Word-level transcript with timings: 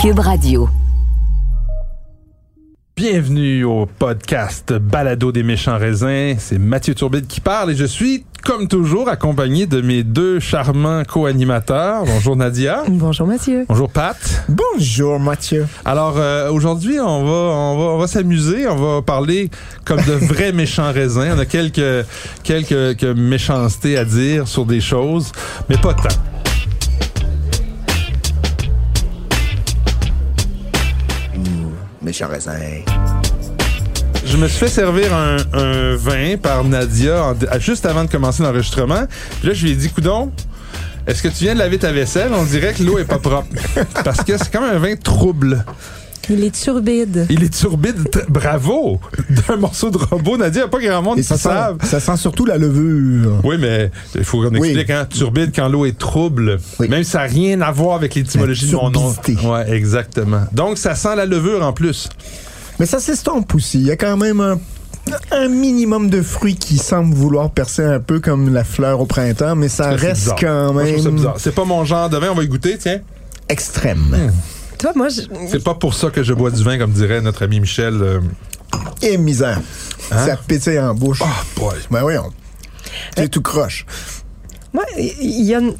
Cube 0.00 0.20
Radio. 0.20 0.66
Bienvenue 2.96 3.64
au 3.64 3.84
podcast 3.84 4.72
Balado 4.72 5.30
des 5.30 5.42
méchants 5.42 5.76
raisins. 5.76 6.36
C'est 6.38 6.58
Mathieu 6.58 6.94
Turbide 6.94 7.26
qui 7.26 7.42
parle 7.42 7.72
et 7.72 7.74
je 7.74 7.84
suis, 7.84 8.24
comme 8.42 8.66
toujours, 8.66 9.10
accompagné 9.10 9.66
de 9.66 9.82
mes 9.82 10.02
deux 10.02 10.40
charmants 10.40 11.02
co-animateurs. 11.04 12.04
Bonjour 12.06 12.34
Nadia. 12.34 12.84
Bonjour 12.88 13.26
Mathieu. 13.26 13.66
Bonjour 13.68 13.90
Pat. 13.90 14.16
Bonjour 14.48 15.20
Mathieu. 15.20 15.66
Alors 15.84 16.14
euh, 16.16 16.50
aujourd'hui, 16.50 16.98
on 16.98 17.22
va 17.24 17.54
on 17.54 17.78
va 17.78 17.84
on 17.84 17.98
va 17.98 18.06
s'amuser, 18.06 18.66
on 18.68 18.76
va 18.76 19.02
parler 19.02 19.50
comme 19.84 20.00
de 20.00 20.12
vrais 20.12 20.52
méchants 20.54 20.92
raisins. 20.92 21.34
On 21.36 21.38
a 21.38 21.44
quelques 21.44 22.06
quelques, 22.42 22.96
quelques 22.96 23.18
méchancetés 23.18 23.98
à 23.98 24.06
dire 24.06 24.48
sur 24.48 24.64
des 24.64 24.80
choses, 24.80 25.30
mais 25.68 25.76
pas 25.76 25.92
tant. 25.92 26.08
Méchant 32.02 32.28
raisin. 32.28 32.58
Je 34.24 34.36
me 34.36 34.48
suis 34.48 34.58
fait 34.58 34.68
servir 34.68 35.14
un, 35.14 35.96
vin 35.96 36.36
par 36.36 36.64
Nadia 36.64 37.34
juste 37.58 37.84
avant 37.84 38.04
de 38.04 38.10
commencer 38.10 38.42
l'enregistrement. 38.42 39.04
Puis 39.40 39.48
là, 39.48 39.54
je 39.54 39.64
lui 39.64 39.72
ai 39.72 39.74
dit, 39.74 39.90
coudon, 39.90 40.30
est-ce 41.06 41.22
que 41.22 41.28
tu 41.28 41.44
viens 41.44 41.54
de 41.54 41.58
laver 41.58 41.78
ta 41.78 41.92
vaisselle? 41.92 42.32
On 42.32 42.44
dirait 42.44 42.72
que 42.72 42.82
l'eau 42.82 42.98
est 42.98 43.04
pas 43.04 43.18
propre. 43.18 43.48
Parce 44.04 44.22
que 44.22 44.38
c'est 44.38 44.50
comme 44.50 44.64
un 44.64 44.78
vin 44.78 44.96
trouble. 44.96 45.64
Il 46.28 46.44
est 46.44 46.54
turbide. 46.54 47.26
Il 47.30 47.42
est 47.42 47.52
turbide. 47.52 48.08
Bravo! 48.28 49.00
D'un 49.48 49.56
morceau 49.56 49.90
de 49.90 49.96
robot, 49.98 50.36
Nadia, 50.36 50.60
il 50.60 50.64
n'y 50.64 50.66
a 50.66 50.68
pas 50.68 50.78
grand 50.80 51.02
monde 51.02 51.16
qui 51.16 51.24
ça 51.24 51.36
sent, 51.36 51.42
savent. 51.48 51.78
ça 51.82 51.98
sent 51.98 52.16
surtout 52.18 52.44
la 52.44 52.58
levure. 52.58 53.40
Oui, 53.42 53.56
mais 53.58 53.90
il 54.14 54.22
faut 54.24 54.38
qu'on 54.42 54.54
Oui. 54.56 54.68
explique, 54.68 54.90
hein, 54.90 55.06
turbide 55.08 55.50
quand 55.54 55.68
l'eau 55.68 55.86
est 55.86 55.98
trouble. 55.98 56.58
Oui. 56.78 56.88
Même 56.88 57.02
si 57.04 57.10
ça 57.12 57.18
n'a 57.20 57.24
rien 57.24 57.60
à 57.62 57.72
voir 57.72 57.96
avec 57.96 58.14
l'étymologie 58.14 58.70
de 58.70 58.76
mon 58.76 58.90
nom. 58.90 59.12
turbidité. 59.12 59.46
Ouais, 59.46 59.70
exactement. 59.72 60.42
Donc, 60.52 60.78
ça 60.78 60.94
sent 60.94 61.16
la 61.16 61.26
levure 61.26 61.64
en 61.64 61.72
plus. 61.72 62.08
Mais 62.78 62.86
ça 62.86 63.00
s'estompe 63.00 63.54
aussi. 63.54 63.80
Il 63.80 63.86
y 63.86 63.90
a 63.90 63.96
quand 63.96 64.16
même 64.16 64.40
un, 64.40 64.58
un 65.32 65.48
minimum 65.48 66.10
de 66.10 66.22
fruits 66.22 66.56
qui 66.56 66.78
semble 66.78 67.14
vouloir 67.14 67.50
percer 67.50 67.82
un 67.84 67.98
peu 68.00 68.20
comme 68.20 68.52
la 68.54 68.62
fleur 68.64 69.00
au 69.00 69.06
printemps, 69.06 69.56
mais 69.56 69.68
ça 69.68 69.88
reste 69.90 70.20
bizarre. 70.22 70.36
quand 70.38 70.72
même 70.74 71.10
bizarre. 71.14 71.34
C'est 71.38 71.54
pas 71.54 71.64
mon 71.64 71.84
genre 71.84 72.08
de 72.08 72.16
vin, 72.18 72.28
on 72.30 72.34
va 72.34 72.42
y 72.44 72.48
goûter, 72.48 72.76
tiens. 72.78 73.00
extrême. 73.48 74.30
Toi, 74.80 74.92
moi, 74.96 75.08
je- 75.08 75.22
C'est 75.50 75.62
pas 75.62 75.74
pour 75.74 75.94
ça 75.94 76.10
que 76.10 76.22
je 76.22 76.32
bois 76.32 76.50
du 76.50 76.62
vin, 76.62 76.78
comme 76.78 76.92
dirait 76.92 77.20
notre 77.20 77.44
ami 77.44 77.60
Michel. 77.60 77.94
euh, 78.00 78.20
Et 79.02 79.16
misère. 79.18 79.60
Hein? 80.10 80.26
Ça 80.26 80.36
pétille 80.36 80.78
en 80.78 80.94
bouche. 80.94 81.20
Oh 81.22 81.26
boy. 81.60 81.74
Ben 81.90 82.00
voyons. 82.00 82.30
C'est 83.16 83.28
tout 83.28 83.42
croche. 83.42 83.84
moi, 84.72 84.84
il 84.98 85.42
y 85.42 85.54
a 85.54 85.58
une... 85.60 85.74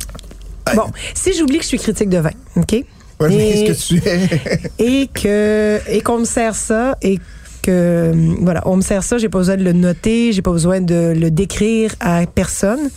Bon, 0.74 0.84
si 1.14 1.32
j'oublie 1.36 1.56
que 1.58 1.62
je 1.64 1.68
suis 1.68 1.78
critique 1.78 2.08
de 2.10 2.18
vin, 2.18 2.30
OK? 2.56 2.72
Ouais, 2.72 2.84
mais 3.28 3.60
Et- 3.60 3.64
Qu'est-ce 3.66 3.94
que 3.94 4.00
tu 4.00 4.08
es? 4.08 4.60
Et 4.78 5.06
que 5.08 5.80
et 5.88 6.00
qu'on 6.00 6.18
me 6.20 6.24
sert 6.24 6.54
ça 6.54 6.96
et 7.02 7.18
que 7.62 8.12
voilà, 8.40 8.62
on 8.66 8.76
me 8.76 8.82
sert 8.82 9.02
ça, 9.02 9.18
j'ai 9.18 9.28
pas 9.28 9.38
besoin 9.38 9.56
de 9.56 9.64
le 9.64 9.72
noter, 9.72 10.32
j'ai 10.32 10.42
pas 10.42 10.52
besoin 10.52 10.80
de 10.80 11.12
le 11.16 11.30
décrire 11.30 11.94
à 12.00 12.24
personne. 12.26 12.88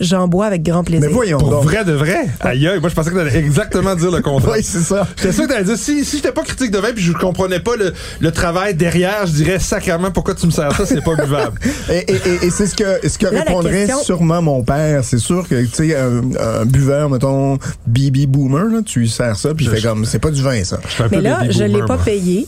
J'en 0.00 0.28
bois 0.28 0.46
avec 0.46 0.62
grand 0.62 0.84
plaisir. 0.84 1.06
Mais 1.08 1.12
voyons 1.12 1.38
Pour 1.38 1.50
donc. 1.50 1.64
vrai 1.64 1.84
de 1.84 1.92
vrai? 1.92 2.28
Aïe, 2.40 2.66
aïe, 2.68 2.78
moi 2.80 2.88
je 2.88 2.94
pensais 2.94 3.10
que 3.10 3.16
t'allais 3.16 3.36
exactement 3.36 3.94
dire 3.96 4.10
le 4.12 4.20
contraire. 4.22 4.54
Oui, 4.56 4.62
c'est 4.62 4.78
ça. 4.80 5.06
J'étais 5.16 5.32
sûr 5.32 5.44
que 5.44 5.48
t'allais 5.52 5.64
dire, 5.64 5.76
si, 5.76 6.04
si 6.04 6.16
j'étais 6.16 6.30
pas 6.32 6.42
critique 6.42 6.70
de 6.70 6.78
vin 6.78 6.92
puis 6.94 7.02
je 7.02 7.12
comprenais 7.12 7.58
pas 7.60 7.74
le, 7.76 7.92
le 8.20 8.30
travail 8.30 8.74
derrière, 8.74 9.26
je 9.26 9.32
dirais 9.32 9.58
sacrément 9.58 10.10
pourquoi 10.12 10.34
tu 10.34 10.46
me 10.46 10.52
sers 10.52 10.72
ça, 10.76 10.86
c'est 10.86 11.02
pas 11.02 11.14
buvable. 11.16 11.58
Et, 11.90 11.98
et- 12.12 12.12
et- 12.14 12.46
et 12.46 12.50
c'est 12.50 12.66
ce 12.66 12.74
que, 12.76 13.08
ce 13.08 13.18
que 13.18 13.26
Là, 13.26 13.40
répondrait 13.42 13.86
question- 13.86 14.02
sûrement 14.04 14.40
mon 14.42 14.62
père. 14.62 15.02
C'est 15.04 15.18
sûr 15.18 15.46
que, 15.48 15.60
tu 15.64 15.70
sais, 15.72 15.96
un, 15.96 16.20
un 16.60 16.64
buveur, 16.64 17.08
mettons, 17.10 17.58
baby 17.86 18.26
boomer, 18.26 18.64
là, 18.66 18.80
tu 18.84 19.00
lui 19.00 19.08
sers 19.08 19.36
ça, 19.36 19.54
puis 19.54 19.66
il 19.66 19.70
Je- 19.70 19.76
fait 19.76 19.82
comme, 19.88 20.04
c'est 20.04 20.18
pas 20.18 20.30
du 20.30 20.42
vin, 20.42 20.62
ça. 20.64 20.78
Mais 21.10 21.20
là, 21.20 21.40
je 21.50 21.64
l'ai 21.64 21.82
pas 21.82 21.98
payé. 21.98 22.46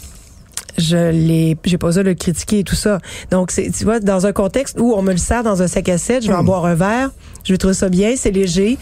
Je 0.81 1.11
l'ai, 1.11 1.57
j'ai 1.65 1.79
pas 1.79 1.89
osé 1.89 2.03
le 2.03 2.15
critiquer 2.15 2.61
et 2.61 2.65
tout 2.65 2.75
ça. 2.75 2.99
Donc, 3.31 3.51
c'est, 3.51 3.71
tu 3.71 3.85
vois, 3.85 4.01
dans 4.01 4.27
un 4.27 4.33
contexte 4.33 4.79
où 4.81 4.95
on 4.95 5.03
me 5.03 5.13
le 5.13 5.19
sert 5.19 5.43
dans 5.43 5.63
un 5.63 5.67
sac 5.69 5.89
à 5.89 5.99
7, 5.99 6.23
je 6.25 6.29
vais 6.29 6.35
en 6.35 6.43
Hmm. 6.43 6.47
boire 6.47 6.65
un 6.67 6.75
verre, 6.75 7.11
je 7.45 7.53
vais 7.53 7.59
trouver 7.59 7.75
ça 7.75 7.89
bien, 7.89 8.15
c'est 8.17 8.31
léger. 8.31 8.79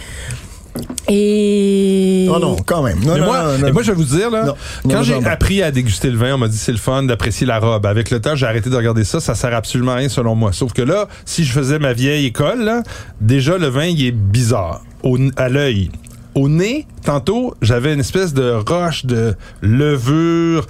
Et. 1.08 2.28
Oh 2.32 2.38
non, 2.38 2.56
quand 2.64 2.82
même. 2.82 2.98
Non, 3.00 3.14
Mais 3.14 3.20
non, 3.20 3.26
moi, 3.26 3.42
non, 3.42 3.52
non. 3.52 3.58
mais 3.64 3.72
moi, 3.72 3.82
je 3.82 3.90
vais 3.92 3.96
vous 3.96 4.04
dire, 4.16 4.30
là, 4.30 4.44
Non. 4.44 4.54
quand 4.84 4.88
Non, 4.98 5.02
j'ai 5.02 5.14
non, 5.14 5.22
non. 5.22 5.26
appris 5.28 5.62
à 5.62 5.70
déguster 5.70 6.10
le 6.10 6.16
vin, 6.16 6.34
on 6.34 6.38
m'a 6.38 6.48
dit 6.48 6.56
c'est 6.56 6.72
le 6.72 6.78
fun 6.78 7.02
d'apprécier 7.02 7.46
la 7.46 7.58
robe. 7.58 7.86
Avec 7.86 8.10
le 8.10 8.20
temps, 8.20 8.36
j'ai 8.36 8.46
arrêté 8.46 8.70
de 8.70 8.76
regarder 8.76 9.04
ça. 9.04 9.18
Ça 9.20 9.34
sert 9.34 9.54
absolument 9.54 9.92
à 9.92 9.96
rien 9.96 10.08
selon 10.08 10.34
moi. 10.34 10.52
Sauf 10.52 10.72
que 10.72 10.82
là, 10.82 11.08
si 11.24 11.44
je 11.44 11.52
faisais 11.52 11.78
ma 11.78 11.92
vieille 11.94 12.26
école, 12.26 12.62
là, 12.62 12.82
déjà, 13.20 13.58
le 13.58 13.66
vin, 13.68 13.86
il 13.86 14.04
est 14.06 14.12
bizarre. 14.12 14.82
Au, 15.02 15.18
à 15.36 15.48
l'œil. 15.48 15.90
Au 16.34 16.48
nez, 16.48 16.86
tantôt, 17.04 17.54
j'avais 17.62 17.92
une 17.94 18.00
espèce 18.00 18.32
de 18.34 18.50
roche 18.52 19.04
de 19.06 19.34
levure 19.60 20.66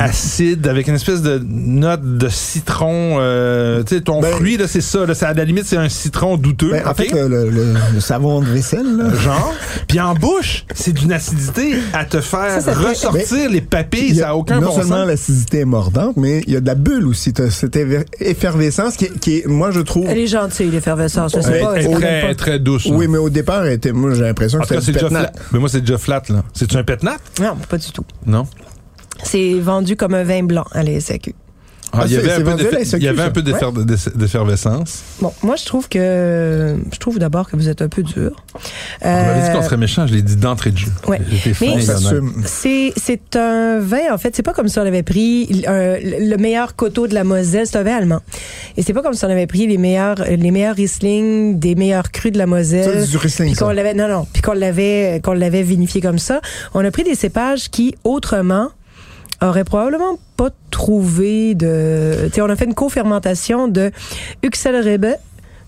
acide 0.00 0.66
avec 0.66 0.88
une 0.88 0.94
espèce 0.94 1.22
de 1.22 1.40
note 1.46 2.00
de 2.18 2.28
citron. 2.28 3.16
euh, 3.20 3.82
tu 3.84 3.96
sais, 3.96 4.00
ton 4.00 4.20
Ben- 4.20 4.32
fruit, 4.32 4.56
là, 4.56 4.66
c'est 4.66 4.80
ça. 4.80 5.04
Là, 5.06 5.14
c'est- 5.14 5.26
à 5.26 5.34
la 5.34 5.44
limite, 5.44 5.66
c'est 5.66 5.76
un 5.76 5.88
citron 5.88 6.36
douteux. 6.36 6.70
Ben, 6.72 6.86
en 6.86 6.94
fait, 6.94 7.10
le, 7.12 7.28
le- 7.28 7.50
le- 7.50 7.74
le 7.94 8.00
savon 8.00 8.40
de 8.40 8.46
vaisselle, 8.46 8.96
là, 8.96 9.14
genre. 9.14 9.54
Puis 9.88 10.00
en 10.00 10.14
bouche, 10.14 10.64
c'est 10.74 10.92
d'une 10.92 11.12
acidité 11.12 11.74
à 11.92 12.04
te 12.04 12.20
faire 12.20 12.50
Ça, 12.50 12.60
ça 12.60 12.72
fait- 12.74 12.88
ressortir 12.88 13.50
les 13.50 13.60
papilles. 13.60 14.14
Ça 14.16 14.26
n'a 14.26 14.36
aucun 14.36 14.60
non 14.60 14.68
bon 14.68 14.76
seulement 14.76 14.96
sens. 14.98 15.06
l'acidité 15.06 15.58
est 15.60 15.64
mordante, 15.64 16.16
mais 16.16 16.42
il 16.46 16.54
y 16.54 16.56
a 16.56 16.60
de 16.60 16.66
la 16.66 16.74
bulle 16.74 17.06
aussi. 17.06 17.32
Cette 17.50 17.78
effervescence 18.20 18.96
qui 18.96 19.04
est, 19.06 19.18
qui 19.18 19.36
est- 19.38 19.46
moi, 19.46 19.70
je 19.70 19.80
trouve. 19.80 20.06
Elle 20.08 20.18
est 20.18 20.26
gentille, 20.26 20.70
l'effervescence. 20.70 21.32
Je 21.36 21.40
sais 21.42 21.52
Elle 21.52 21.60
pas. 21.64 21.74
est 21.76 21.82
je 21.82 21.86
connais 21.88 21.98
très, 22.20 22.28
pas. 22.28 22.34
très 22.34 22.58
douce. 22.58 22.86
Oui, 22.90 23.06
mais 23.08 23.18
au 23.18 23.30
départ, 23.30 23.64
elle 23.66 23.74
était, 23.74 23.92
moi, 23.92 24.14
j'ai 24.14 24.22
l'impression 24.22 24.58
que 24.60 24.80
c'était 24.80 25.00
pétnat. 25.00 25.30
Mais 25.52 25.58
moi, 25.58 25.68
c'est 25.68 25.80
déjà 25.80 25.98
flat, 25.98 26.22
là. 26.30 26.42
C'est-tu 26.54 26.76
un 26.76 26.84
pétnat? 26.84 27.16
Non, 27.40 27.56
pas 27.68 27.76
du 27.78 27.90
tout. 27.92 28.04
Non? 28.26 28.46
C'est 29.24 29.54
vendu 29.60 29.96
comme 29.96 30.14
un 30.14 30.24
vin 30.24 30.42
blanc 30.42 30.64
à 30.72 30.82
la 30.82 30.98
SAQ. 31.00 31.34
Ah, 31.92 32.02
Ah, 32.02 32.04
il 32.06 32.12
y 32.12 32.14
c'est- 32.14 32.20
avait 32.20 32.30
un 32.30 32.36
c'est 32.36 32.42
peu 32.44 32.50
il 32.98 33.02
y 33.02 33.08
avait 33.08 33.22
un 33.22 33.32
ça. 33.96 34.10
d'effervescence. 34.14 35.00
Bon, 35.20 35.32
moi, 35.42 35.56
je 35.56 35.64
trouve 35.64 35.88
que. 35.88 36.76
Je 36.92 36.98
trouve 37.00 37.18
d'abord 37.18 37.50
que 37.50 37.56
vous 37.56 37.68
êtes 37.68 37.82
un 37.82 37.88
peu 37.88 38.04
dur. 38.04 38.44
On 39.02 39.08
m'avait 39.10 39.40
dit 39.42 39.48
Euh, 39.48 39.52
qu'on 39.54 39.62
serait 39.62 39.76
méchant, 39.76 40.06
je 40.06 40.14
l'ai 40.14 40.22
dit 40.22 40.36
d'entrée 40.36 40.70
de 40.70 40.78
jeu. 40.78 40.86
ouais. 41.08 41.20
Mais-. 41.60 42.92
C'est, 42.96 43.36
un 43.36 43.80
vin, 43.80 44.12
en 44.12 44.18
fait, 44.18 44.36
c'est 44.36 44.44
pas 44.44 44.52
comme 44.52 44.68
si 44.68 44.78
on 44.78 44.82
avait 44.82 45.02
pris 45.02 45.46
le 45.66 46.36
meilleur 46.36 46.76
coteau 46.76 47.08
de 47.08 47.14
la 47.14 47.24
Moselle, 47.24 47.66
c'est 47.66 47.78
un 47.78 47.82
vin 47.82 47.96
allemand. 47.96 48.20
Et 48.76 48.82
c'est 48.82 48.92
pas 48.92 49.02
comme 49.02 49.14
si 49.14 49.24
on 49.24 49.28
avait 49.30 49.48
pris 49.48 49.66
les 49.66 49.78
meilleurs, 49.78 50.16
les 50.28 50.50
meilleurs 50.52 50.76
Riesling, 50.76 51.58
des 51.58 51.74
meilleurs 51.74 52.12
crus 52.12 52.30
de 52.30 52.38
la 52.38 52.44
Ça, 52.44 52.50
Moselle. 52.50 53.00
c'est 53.04 53.10
du 53.10 53.16
Riesling, 53.16 53.48
Puis 53.50 53.58
qu'on 53.58 53.66
ça. 53.68 53.74
l'avait, 53.74 53.94
non, 53.94 54.06
non, 54.08 54.26
puis 54.32 54.42
qu'on 54.42 54.52
l'avait, 54.52 55.20
qu'on 55.24 55.32
l'avait 55.32 55.62
vinifié 55.62 56.00
comme 56.00 56.18
ça. 56.20 56.40
On 56.74 56.84
a 56.84 56.90
pris 56.92 57.02
des 57.02 57.16
cépages 57.16 57.68
qui, 57.68 57.96
autrement, 58.04 58.68
auraient 59.42 59.64
probablement 59.64 60.18
pas 60.36 60.50
trouvé 60.70 61.54
de, 61.54 62.26
tu 62.26 62.32
sais, 62.34 62.40
on 62.40 62.48
a 62.48 62.56
fait 62.56 62.64
une 62.64 62.74
co-fermentation 62.74 63.68
de 63.68 63.90
Uxelrebe, 64.42 65.16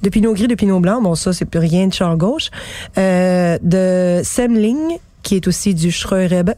de 0.03 0.09
Pinot 0.09 0.35
Gris, 0.35 0.49
de 0.49 0.55
Pinot 0.55 0.81
Blanc. 0.81 1.01
Bon, 1.01 1.15
ça, 1.15 1.33
c'est 1.33 1.45
plus 1.45 1.61
rien 1.61 1.87
de 1.87 1.93
champ 1.93 2.17
gauche. 2.17 2.51
Euh, 2.99 3.59
de 3.63 4.21
Semling, 4.25 4.99
qui 5.23 5.37
est 5.37 5.47
aussi 5.47 5.75
du 5.75 5.91
Schreuerebe. 5.91 6.51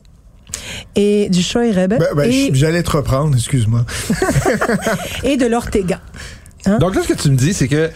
Et 0.94 1.28
du 1.30 1.42
Schreuerebe. 1.42 1.98
Ben, 1.98 2.06
ben, 2.16 2.30
et, 2.30 2.50
J'allais 2.54 2.82
te 2.82 2.90
reprendre, 2.90 3.34
excuse-moi. 3.34 3.84
et 5.24 5.36
de 5.36 5.46
l'Ortega. 5.46 6.00
Hein? 6.66 6.78
Donc 6.78 6.94
là, 6.94 7.02
ce 7.02 7.08
que 7.08 7.14
tu 7.20 7.30
me 7.30 7.36
dis, 7.36 7.52
c'est 7.54 7.68
que 7.68 7.90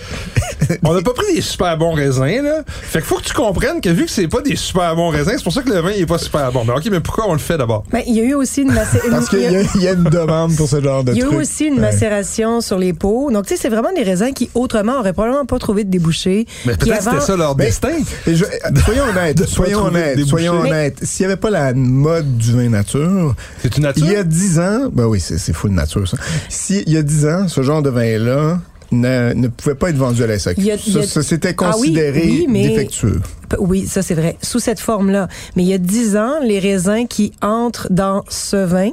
on 0.85 0.93
n'a 0.95 1.01
pas 1.03 1.13
pris 1.15 1.35
des 1.35 1.41
super 1.41 1.77
bons 1.79 1.93
raisins, 1.93 2.43
là. 2.43 2.63
Fait 2.67 2.99
qu'il 2.99 3.07
faut 3.09 3.17
que 3.17 3.23
tu 3.25 3.33
comprennes 3.33 3.81
que 3.81 3.89
vu 3.89 4.05
que 4.05 4.11
c'est 4.11 4.29
pas 4.29 4.41
des 4.43 4.57
super 4.57 4.95
bons 4.97 5.09
raisins, 5.09 5.33
c'est 5.37 5.43
pour 5.45 5.53
ça 5.53 5.63
que 5.63 5.71
le 5.71 5.81
vin 5.81 5.91
il 5.95 6.03
est 6.03 6.07
pas 6.07 6.19
super 6.19 6.51
bon. 6.53 6.65
Mais 6.65 6.73
ok, 6.75 6.89
mais 6.91 7.01
pourquoi 7.01 7.29
on 7.29 7.33
le 7.33 7.39
fait 7.39 7.57
d'abord? 7.57 7.85
Ben, 7.91 8.03
il 8.07 8.15
y 8.17 8.21
a 8.21 8.25
eu 8.25 8.35
aussi 8.35 8.63
une, 8.63 8.73
macé- 8.73 9.01
une- 9.05 9.11
Parce 9.11 9.29
qu'il 9.29 9.41
y, 9.41 9.83
y 9.83 9.89
a 9.89 9.93
une 9.93 10.05
demande 10.05 10.55
pour 10.57 10.69
ce 10.69 10.83
genre 10.83 11.05
de 11.05 11.13
Il 11.19 11.19
y 11.19 11.23
a 11.23 11.25
eu 11.25 11.29
truc. 11.29 11.41
aussi 11.41 11.65
une 11.67 11.75
Ouais. 11.75 11.81
macération 11.81 12.61
sur 12.61 12.79
les 12.79 12.93
peaux. 12.93 13.31
Donc, 13.31 13.47
tu 13.47 13.55
sais, 13.55 13.61
c'est 13.63 13.69
vraiment 13.69 13.93
des 13.95 14.03
raisins 14.03 14.33
qui, 14.35 14.51
autrement, 14.55 14.99
auraient 14.99 15.13
probablement 15.13 15.47
pas 15.47 15.59
trouvé 15.59 15.85
de 15.85 15.91
débouchés. 15.91 16.47
Mais 16.67 16.77
peut-être 16.77 17.07
avant- 17.09 17.13
c'était 17.13 17.25
ça 17.33 17.37
leur 17.37 17.55
Ben, 17.55 17.65
destin. 17.67 17.93
Je- 18.27 18.45
soyons 18.85 19.05
honnêtes, 19.05 19.47
soyons 19.47 19.85
honnêtes, 19.87 20.25
soyons 20.27 20.61
honnêtes. 20.61 20.99
S'il 21.05 21.27
n'y 21.27 21.33
avait 21.33 21.41
pas 21.41 21.51
la 21.51 21.73
mode 21.75 22.37
du 22.37 22.53
vin 22.53 22.69
nature, 22.69 23.35
C'est 23.63 23.77
une 23.77 23.85
nature? 23.85 24.05
il 24.07 24.13
y 24.13 24.17
a 24.17 24.25
dix 24.25 24.59
ans, 24.59 24.89
ben 24.93 25.05
oui, 25.07 25.21
c'est 25.21 25.39
c'est 25.39 25.53
full 25.53 25.71
nature 25.71 26.07
ça. 26.09 26.17
Si 26.49 26.83
il 26.87 26.93
y 26.93 26.97
a 26.97 27.03
dix 27.03 27.27
ans, 27.27 27.49
ce 27.49 27.63
genre 27.63 27.83
de 27.83 27.91
vin-là 27.91 28.58
ne, 28.93 29.33
ne 29.35 29.49
pouvait 29.49 29.75
pas 29.75 29.91
être 29.91 29.97
vendu 29.97 30.23
à 30.23 30.27
la 30.27 30.39
SAQ. 30.39 30.71
A- 30.71 30.79
Ça, 30.79 31.03
ça, 31.03 31.23
c'était 31.23 31.55
Ah 31.59 31.73
oui, 31.79 31.89
considéré 31.89 32.23
oui, 32.25 32.47
mais- 32.49 32.69
défectueux. 32.69 33.21
Oui, 33.59 33.87
ça 33.87 34.03
c'est 34.03 34.15
vrai. 34.15 34.37
Sous 34.43 34.59
cette 34.61 34.81
forme-là. 34.81 35.29
Mais 35.57 35.63
il 35.63 35.69
y 35.69 35.75
a 35.75 35.79
dix 35.79 36.17
ans, 36.17 36.35
les 36.43 36.59
raisins 36.59 37.07
qui 37.09 37.33
entrent 37.43 37.87
dans 37.91 38.25
ce 38.29 38.57
vin 38.57 38.91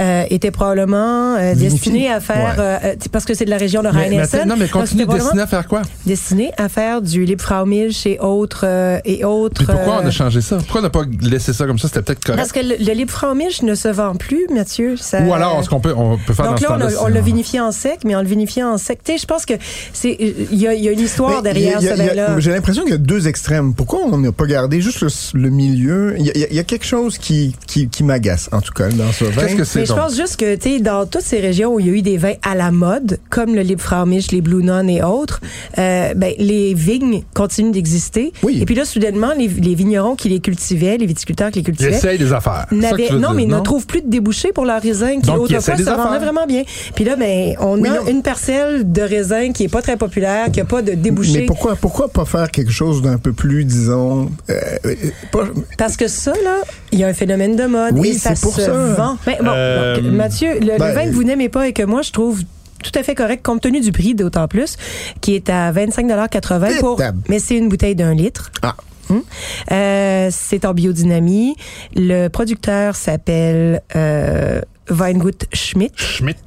euh, 0.00 0.24
était 0.30 0.50
probablement 0.50 1.36
euh, 1.36 1.54
destiné 1.54 2.10
à 2.10 2.20
faire, 2.20 2.36
Ouais. 2.58 2.62
euh, 2.62 2.78
euh, 2.84 2.94
parce 3.12 3.24
que 3.24 3.34
c'est 3.34 3.44
de 3.44 3.50
la 3.50 3.56
région 3.56 3.82
de 3.82 3.88
Mais, 3.88 4.08
mais 4.10 4.16
Rhein-Essen. 4.18 4.40
attends, 4.40 4.48
non, 4.50 4.56
mais 4.58 4.68
continue 4.68 4.88
c'était 4.88 5.02
de 5.02 5.04
probablement 5.06 5.30
dessiner 5.30 5.42
à 5.42 5.46
faire 5.46 5.66
quoi? 5.68 5.82
destiné 6.04 6.50
à 6.58 6.68
faire 6.68 7.02
du 7.02 7.24
Liebfraumilch 7.24 8.06
et 8.06 8.18
autres 8.20 8.64
euh, 8.66 8.98
et 9.04 9.24
autres. 9.24 9.54
Puis 9.56 9.66
pourquoi 9.66 10.00
on 10.02 10.06
a 10.06 10.10
changé 10.10 10.40
ça? 10.40 10.56
Pourquoi 10.56 10.80
on 10.80 10.84
n'a 10.84 10.90
pas 10.90 11.02
laissé 11.22 11.52
ça 11.52 11.66
comme 11.66 11.78
ça? 11.78 11.88
C'était 11.88 12.02
peut-être 12.02 12.24
correct. 12.24 12.38
Parce 12.38 12.52
que 12.52 12.60
le, 12.60 12.76
le 12.84 12.92
Liebfraumilch 12.92 13.62
ne 13.62 13.74
se 13.74 13.88
vend 13.88 14.14
plus, 14.14 14.46
Mathieu. 14.52 14.96
Ça- 14.96 15.20
Ou 15.22 15.32
alors, 15.32 15.60
est-ce 15.60 15.68
qu'on 15.68 15.80
peut, 15.80 15.94
on 15.96 16.18
peut 16.18 16.34
faire 16.34 16.46
donc 16.46 16.60
dans 16.60 16.76
là, 16.76 16.90
ce 16.90 16.96
on, 16.98 17.04
on 17.04 17.06
l'a 17.08 17.20
vinifié 17.20 17.60
en 17.60 17.72
sec, 17.72 18.00
mais 18.04 18.14
en 18.14 18.20
le 18.22 18.28
vinifiant 18.28 18.72
en 18.72 18.78
sec, 18.78 19.00
tu 19.04 19.12
sais, 19.12 19.18
je 19.18 19.26
pense 19.26 19.46
que 19.46 19.54
c'est 19.92 20.16
il 20.18 20.58
y 20.58 20.66
a, 20.66 20.74
il 20.74 20.82
y 20.84 20.88
a 20.88 20.92
une 20.92 21.00
histoire 21.00 21.42
Mais 21.42 21.52
derrière 21.52 21.78
a- 21.78 21.80
ce 21.80 21.94
vin-là. 21.94 22.38
J'ai 22.38 22.50
l'impression 22.52 22.82
qu'il 22.82 22.92
y 22.92 22.94
a 22.94 22.98
deux 22.98 23.28
extrêmes. 23.28 23.74
Pourquoi 23.74 24.00
on 24.04 24.18
n'a 24.18 24.32
pas 24.32 24.46
gardé 24.46 24.80
juste 24.80 25.00
le, 25.00 25.08
le 25.40 25.50
milieu? 25.50 26.14
Il 26.18 26.26
y, 26.26 26.30
a, 26.30 26.32
il 26.34 26.40
y 26.40 26.44
a- 26.44 26.48
il 26.50 26.56
y 26.56 26.60
a 26.60 26.64
quelque 26.64 26.84
chose 26.86 27.18
qui, 27.18 27.54
qui, 27.66 27.88
qui 27.88 28.04
m'agace, 28.04 28.48
en 28.52 28.60
tout 28.60 28.72
cas, 28.72 28.88
dans 28.88 29.12
ce 29.12 29.24
vin. 29.24 29.42
Qu'est-ce 29.42 29.56
que 29.56 29.64
c'est 29.64 29.85
je 29.86 29.92
donc? 29.92 29.98
pense 30.00 30.16
juste 30.16 30.36
que, 30.36 30.54
tu 30.56 30.74
sais, 30.76 30.80
dans 30.80 31.06
toutes 31.06 31.22
ces 31.22 31.40
régions 31.40 31.74
où 31.74 31.80
il 31.80 31.86
y 31.86 31.90
a 31.90 31.92
eu 31.92 32.02
des 32.02 32.16
vins 32.18 32.34
à 32.42 32.54
la 32.54 32.70
mode, 32.70 33.18
comme 33.30 33.54
le 33.54 33.62
Liebfraumilch, 33.62 34.30
les 34.32 34.40
Blue 34.40 34.62
Nun 34.62 34.86
et 34.88 35.02
autres, 35.02 35.40
euh, 35.78 36.12
ben, 36.14 36.32
les 36.38 36.74
vignes 36.74 37.22
continuent 37.34 37.70
d'exister. 37.72 38.32
Oui. 38.42 38.58
Et 38.60 38.64
puis 38.64 38.74
là, 38.74 38.84
soudainement, 38.84 39.32
les, 39.36 39.48
les 39.48 39.74
vignerons 39.74 40.16
qui 40.16 40.28
les 40.28 40.40
cultivaient, 40.40 40.96
les 40.98 41.06
viticulteurs 41.06 41.50
qui 41.50 41.58
les 41.58 41.62
Ils 41.62 41.64
cultivaient, 41.64 41.90
essayent 41.96 42.18
des 42.18 42.32
affaires. 42.32 42.66
N'avaient- 42.70 43.10
non, 43.12 43.18
dire, 43.18 43.32
mais 43.34 43.42
ils 43.44 43.48
ne 43.48 43.60
trouvent 43.60 43.86
plus 43.86 44.02
de 44.02 44.08
débouchés 44.08 44.52
pour 44.52 44.64
leurs 44.64 44.82
raisins 44.82 45.20
qui 45.20 45.26
Donc, 45.28 45.48
ils 45.50 45.56
autrefois 45.56 45.76
se 45.76 45.82
vendaient 45.82 46.18
vraiment 46.18 46.46
bien. 46.46 46.62
Puis 46.94 47.04
là, 47.04 47.16
ben, 47.16 47.54
on 47.60 47.78
Oui, 47.80 47.88
a 47.88 48.00
non. 48.02 48.06
une 48.08 48.22
parcelle 48.22 48.90
de 48.90 49.02
raisin 49.02 49.52
qui 49.52 49.64
est 49.64 49.68
pas 49.68 49.82
très 49.82 49.96
populaire, 49.96 50.50
qui 50.50 50.60
a 50.60 50.64
pas 50.64 50.82
de 50.82 50.92
débouchés. 50.92 51.40
Mais 51.40 51.46
pourquoi, 51.46 51.76
pourquoi 51.76 52.08
pas 52.08 52.24
faire 52.24 52.50
quelque 52.50 52.72
chose 52.72 53.02
d'un 53.02 53.18
peu 53.18 53.32
plus, 53.32 53.64
disons, 53.64 54.28
euh, 54.50 54.54
euh, 54.84 54.94
pas- 55.32 55.44
Parce 55.78 55.96
que 55.96 56.08
ça, 56.08 56.32
là, 56.44 56.56
il 56.92 56.98
y 56.98 57.04
a 57.04 57.08
un 57.08 57.12
phénomène 57.12 57.56
de 57.56 57.64
mode 57.66 57.98
Oui, 57.98 58.08
et 58.10 58.12
ça 58.14 58.34
c'est 58.34 58.42
pour 58.42 58.54
se 58.54 58.62
ça. 58.62 58.72
vend. 58.72 59.16
Ben, 59.26 59.36
bon, 59.40 59.50
Euh, 59.50 59.75
donc, 59.76 60.12
Mathieu, 60.12 60.54
le, 60.54 60.72
le 60.72 60.78
ben, 60.78 60.92
vin 60.92 61.04
que 61.06 61.12
vous 61.12 61.24
n'aimez 61.24 61.48
pas 61.48 61.68
et 61.68 61.72
que 61.72 61.82
moi, 61.82 62.02
je 62.02 62.12
trouve 62.12 62.42
tout 62.82 62.98
à 62.98 63.02
fait 63.02 63.14
correct 63.14 63.44
compte 63.44 63.62
tenu 63.62 63.80
du 63.80 63.92
prix 63.92 64.14
d'autant 64.14 64.48
plus, 64.48 64.76
qui 65.20 65.34
est 65.34 65.50
à 65.50 65.72
25,80 65.72 66.78
pour... 66.80 67.00
Mais 67.28 67.38
c'est 67.38 67.56
une 67.56 67.68
bouteille 67.68 67.96
d'un 67.96 68.14
litre. 68.14 68.50
Ah. 68.62 68.76
Hum. 69.08 69.22
Euh, 69.70 70.28
c'est 70.32 70.64
en 70.64 70.74
biodynamie. 70.74 71.56
Le 71.94 72.28
producteur 72.28 72.96
s'appelle 72.96 73.80
euh, 73.94 74.60
Weingut 74.90 75.46
Schmidt. 75.52 75.94
Schmidt. 75.96 76.40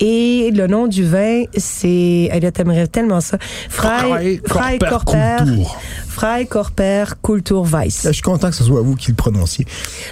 Et 0.00 0.50
le 0.52 0.66
nom 0.66 0.86
du 0.86 1.04
vin, 1.04 1.44
c'est... 1.56 2.28
Elle 2.32 2.50
t'aimerait 2.52 2.86
tellement 2.86 3.20
ça. 3.20 3.38
Frei 3.68 4.38
Korper. 4.38 5.44
Kultur. 6.14 6.20
Frei 6.20 6.46
Korper 6.46 7.04
Kulturweiss. 7.22 8.02
Je 8.06 8.12
suis 8.12 8.22
content 8.22 8.50
que 8.50 8.56
ce 8.56 8.64
soit 8.64 8.80
vous 8.80 8.94
qui 8.96 9.10
le 9.10 9.16
prononciez. 9.16 9.66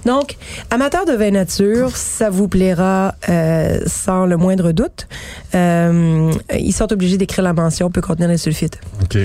Donc, 0.04 0.36
amateur 0.70 1.04
de 1.06 1.12
vin 1.12 1.30
nature, 1.30 1.96
ça 1.96 2.30
vous 2.30 2.48
plaira 2.48 3.14
euh, 3.28 3.80
sans 3.86 4.26
le 4.26 4.36
moindre 4.36 4.72
doute. 4.72 5.06
Euh, 5.54 6.32
ils 6.58 6.72
sont 6.72 6.92
obligés 6.92 7.18
d'écrire 7.18 7.44
la 7.44 7.52
mention 7.52 7.90
peut 7.90 8.00
contenir 8.00 8.28
les 8.28 8.38
sulfites. 8.38 8.78
OK. 9.02 9.16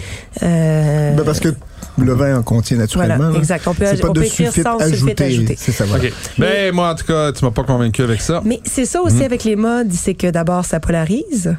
Euh, 0.43 1.15
Ben, 1.15 1.23
parce 1.25 1.39
que 1.39 1.49
le 1.97 2.13
vin 2.13 2.37
en 2.37 2.43
contient 2.43 2.77
naturellement. 2.77 3.17
voilà, 3.17 3.37
exact. 3.37 3.67
On 3.67 3.73
peut, 3.73 3.85
on 4.03 4.13
de 4.13 4.19
peut 4.19 4.25
écrire 4.25 4.53
sans 4.53 4.79
sulfite 4.79 5.21
ajouté. 5.21 5.55
C'est 5.57 5.71
ça, 5.71 5.85
voilà. 5.85 6.05
OK. 6.05 6.13
Ben, 6.37 6.73
moi, 6.73 6.91
en 6.91 6.95
tout 6.95 7.05
cas, 7.05 7.31
tu 7.31 7.43
m'as 7.43 7.51
pas 7.51 7.63
convaincu 7.63 8.03
avec 8.03 8.21
ça. 8.21 8.41
Mais 8.45 8.59
c'est 8.63 8.85
ça 8.85 9.01
aussi 9.01 9.23
avec 9.23 9.43
les 9.43 9.55
modes, 9.55 9.91
c'est 9.91 10.13
que 10.13 10.27
d'abord, 10.27 10.65
ça 10.65 10.79
polarise. 10.79 11.55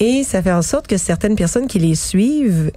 Et 0.00 0.24
ça 0.24 0.42
fait 0.42 0.52
en 0.52 0.62
sorte 0.62 0.86
que 0.86 0.96
certaines 0.96 1.36
personnes 1.36 1.66
qui 1.66 1.78
les 1.78 1.94
suivent 1.94 2.70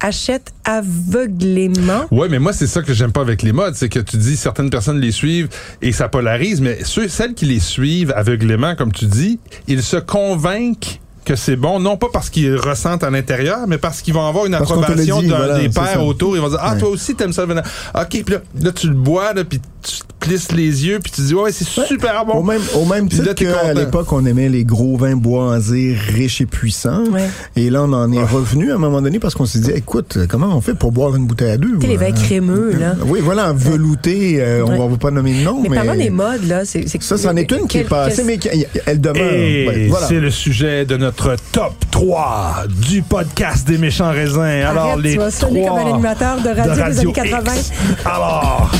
achètent 0.00 0.52
aveuglément. 0.64 2.06
Ouais, 2.10 2.28
mais 2.28 2.38
moi, 2.38 2.52
c'est 2.52 2.66
ça 2.66 2.82
que 2.82 2.92
j'aime 2.92 3.12
pas 3.12 3.20
avec 3.20 3.42
les 3.42 3.52
modes. 3.52 3.74
C'est 3.74 3.88
que 3.88 4.00
tu 4.00 4.16
dis 4.16 4.36
certaines 4.36 4.70
personnes 4.70 5.00
les 5.00 5.12
suivent 5.12 5.48
et 5.82 5.92
ça 5.92 6.08
polarise, 6.08 6.60
mais 6.60 6.78
ceux, 6.84 7.08
celles 7.08 7.34
qui 7.34 7.46
les 7.46 7.60
suivent 7.60 8.12
aveuglément, 8.16 8.74
comme 8.74 8.92
tu 8.92 9.06
dis, 9.06 9.38
ils 9.68 9.82
se 9.82 9.96
convainquent 9.96 11.00
que 11.24 11.36
c'est 11.36 11.56
bon, 11.56 11.80
non 11.80 11.96
pas 11.96 12.08
parce 12.12 12.28
qu'ils 12.28 12.54
ressentent 12.56 13.02
à 13.02 13.08
l'intérieur, 13.08 13.60
mais 13.66 13.78
parce 13.78 14.02
qu'ils 14.02 14.12
vont 14.12 14.26
avoir 14.28 14.44
une 14.44 14.52
Parce 14.52 14.70
approbation 14.70 15.20
dit, 15.22 15.28
voilà, 15.28 15.58
des 15.58 15.72
ça. 15.72 15.98
autour. 16.02 16.36
Ils 16.36 16.42
vont 16.42 16.50
dire, 16.50 16.58
ah, 16.60 16.74
Ouais. 16.74 16.78
toi 16.80 16.90
aussi, 16.90 17.14
t'aimes 17.14 17.32
ça. 17.32 17.44
OK, 17.44 17.62
puis 18.10 18.24
là, 18.28 18.40
là, 18.60 18.72
tu 18.72 18.88
le 18.88 18.94
bois, 18.94 19.32
là, 19.32 19.42
puis 19.44 19.58
tu 19.84 19.98
te 19.98 20.04
plisses 20.20 20.52
les 20.52 20.86
yeux, 20.86 20.98
puis 21.02 21.12
tu 21.12 21.20
dis, 21.20 21.34
ouais, 21.34 21.52
c'est 21.52 21.64
super 21.66 22.24
bon. 22.24 22.34
Au 22.38 22.42
même, 22.42 22.62
au 22.74 22.84
même 22.86 23.08
titre 23.08 23.32
qu'à 23.34 23.74
l'époque, 23.74 24.10
on 24.12 24.24
aimait 24.24 24.48
les 24.48 24.64
gros 24.64 24.96
vins 24.96 25.16
boisés 25.16 25.94
riches 26.14 26.40
et 26.40 26.46
puissants. 26.46 27.04
Ouais. 27.12 27.28
Et 27.56 27.68
là, 27.70 27.82
on 27.82 27.92
en 27.92 28.10
est 28.12 28.22
revenu 28.22 28.72
à 28.72 28.76
un 28.76 28.78
moment 28.78 29.02
donné 29.02 29.18
parce 29.18 29.34
qu'on 29.34 29.44
s'est 29.46 29.58
dit, 29.58 29.70
écoute, 29.72 30.18
comment 30.28 30.48
on 30.56 30.60
fait 30.60 30.74
pour 30.74 30.92
boire 30.92 31.14
une 31.16 31.26
bouteille 31.26 31.50
à 31.52 31.56
deux? 31.58 31.76
Les 31.80 31.96
vins 31.96 32.12
crémeux, 32.12 32.72
là. 32.78 32.94
Oui, 33.06 33.20
voilà, 33.22 33.52
velouté, 33.52 34.36
euh, 34.40 34.64
Ouais. 34.64 34.76
on 34.78 34.88
va 34.88 34.96
pas 34.96 35.10
nommer 35.10 35.34
de 35.38 35.44
nom, 35.44 35.60
Mais, 35.62 35.68
mais... 35.68 35.76
parlant 35.76 35.94
des 35.94 36.10
modes, 36.10 36.44
là, 36.46 36.64
c'est... 36.64 36.86
ça, 37.02 37.18
c'en 37.18 37.36
est 37.36 37.50
une 37.52 37.66
qui 37.66 37.78
est 37.78 37.84
passée, 37.84 38.24
mais 38.24 38.38
qui- 38.38 38.64
elle 38.86 39.00
demeure. 39.00 39.32
Et 39.32 39.66
Ouais, 39.68 39.86
voilà. 39.90 40.06
c'est 40.06 40.20
le 40.20 40.30
sujet 40.30 40.84
de 40.86 40.96
notre 40.96 41.36
top 41.52 41.74
3 41.90 42.64
du 42.88 43.02
podcast 43.02 43.66
des 43.68 43.76
méchants 43.78 44.10
raisins. 44.10 44.40
Alors, 44.40 44.84
Arrête, 44.86 45.02
les 45.02 45.12
tu 45.12 45.18
vas 45.18 45.30
sonner 45.30 45.64
trois 45.66 45.78
comme 45.78 45.86
un 45.88 45.92
animateur 45.92 46.40
de 46.40 46.48
radio, 46.48 46.84
de 46.84 46.90
des 46.90 46.98
années 47.00 47.12
80. 47.12 47.52
X. 47.54 47.70
Alors... 48.04 48.70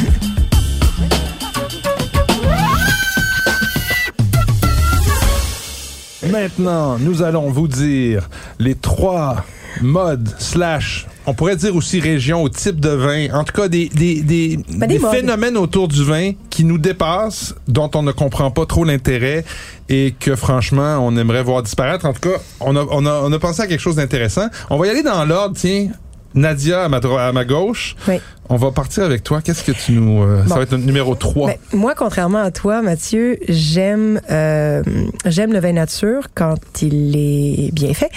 Maintenant, 6.35 6.99
nous 6.99 7.23
allons 7.23 7.49
vous 7.49 7.69
dire 7.69 8.29
les 8.59 8.75
trois 8.75 9.45
modes 9.81 10.29
slash, 10.41 11.07
on 11.27 11.33
pourrait 11.33 11.55
dire 11.55 11.77
aussi 11.77 12.01
régions 12.01 12.43
ou 12.43 12.49
type 12.49 12.81
de 12.81 12.89
vin, 12.89 13.33
en 13.33 13.45
tout 13.45 13.53
cas 13.53 13.69
des, 13.69 13.89
des, 13.89 14.21
des, 14.21 14.59
Ben, 14.77 14.89
des 14.89 14.99
phénomènes 14.99 15.57
autour 15.57 15.87
du 15.87 16.03
vin 16.03 16.33
qui 16.51 16.65
nous 16.65 16.79
dépassent, 16.79 17.55
dont 17.69 17.89
on 17.95 18.03
ne 18.03 18.11
comprend 18.11 18.51
pas 18.51 18.67
trop 18.67 18.83
l'intérêt 18.85 19.45
et 19.89 20.13
que 20.19 20.35
franchement, 20.35 20.99
on 21.01 21.17
aimerait 21.17 21.45
voir 21.45 21.63
disparaître. 21.63 22.05
En 22.05 22.13
tout 22.13 22.29
cas, 22.29 22.39
on 22.59 22.75
a, 22.75 22.85
on 22.91 23.07
a, 23.07 23.21
on 23.23 23.33
a 23.33 23.39
pensé 23.39 23.63
à 23.63 23.69
quelque 23.69 23.79
chose 23.79 23.97
d'intéressant. 23.97 24.49
On 24.71 24.77
va 24.77 24.89
y 24.89 24.91
aller 24.91 25.05
dans 25.05 25.25
l'ordre, 25.25 25.55
tiens. 25.57 25.91
Nadia 26.35 26.85
à 26.85 26.89
ma, 26.89 26.99
à 26.99 27.33
ma 27.33 27.45
gauche. 27.45 27.97
Oui. 28.09 28.21
On 28.51 28.57
va 28.57 28.71
partir 28.73 29.05
avec 29.05 29.23
toi. 29.23 29.41
Qu'est-ce 29.41 29.63
que 29.65 29.73
tu 29.73 29.93
nous... 29.93 30.23
euh, 30.23 30.43
Bon. 30.43 30.49
Ça 30.49 30.55
va 30.57 30.63
être 30.63 30.73
notre 30.73 30.85
numéro 30.85 31.15
3. 31.15 31.47
Ben, 31.49 31.57
moi, 31.73 31.95
contrairement 31.97 32.43
à 32.43 32.51
toi, 32.51 32.83
Mathieu, 32.83 33.39
j'aime 33.49 34.21
euh, 34.31 34.83
j'aime 35.25 35.53
le 35.53 35.61
vin 35.61 35.73
nature 35.73 36.25
quand 36.35 36.59
il 36.83 37.17
est 37.17 37.73
bien 37.73 37.95
fait. 37.95 38.11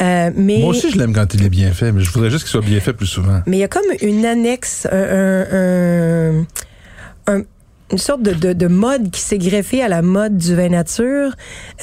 Euh, 0.00 0.30
mais 0.36 0.58
Moi 0.58 0.68
aussi, 0.70 0.90
je 0.90 0.98
l'aime 0.98 1.12
quand 1.12 1.34
il 1.34 1.44
est 1.44 1.48
bien 1.50 1.72
fait, 1.72 1.90
mais 1.90 2.02
je 2.02 2.10
voudrais 2.12 2.30
juste 2.30 2.44
qu'il 2.44 2.52
soit 2.52 2.60
bien 2.60 2.80
fait 2.80 2.92
plus 2.92 3.06
souvent. 3.06 3.40
mais 3.46 3.56
il 3.56 3.60
y 3.60 3.64
a 3.64 3.68
comme 3.68 3.82
une 4.02 4.24
annexe, 4.24 4.86
un- 4.92 5.44
un- 5.52 6.44
un- 7.26 7.42
une 7.92 7.98
sorte 7.98 8.22
de, 8.22 8.32
de, 8.32 8.52
de 8.52 8.66
mode 8.66 9.10
qui 9.10 9.20
s'est 9.20 9.38
greffée 9.38 9.82
à 9.82 9.88
la 9.88 10.02
mode 10.02 10.36
du 10.36 10.54
vin 10.54 10.68
nature, 10.68 11.32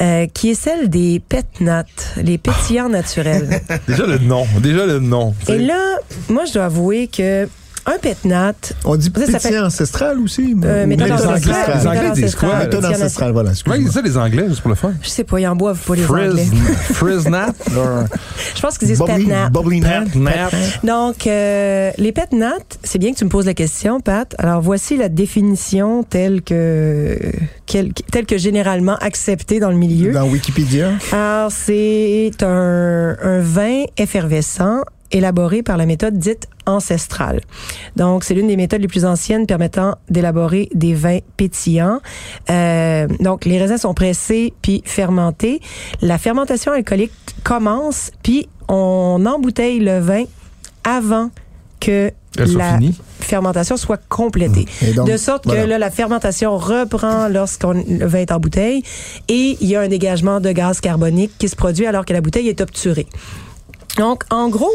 euh, 0.01 0.25
qui 0.27 0.51
est 0.51 0.55
celle 0.55 0.89
des 0.89 1.21
pet 1.27 1.45
nat, 1.61 1.85
les 2.17 2.37
pétillants 2.37 2.89
naturels. 2.89 3.61
Déjà 3.87 4.05
le 4.05 4.17
nom. 4.17 4.45
Déjà 4.61 4.85
le 4.85 4.99
nom. 4.99 5.33
Et 5.47 5.57
là, 5.59 5.97
moi, 6.29 6.45
je 6.45 6.53
dois 6.53 6.65
avouer 6.65 7.07
que 7.07 7.47
un 7.85 7.97
pet 7.99 8.17
nat, 8.25 8.53
On 8.85 8.95
dit 8.95 9.05
Ça, 9.05 9.11
pétillant 9.11 9.39
fait- 9.39 9.59
ancestral 9.59 10.19
aussi. 10.19 10.55
euh, 10.63 10.85
méthode 10.85 11.09
méthode 11.09 11.27
ancestrale, 11.27 11.77
Les 11.79 11.87
Anglais 11.87 12.11
disent 12.13 12.35
quoi? 12.35 12.55
Méthode 12.59 12.71
pétillant 12.81 12.91
ancestrale, 12.99 13.31
voilà. 13.31 13.51
Comment 13.63 13.75
ils 13.75 13.83
disent 13.85 13.93
ça, 13.93 14.01
les 14.01 14.17
Anglais, 14.17 14.45
juste 14.47 14.61
pour 14.61 14.69
le 14.69 14.75
fun? 14.75 14.93
Je 15.01 15.09
sais 15.09 15.23
pas, 15.23 15.39
ils 15.39 15.47
en 15.47 15.55
boivent 15.55 15.79
pas 15.79 15.95
les 15.95 16.05
Anglais. 16.05 16.45
Frizz, 16.93 17.23
Friznat? 17.23 17.53
or 17.77 18.05
Je 18.55 18.61
pense 18.61 18.77
qu'ils 18.77 18.87
disent 18.87 18.99
pet 18.99 19.07
Bubbly, 19.17 19.27
nat. 19.27 19.49
bubbly 19.49 19.79
nat. 19.81 20.05
Nat? 20.15 20.49
Donc, 20.83 21.25
euh, 21.27 21.91
les 21.97 22.11
pet 22.11 22.31
nat, 22.33 22.51
c'est 22.83 22.99
bien 22.99 23.11
que 23.13 23.17
tu 23.17 23.25
me 23.25 23.29
poses 23.29 23.45
la 23.45 23.53
question, 23.53 23.99
Pat. 23.99 24.35
Alors, 24.37 24.61
voici 24.61 24.97
la 24.97 25.09
définition 25.09 26.03
telle 26.03 26.41
que, 26.43 27.17
quelle- 27.65 27.93
telle 28.11 28.25
que 28.25 28.37
généralement 28.37 28.95
acceptée 28.97 29.59
dans 29.59 29.69
le 29.71 29.77
milieu. 29.77 30.11
Dans 30.11 30.27
Wikipédia. 30.27 30.91
Alors, 31.11 31.51
c'est 31.51 32.31
un, 32.41 33.15
un 33.21 33.39
vin 33.39 33.83
effervescent 33.97 34.81
élaboré 35.11 35.63
par 35.63 35.77
la 35.77 35.85
méthode 35.85 36.17
dite 36.17 36.47
ancestrale. 36.65 37.41
Donc, 37.95 38.23
c'est 38.23 38.33
l'une 38.33 38.47
des 38.47 38.57
méthodes 38.57 38.81
les 38.81 38.87
plus 38.87 39.05
anciennes 39.05 39.45
permettant 39.45 39.95
d'élaborer 40.09 40.69
des 40.73 40.93
vins 40.93 41.19
pétillants. 41.37 41.99
Euh, 42.49 43.07
donc, 43.19 43.45
les 43.45 43.59
raisins 43.59 43.77
sont 43.77 43.93
pressés 43.93 44.53
puis 44.61 44.81
fermentés. 44.85 45.61
La 46.01 46.17
fermentation 46.17 46.71
alcoolique 46.71 47.11
commence, 47.43 48.11
puis 48.23 48.47
on 48.67 49.25
embouteille 49.25 49.79
le 49.79 49.99
vin 49.99 50.23
avant 50.83 51.29
que 51.79 52.11
la 52.37 52.79
fermentation 53.19 53.75
soit 53.75 53.99
complétée. 54.07 54.65
Donc, 54.95 55.09
de 55.09 55.17
sorte 55.17 55.45
voilà. 55.45 55.63
que 55.63 55.67
là, 55.67 55.77
la 55.79 55.91
fermentation 55.91 56.57
reprend 56.57 57.27
lorsqu'on 57.27 57.73
le 57.73 58.05
vin 58.05 58.19
est 58.19 58.31
en 58.31 58.39
bouteille 58.39 58.83
et 59.27 59.57
il 59.59 59.67
y 59.67 59.75
a 59.75 59.81
un 59.81 59.87
dégagement 59.87 60.39
de 60.39 60.51
gaz 60.51 60.79
carbonique 60.79 61.31
qui 61.37 61.49
se 61.49 61.55
produit 61.55 61.85
alors 61.85 62.05
que 62.05 62.13
la 62.13 62.21
bouteille 62.21 62.47
est 62.47 62.61
obturée. 62.61 63.07
Donc, 63.97 64.23
en 64.29 64.49
gros, 64.49 64.71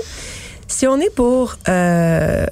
si 0.69 0.87
on 0.87 0.99
est 1.01 1.15
pour... 1.15 1.57
euh, 1.69 2.47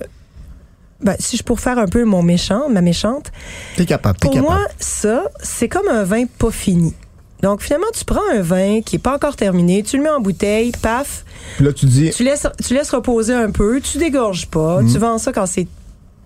ben, 1.01 1.17
si 1.19 1.37
je 1.37 1.43
pour 1.43 1.61
faire 1.61 1.79
un 1.79 1.87
peu 1.87 2.05
mon 2.05 2.23
méchant, 2.23 2.69
ma 2.71 2.81
méchante, 2.81 3.31
T'es 3.77 3.85
capable, 3.85 4.19
t'es 4.19 4.27
pour 4.29 4.35
capable. 4.37 4.55
moi, 4.55 4.67
ça, 4.79 5.25
c'est 5.43 5.69
comme 5.69 5.89
un 5.89 6.05
vin 6.05 6.25
pas 6.27 6.51
fini. 6.51 6.95
Donc, 7.43 7.61
finalement, 7.61 7.89
tu 7.93 8.05
prends 8.07 8.27
un 8.33 8.41
vin 8.41 8.81
qui 8.81 8.97
est 8.97 9.01
pas 9.01 9.15
encore 9.17 9.37
terminé, 9.37 9.83
tu 9.83 9.99
le 9.99 10.03
mets 10.05 10.09
en 10.09 10.21
bouteille, 10.21 10.73
paf, 10.81 11.25
Puis 11.57 11.65
là, 11.67 11.73
tu 11.75 11.85
dis, 11.85 12.11
tu 12.11 12.25
laisses, 12.25 12.47
tu 12.67 12.73
laisses 12.73 12.91
reposer 12.91 13.35
un 13.35 13.51
peu, 13.51 13.81
tu 13.83 13.99
dégorges 13.99 14.47
pas, 14.47 14.81
Mhm. 14.81 14.93
tu 14.93 14.99
vends 14.99 15.19
ça 15.19 15.31
quand 15.33 15.45
c'est 15.45 15.67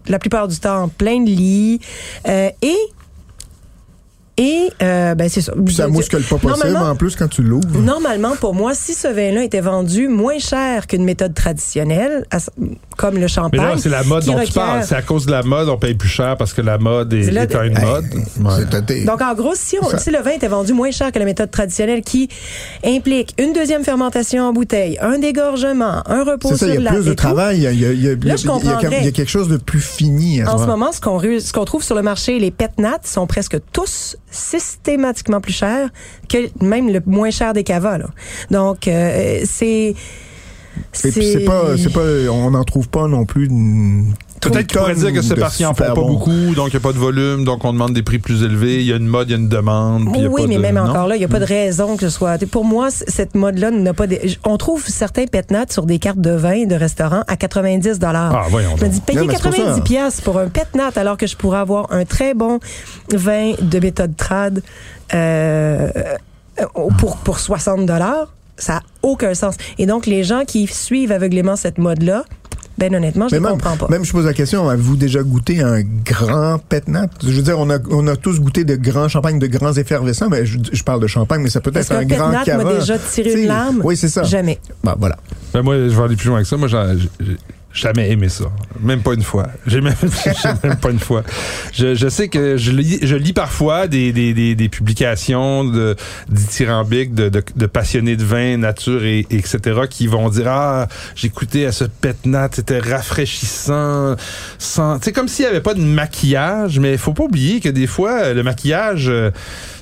la 0.07 0.21
plupart 0.21 0.47
du 0.47 0.59
temps 0.61 0.89
plein 0.89 1.21
de 1.21 1.29
lit. 1.31 1.81
euh, 2.29 2.51
et 2.63 2.77
Et 4.39 4.71
euh, 4.83 5.17
ben 5.17 5.29
c'est 5.29 5.41
ça. 5.41 5.53
Ça 5.69 5.89
mouscule 5.89 6.23
pas 6.23 6.39
possible 6.39 6.77
en 6.77 6.95
plus 6.95 7.17
quand 7.17 7.29
tu 7.29 7.43
l'ouvres. 7.43 7.81
Normalement, 7.81 8.37
pour 8.37 8.55
moi, 8.55 8.73
si 8.73 8.95
ce 8.95 9.09
vin-là 9.09 9.43
était 9.43 9.61
vendu 9.61 10.07
moins 10.07 10.39
cher 10.39 10.87
qu'une 10.87 11.05
méthode 11.05 11.35
traditionnelle, 11.35 12.25
comme 12.99 13.15
le 13.15 13.21
Mais 13.23 13.29
champagne, 13.29 13.61
là, 13.63 13.75
c'est 13.79 13.89
la 13.89 14.03
mode 14.03 14.25
dont 14.27 14.35
tu 14.35 14.39
requiert- 14.41 14.55
parles. 14.55 14.85
C'est 14.85 14.95
à 14.97 15.01
cause 15.03 15.25
de 15.25 15.31
la 15.31 15.43
mode, 15.43 15.69
on 15.71 15.79
paye 15.79 15.95
plus 15.95 16.09
cher 16.09 16.37
parce 16.37 16.53
que 16.53 16.61
la 16.61 16.77
mode 16.77 17.13
est, 17.15 17.23
C'est 17.23 17.31
là 17.31 17.45
est 17.45 17.55
une 17.55 17.79
Hey, 17.79 17.85
mode. 17.85 18.05
Ouais. 18.41 19.05
Donc, 19.07 19.23
en 19.23 19.35
gros, 19.35 19.55
si, 19.55 19.77
on- 19.81 19.89
Ça- 19.89 19.99
si 19.99 20.11
le 20.11 20.19
vin 20.19 20.33
était 20.33 20.49
vendu 20.49 20.73
moins 20.75 20.91
cher 20.91 21.11
que 21.13 21.19
la 21.19 21.25
méthode 21.25 21.51
traditionnelle 21.51 22.03
qui 22.03 22.29
implique 22.85 23.35
une 23.39 23.53
deuxième 23.55 23.85
fermentation 23.85 24.43
en 24.45 24.53
bouteille, 24.53 24.99
un 25.01 25.19
dégorgement, 25.19 26.03
un 26.07 26.25
repos 26.25 26.51
ça, 26.51 26.57
sur 26.59 26.67
il 26.69 26.75
y 26.75 26.77
a 26.77 26.81
la 26.81 26.91
plus 26.91 27.05
de 27.07 27.15
travail. 27.15 27.59
Il 27.59 27.63
y 27.63 27.67
a, 27.69 27.71
il 27.73 27.81
y 27.81 27.87
a- 27.87 27.93
il 27.93 28.03
y 28.03 28.09
a- 28.09 28.13
il 28.13 28.27
y 28.27 28.31
a- 28.33 28.37
je 28.37 28.43
il 28.43 28.47
y 28.47 28.51
a- 28.51 28.53
comprendrais. 28.53 28.99
il 29.01 29.05
y 29.05 29.09
a 29.09 29.13
quelque 29.13 29.31
chose 29.31 29.49
de 29.49 29.57
plus 29.57 29.81
fini. 29.81 30.43
à 30.43 30.53
En 30.53 30.59
ce 30.59 30.65
ce 30.65 30.69
moment. 30.69 30.91
ce 30.93 31.01
qu'on 31.01 31.21
qu'on 31.55 31.65
trouve 31.65 31.83
sur 31.85 31.95
le 31.95 32.03
marché, 32.03 32.39
les 32.41 32.51
pet 32.51 32.71
nats 32.79 32.99
sont 33.05 33.27
presque 33.27 33.59
tous 33.73 34.17
systématiquement 34.31 35.41
plus 35.41 35.53
chers 35.53 35.89
que 36.29 36.39
même 36.65 36.93
le 36.93 37.01
moins 37.07 37.31
cher 37.31 37.53
des 37.53 37.63
cavas. 37.65 37.99
là. 37.99 38.07
Donc, 38.51 38.89
euh, 38.89 39.41
c'est... 39.45 39.95
Et 41.05 41.11
puis 41.13 41.27
c'est 41.33 41.45
pas, 41.45 41.77
c'est 41.77 41.93
pas, 41.93 42.01
on 42.31 42.51
n'en 42.51 42.65
trouve 42.65 42.89
pas 42.89 43.07
non 43.09 43.25
plus. 43.25 43.47
une 43.47 44.15
Peut-être 44.41 44.69
qu'il 44.69 44.79
pourrait 44.79 44.95
dire 44.95 45.13
que 45.13 45.21
c'est 45.21 45.35
parce 45.35 45.57
qu'ils 45.57 45.67
en 45.67 45.75
font 45.75 45.83
pas 45.85 45.95
beaucoup, 45.95 46.55
donc 46.55 46.69
il 46.69 46.71
n'y 46.71 46.77
a 46.77 46.81
pas 46.81 46.93
de 46.93 46.99
volume, 46.99 47.45
donc 47.45 47.65
on 47.65 47.73
demande 47.73 47.93
des 47.93 48.05
prix 48.05 48.21
plus 48.21 48.45
élevés. 48.45 48.77
Il 48.77 48.87
y 48.87 48.93
a 48.93 48.97
une 48.97 49.09
mode, 49.09 49.29
il 49.29 49.33
y 49.33 49.35
a 49.35 49.39
une 49.39 49.49
demande. 49.49 50.05
puis 50.13 50.21
il 50.21 50.23
y 50.23 50.27
a 50.27 50.29
oui, 50.29 50.43
pas 50.43 50.49
mais 50.49 50.57
de- 50.57 50.61
même 50.61 50.75
non? 50.77 50.83
encore 50.89 51.09
là, 51.09 51.17
il 51.17 51.19
n'y 51.19 51.25
a 51.25 51.29
pas 51.29 51.41
de 51.41 51.45
raison 51.45 51.97
que 51.97 52.03
ce 52.03 52.09
soit. 52.09 52.39
Pour 52.47 52.65
moi, 52.65 52.89
cette 52.91 53.35
mode-là 53.35 53.73
n'a 53.73 53.95
pas. 53.95 54.07
de- 54.07 54.19
On 54.45 54.57
trouve 54.57 54.85
certains 54.87 55.25
pet 55.27 55.51
nats 55.51 55.65
sur 55.71 55.87
des 55.87 55.99
cartes 55.99 56.21
de 56.21 56.31
vin 56.31 56.67
de 56.67 56.75
restaurants 56.77 57.25
à 57.27 57.37
90 57.37 57.99
Ah, 58.05 58.45
voyons 58.49 58.77
Je 58.77 58.85
me 58.85 58.91
dis, 58.91 59.01
payer 59.01 59.19
Non, 59.19 59.27
mais 59.27 59.35
c'est 59.35 59.43
pour 59.43 59.51
90 59.51 59.75
ça. 59.77 59.81
pièces 59.83 60.21
pour 60.21 60.39
un 60.39 60.47
pet 60.47 60.69
nat 60.77 60.93
alors 60.95 61.17
que 61.17 61.27
je 61.27 61.37
pourrais 61.37 61.59
avoir 61.59 61.93
un 61.93 62.05
très 62.05 62.35
bon 62.35 62.61
vin 63.13 63.55
de 63.61 63.79
méthode 63.81 64.17
trad 64.17 64.63
euh, 65.15 65.91
euh, 66.61 66.65
pour, 66.99 67.17
pour 67.19 67.39
60 67.41 67.87
dollars, 67.87 68.33
ça 68.59 68.75
n'a 68.75 68.83
aucun 69.03 69.35
sens. 69.35 69.57
Et 69.79 69.87
donc, 69.87 70.07
les 70.07 70.25
gens 70.25 70.45
qui 70.45 70.67
suivent 70.67 71.13
aveuglément 71.13 71.57
cette 71.57 71.79
mode-là, 71.79 72.25
ben 72.77 72.95
honnêtement, 72.95 73.27
je 73.29 73.35
ne 73.35 73.41
comprends 73.45 73.77
pas. 73.77 73.89
même 73.89 74.05
je 74.05 74.13
pose 74.13 74.25
la 74.25 74.35
question, 74.35 74.69
avez-vous 74.69 74.95
déjà 74.97 75.25
goûté 75.25 75.63
un 75.63 75.81
grand 75.83 76.59
pétnat? 76.59 77.07
Je 77.25 77.31
veux 77.31 77.43
dire, 77.43 77.59
on 77.59 77.69
a, 77.71 77.79
on 77.91 78.07
a 78.07 78.15
tous 78.15 78.39
goûté 78.41 78.65
de 78.65 78.77
grands 78.77 79.09
champagnes, 79.09 79.41
de 79.41 79.49
grands 79.49 79.73
effervescents, 79.73 80.29
mais 80.29 80.47
je, 80.47 80.59
je 80.73 80.83
parle 80.85 81.01
de 81.01 81.09
champagne, 81.09 81.43
mais 81.43 81.51
ça 81.51 81.61
peut 81.61 81.73
être 81.75 81.91
un 81.91 81.99
pet 81.99 82.07
grand 82.07 82.45
cava. 82.45 82.63
m'a 82.63 82.75
déjà 82.75 82.97
tiré 82.99 83.33
une 83.33 83.49
larme? 83.49 83.81
Oui, 83.83 83.97
c'est 83.97 84.09
ça. 84.09 84.23
Jamais. 84.23 84.61
Bah, 84.85 84.95
voilà. 84.97 85.17
Ben, 85.53 85.63
moi, 85.63 85.75
je 85.75 85.89
vais 85.89 86.03
aller 86.03 86.15
plus 86.15 86.29
loin 86.29 86.41
que 86.41 86.47
ça. 86.47 86.57
Moi, 86.57 86.69
j'ai 86.69 86.77
jamais 87.73 88.11
aimé 88.11 88.29
ça. 88.29 88.45
Même 88.81 89.03
pas 89.03 89.15
une 89.15 89.23
fois. 89.23 89.49
J'ai 89.67 89.81
même, 89.81 89.95
même 90.65 90.77
pas 90.77 90.91
une 90.91 90.99
fois. 90.99 91.23
Je, 91.73 91.95
je 91.95 92.09
sais 92.09 92.29
que 92.29 92.57
je 92.57 92.71
lis, 92.73 92.99
je 93.03 93.17
lis 93.17 93.33
parfois 93.33 93.87
des, 93.87 94.13
des, 94.13 94.35
des, 94.35 94.55
des 94.55 94.69
publications 94.69 95.65
de, 95.65 95.97
dithyrambiques 96.29 97.15
de, 97.15 97.29
de, 97.29 97.43
de 97.55 97.67
passionnés 97.67 98.17
de 98.17 98.25
vin, 98.25 98.57
nature 98.57 99.05
et, 99.05 99.21
et 99.31 99.37
etc. 99.37 99.81
qui 99.89 100.07
vont 100.07 100.29
dire, 100.29 100.49
ah, 100.49 100.89
goûté 101.35 101.67
à 101.67 101.73
ce 101.73 101.85
pétnat, 101.85 102.49
c'était 102.53 102.79
rafraîchissant. 102.79 104.17
Sans, 104.59 105.03
c'est 105.03 105.13
comme 105.13 105.29
s'il 105.29 105.45
y 105.45 105.49
avait 105.49 105.61
pas 105.61 105.75
de 105.75 105.81
maquillage, 105.81 106.79
mais 106.79 106.93
il 106.93 106.99
faut 106.99 107.13
pas 107.13 107.25
oublier 107.25 107.61
que 107.61 107.69
des 107.69 107.87
fois, 107.87 108.33
le 108.33 108.43
maquillage, 108.43 109.09
euh, 109.09 109.31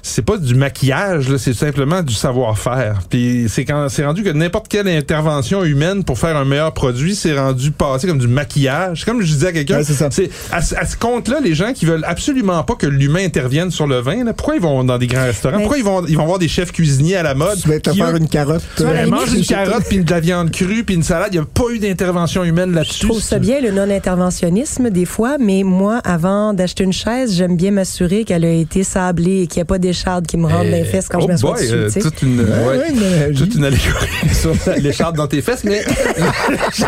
c'est 0.07 0.23
pas 0.25 0.37
du 0.37 0.55
maquillage, 0.55 1.29
là, 1.29 1.39
c'est 1.39 1.53
simplement 1.55 2.03
du 2.03 2.15
savoir-faire. 2.15 3.01
Puis 3.11 3.47
c'est 3.49 3.65
quand 3.65 3.89
c'est 3.89 4.05
rendu 4.05 4.23
que 4.23 4.31
n'importe 4.31 4.69
quelle 4.69 4.89
intervention 4.89 5.65
humaine 5.65 6.05
pour 6.05 6.19
faire 6.19 6.37
un 6.37 6.45
meilleur 6.45 6.73
produit, 6.73 7.15
c'est 7.15 7.37
rendu 7.37 7.71
passé 7.73 8.07
comme 8.07 8.19
du 8.19 8.29
maquillage. 8.29 9.05
Comme 9.05 9.21
je 9.23 9.27
disais 9.33 9.49
à 9.49 9.53
quelqu'un, 9.53 9.79
Ouais, 9.79 9.85
c'est 9.85 9.95
ça. 9.95 10.09
c'est 10.11 10.31
à, 10.53 10.63
ce- 10.63 10.75
à 10.77 10.87
ce 10.87 10.97
compte-là, 10.97 11.39
les 11.43 11.55
gens 11.55 11.73
qui 11.73 11.87
veulent 11.87 12.05
absolument 12.07 12.63
pas 12.65 12.75
que 12.75 12.87
l'humain 12.87 13.25
intervienne 13.25 13.71
sur 13.71 13.87
le 13.87 13.99
vin, 14.01 14.25
là, 14.25 14.33
pourquoi 14.33 14.55
ils 14.57 14.63
vont 14.63 14.85
dans 14.85 14.99
des 14.99 15.07
grands 15.07 15.25
restaurants? 15.25 15.59
Pourquoi 15.59 15.79
ils 15.79 15.85
vont 15.85 16.05
ils 16.07 16.17
vont 16.17 16.27
voir 16.27 16.39
des 16.39 16.49
chefs 16.49 16.73
cuisiniers 16.73 17.17
à 17.17 17.23
la 17.23 17.35
mode 17.35 17.59
Tu 17.61 17.69
vas 17.69 17.81
te 17.81 17.93
faire 17.93 18.11
eux, 18.11 18.17
une 18.19 18.29
carotte. 18.29 18.63
à 18.79 18.83
la 18.85 19.03
euh, 19.03 19.07
mangent 19.09 19.33
une 19.35 19.43
je- 19.43 19.49
carotte 19.49 19.85
puis 19.89 19.99
de 19.99 20.11
la 20.11 20.21
viande 20.21 20.51
crue 20.51 20.85
puis 20.85 20.95
une 20.95 21.03
salade. 21.03 21.31
Il 21.33 21.39
n'y 21.41 21.43
a 21.43 21.47
pas 21.53 21.65
eu 21.75 21.79
d'intervention 21.79 22.45
humaine 22.45 22.73
là-dessus. 22.73 23.01
Je 23.03 23.07
trouve 23.09 23.21
ça 23.21 23.39
bien, 23.39 23.61
le 23.61 23.71
non-interventionnisme, 23.73 24.91
des 24.91 25.05
fois, 25.05 25.37
mais 25.39 25.63
moi, 25.65 26.01
avant 26.05 26.55
d'acheter 26.55 26.85
une 26.85 26.93
chaise, 26.93 27.35
j'aime 27.35 27.57
bien 27.57 27.71
m'assurer 27.73 28.25
qu'elle 28.25 28.45
a 28.45 28.51
été 28.53 28.83
sablée 28.85 29.43
et 29.43 29.47
qu'il 29.47 29.59
n'y 29.59 29.63
a 29.63 29.67
pas 29.67 29.79
d'échardes 29.97 30.27
qui 30.27 30.37
me 30.37 30.45
rentrent 30.47 30.57
dans 30.65 30.77
les 30.77 30.85
fesses 30.85 31.09
quand 31.09 31.19
oh 31.19 31.23
je 31.23 31.27
m'assois 31.29 31.55
dessus. 31.59 31.73
euh, 31.73 31.91
toute 32.03 32.23
une, 32.23 32.41
Ouais, 32.41 32.47
ouais, 32.47 32.77
ouais, 32.79 33.33
toute 33.35 33.55
une 33.55 33.65
allégorie 33.65 34.09
sur 34.33 34.53
l'écharpe 34.79 35.17
dans 35.17 35.27
tes 35.27 35.41
fesses, 35.43 35.65
mais 35.65 35.83
je, 36.75 36.85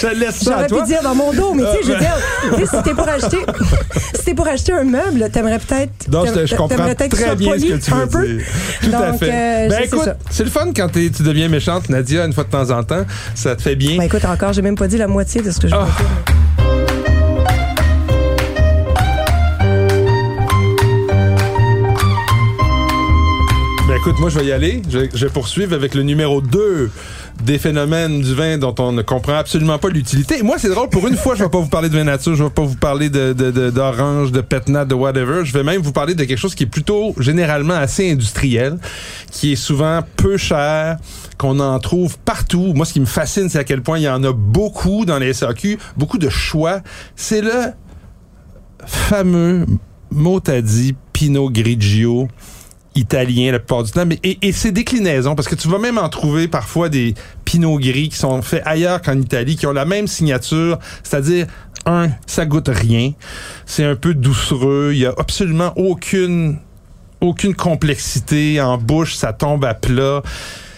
je 0.00 0.06
laisse 0.18 0.36
ça 0.36 0.58
à 0.58 0.68
J'aurais 0.68 0.82
pu 0.82 0.86
dire 0.88 1.02
dans 1.02 1.14
mon 1.14 1.32
dos, 1.32 1.54
mais 1.54 1.62
tu 1.64 1.68
sais, 1.70 1.78
je 1.84 1.92
veux 1.92 1.98
dire, 1.98 2.16
tu 2.56 2.66
sais, 2.66 2.76
si 2.76 2.82
t'es 2.82 2.94
pour 2.94 3.08
acheter, 3.08 3.38
si 4.24 4.34
pour 4.34 4.48
acheter 4.48 4.72
un 4.72 4.84
meuble, 4.84 5.28
t'aimerais 5.30 5.58
peut-être, 5.58 6.08
Non, 6.10 6.24
je, 6.26 6.32
te- 6.32 6.46
je 6.46 6.54
comprends 6.56 6.84
peut-être 6.86 7.08
très 7.16 7.36
bien 7.36 7.58
ce 7.58 7.64
que 7.66 7.74
tu 7.84 7.92
un 7.92 7.96
veux 8.04 8.08
peu. 8.08 8.26
dire. 8.26 8.44
Tout 8.82 8.90
à 8.94 9.10
Donc, 9.10 9.18
fait. 9.20 9.30
euh, 9.30 9.68
ben 9.68 9.76
c'est 9.80 9.84
écoute, 9.86 10.08
c'est 10.30 10.44
le 10.44 10.50
fun 10.50 10.66
quand 10.74 10.88
tu 10.92 11.10
deviens 11.22 11.48
méchante, 11.48 11.88
Nadia, 11.88 12.24
une 12.24 12.32
fois 12.32 12.44
de 12.44 12.50
temps 12.50 12.70
en 12.70 12.82
temps. 12.82 13.04
Ça 13.34 13.54
te 13.56 13.62
fait 13.62 13.76
bien. 13.76 13.98
Ben 13.98 14.04
écoute, 14.04 14.24
encore, 14.24 14.52
j'ai 14.52 14.62
même 14.62 14.76
pas 14.76 14.88
dit 14.88 14.96
la 14.98 15.06
moitié 15.08 15.42
de 15.42 15.50
ce 15.50 15.60
que 15.60 15.68
je 15.68 15.74
Ah. 15.74 15.80
veux 15.80 15.84
dire. 15.86 16.79
Écoute, 24.00 24.18
moi 24.18 24.30
je 24.30 24.38
vais 24.38 24.46
y 24.46 24.52
aller. 24.52 24.80
Je, 24.88 25.00
je 25.12 25.26
vais 25.26 25.30
poursuivre 25.32 25.74
avec 25.74 25.94
le 25.94 26.02
numéro 26.02 26.40
2 26.40 26.90
des 27.44 27.58
phénomènes 27.58 28.22
du 28.22 28.34
vin 28.34 28.56
dont 28.56 28.74
on 28.78 28.92
ne 28.92 29.02
comprend 29.02 29.34
absolument 29.34 29.78
pas 29.78 29.88
l'utilité. 29.88 30.38
Et 30.38 30.42
Moi, 30.42 30.56
c'est 30.58 30.68
drôle, 30.70 30.88
pour 30.88 31.06
une 31.06 31.16
fois, 31.16 31.34
je 31.34 31.44
vais 31.44 31.50
pas 31.50 31.58
vous 31.58 31.68
parler 31.68 31.88
de 31.90 31.96
vin 31.96 32.04
nature, 32.04 32.34
je 32.34 32.44
vais 32.44 32.50
pas 32.50 32.62
vous 32.62 32.76
parler 32.76 33.10
de, 33.10 33.32
de, 33.34 33.50
de- 33.50 33.70
d'orange, 33.70 34.32
de 34.32 34.40
pétnat, 34.40 34.84
de 34.86 34.94
whatever. 34.94 35.44
Je 35.44 35.52
vais 35.52 35.62
même 35.62 35.82
vous 35.82 35.92
parler 35.92 36.14
de 36.14 36.24
quelque 36.24 36.38
chose 36.38 36.54
qui 36.54 36.62
est 36.64 36.66
plutôt 36.66 37.14
généralement 37.18 37.74
assez 37.74 38.10
industriel, 38.10 38.78
qui 39.30 39.52
est 39.52 39.56
souvent 39.56 40.00
peu 40.16 40.36
cher, 40.38 40.96
qu'on 41.36 41.60
en 41.60 41.78
trouve 41.78 42.18
partout. 42.18 42.72
Moi, 42.74 42.86
ce 42.86 42.94
qui 42.94 43.00
me 43.00 43.06
fascine, 43.06 43.48
c'est 43.50 43.58
à 43.58 43.64
quel 43.64 43.82
point 43.82 43.98
il 43.98 44.02
y 44.04 44.08
en 44.08 44.22
a 44.24 44.32
beaucoup 44.32 45.04
dans 45.04 45.18
les 45.18 45.32
SAQ, 45.34 45.78
beaucoup 45.96 46.18
de 46.18 46.28
choix. 46.30 46.80
C'est 47.16 47.42
le 47.42 47.72
fameux 48.86 49.66
mot 50.10 50.40
Pinot 51.12 51.50
Grigio 51.50 52.28
italien 52.94 53.52
la 53.52 53.58
plupart 53.58 53.84
du 53.84 53.92
temps, 53.92 54.04
mais 54.06 54.18
et, 54.24 54.38
et 54.42 54.52
ses 54.52 54.72
déclinaisons, 54.72 55.34
parce 55.34 55.48
que 55.48 55.54
tu 55.54 55.68
vas 55.68 55.78
même 55.78 55.98
en 55.98 56.08
trouver 56.08 56.48
parfois 56.48 56.88
des 56.88 57.14
Pinot 57.44 57.78
gris 57.78 58.08
qui 58.08 58.16
sont 58.16 58.42
faits 58.42 58.62
ailleurs 58.64 59.00
qu'en 59.02 59.18
Italie, 59.18 59.56
qui 59.56 59.66
ont 59.66 59.72
la 59.72 59.84
même 59.84 60.06
signature, 60.08 60.78
c'est-à-dire 61.02 61.46
un, 61.86 62.08
ça 62.26 62.44
goûte 62.46 62.68
rien, 62.72 63.12
c'est 63.64 63.84
un 63.84 63.96
peu 63.96 64.12
doucereux, 64.14 64.90
il 64.92 64.98
y 64.98 65.06
a 65.06 65.14
absolument 65.18 65.72
aucune 65.76 66.58
aucune 67.22 67.54
complexité 67.54 68.60
en 68.62 68.78
bouche, 68.78 69.14
ça 69.14 69.32
tombe 69.34 69.64
à 69.66 69.74
plat. 69.74 70.22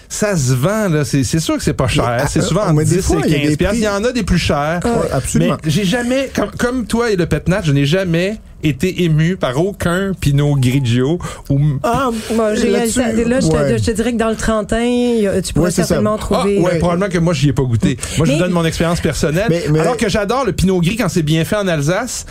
Ça 0.09 0.37
se 0.37 0.53
vend, 0.53 0.89
là. 0.91 1.05
C'est, 1.07 1.25
c'est 1.25 1.39
sûr 1.41 1.57
que 1.57 1.63
c'est 1.63 1.73
pas 1.73 1.87
cher. 1.89 2.27
C'est 2.29 2.41
euh, 2.41 2.43
souvent 2.43 2.65
entre 2.67 2.83
des 2.85 2.97
10 2.97 3.01
fois, 3.03 3.21
et 3.27 3.31
il 3.31 3.33
y 3.33 3.35
a 3.37 3.39
15 3.41 3.49
des 3.51 3.57
piastres. 3.57 3.75
prix- 3.77 3.79
Il 3.81 3.85
y 3.85 3.89
en 3.89 4.05
a 4.05 4.13
des 4.13 4.23
plus 4.25 4.39
chers. 4.39 4.81
Ouais, 4.85 5.11
absolument. 5.11 5.57
Mais 5.65 5.71
j'ai 5.71 5.85
jamais, 5.85 6.31
comme, 6.35 6.51
comme 6.59 6.87
toi 6.87 7.11
et 7.13 7.17
le 7.17 7.25
Petnat, 7.27 7.63
je 7.63 7.73
n'ai 7.73 7.87
jamais 7.87 8.39
été 8.63 9.03
ému 9.05 9.37
par 9.37 9.65
aucun 9.65 10.13
Pinot 10.19 10.57
Grigio 10.57 11.19
ou 11.51 11.61
Ah, 11.83 12.11
Bon, 12.35 12.55
j'ai 12.55 12.71
réalisé- 12.77 13.25
là, 13.25 13.41
je, 13.41 13.49
te, 13.49 13.53
ouais. 13.55 13.79
je 13.79 13.85
te 13.85 13.91
dirais 13.91 14.13
que 14.13 14.19
dans 14.19 14.31
le 14.31 14.37
Trentin, 14.37 15.41
tu 15.45 15.53
pourrais 15.53 15.67
Ouais, 15.67 15.71
ça. 15.71 15.85
certainement 15.85 16.17
Ah, 16.17 16.19
trouver. 16.21 16.59
ouais, 16.61 16.79
probablement 16.79 17.11
que 17.11 17.19
moi, 17.19 17.33
j'y 17.35 17.49
ai 17.49 17.53
pas 17.53 17.63
goûté. 17.65 17.97
Moi, 18.19 18.27
je 18.27 18.33
vous 18.33 18.39
donne 18.39 18.53
mon 18.53 18.65
expérience 18.65 19.01
personnelle. 19.01 19.47
Mais- 19.49 19.65
mais- 19.71 19.81
alors 19.81 19.97
que 19.97 20.09
j'adore 20.09 20.45
le 20.45 20.53
Pinot 20.53 20.81
Gris 20.81 20.97
quand 20.97 21.09
c'est 21.09 21.23
bien 21.23 21.45
fait 21.45 21.57
en 21.57 21.67
Alsace, 21.69 22.27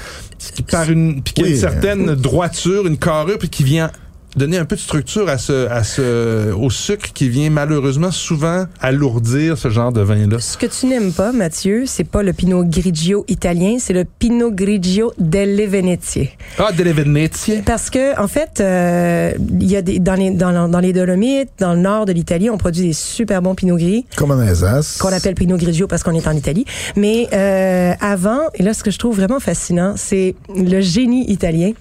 qui 0.55 0.63
par 0.63 0.89
une, 0.89 1.21
a 1.37 1.41
Oui. 1.41 1.49
une 1.51 1.55
certaine 1.57 2.15
droiture, 2.15 2.87
une 2.87 2.97
carrure, 2.97 3.37
puis 3.37 3.49
qui 3.49 3.63
vient 3.63 3.91
donner 4.35 4.57
un 4.57 4.65
peu 4.65 4.75
de 4.75 4.81
structure 4.81 5.27
à 5.29 5.37
ce, 5.37 5.67
à 5.69 5.83
ce, 5.83 6.51
au 6.53 6.69
sucre 6.69 7.11
qui 7.13 7.29
vient 7.29 7.49
malheureusement 7.49 8.11
souvent 8.11 8.65
alourdir 8.79 9.57
ce 9.57 9.69
genre 9.69 9.91
de 9.91 10.01
vin-là. 10.01 10.39
Ce 10.39 10.57
que 10.57 10.65
tu 10.65 10.85
n'aimes 10.87 11.11
pas, 11.11 11.31
Mathieu, 11.31 11.83
c'est 11.85 12.03
pas 12.03 12.23
le 12.23 12.33
Pinot 12.33 12.63
Grigio 12.65 13.25
italien, 13.27 13.77
c'est 13.79 13.93
le 13.93 14.05
Pinot 14.05 14.51
Grigio 14.51 15.13
delle 15.17 15.67
Venezie. 15.67 16.29
Ah, 16.57 16.71
delle 16.71 16.93
Venezie. 16.93 17.61
Parce 17.65 17.89
que 17.89 18.19
en 18.21 18.27
fait, 18.27 18.59
euh, 18.59 19.33
il 19.59 19.69
y 19.69 19.75
a 19.75 19.81
des 19.81 19.99
dans 19.99 20.15
les 20.15 20.31
dans, 20.31 20.69
dans 20.69 20.79
les 20.79 20.93
Dolomites, 20.93 21.49
dans 21.59 21.73
le 21.73 21.81
nord 21.81 22.05
de 22.05 22.11
l'Italie, 22.13 22.49
on 22.49 22.57
produit 22.57 22.83
des 22.83 22.93
super 22.93 23.41
bons 23.41 23.55
Pinot 23.55 23.77
Gris 23.77 24.05
Comme 24.15 24.31
en 24.31 24.39
Alsace. 24.39 24.97
qu'on 24.97 25.11
appelle 25.11 25.35
Pinot 25.35 25.57
Grigio 25.57 25.87
parce 25.87 26.03
qu'on 26.03 26.13
est 26.15 26.27
en 26.27 26.35
Italie. 26.35 26.65
Mais 26.95 27.27
euh, 27.33 27.93
avant, 27.99 28.41
et 28.55 28.63
là, 28.63 28.73
ce 28.73 28.83
que 28.83 28.91
je 28.91 28.97
trouve 28.97 29.15
vraiment 29.17 29.39
fascinant, 29.39 29.93
c'est 29.97 30.35
le 30.55 30.81
génie 30.81 31.29
italien. 31.29 31.71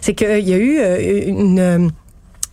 C'est 0.00 0.14
qu'il 0.14 0.48
y 0.48 0.52
a 0.52 0.58
eu 0.58 0.78
euh, 0.80 1.22
une 1.26 1.50
une 1.50 1.90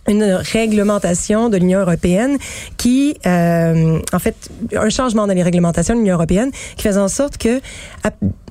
réglementation 0.08 1.48
de 1.48 1.56
l'Union 1.56 1.80
européenne 1.80 2.38
qui, 2.76 3.16
euh, 3.26 3.98
en 4.12 4.18
fait, 4.18 4.50
un 4.74 4.88
changement 4.88 5.26
dans 5.26 5.34
les 5.34 5.42
réglementations 5.42 5.94
de 5.94 6.00
l'Union 6.00 6.14
européenne 6.14 6.50
qui 6.76 6.82
faisait 6.82 7.00
en 7.00 7.08
sorte 7.08 7.38
que, 7.38 7.60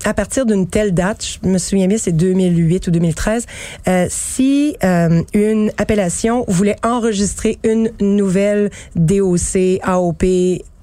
à 0.04 0.14
partir 0.14 0.46
d'une 0.46 0.68
telle 0.68 0.94
date, 0.94 1.24
je 1.42 1.48
me 1.48 1.58
souviens 1.58 1.86
bien, 1.86 1.98
c'est 1.98 2.12
2008 2.12 2.86
ou 2.88 2.90
2013, 2.90 3.46
euh, 3.88 4.06
si 4.08 4.76
euh, 4.84 5.22
une 5.34 5.70
appellation 5.78 6.44
voulait 6.48 6.76
enregistrer 6.82 7.58
une 7.64 7.90
nouvelle 8.00 8.70
DOC, 8.96 9.80
AOP, 9.82 10.24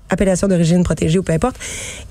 appellation 0.10 0.48
d'origine 0.48 0.84
protégée 0.84 1.20
ou 1.20 1.24
peu 1.24 1.34
importe, 1.34 1.58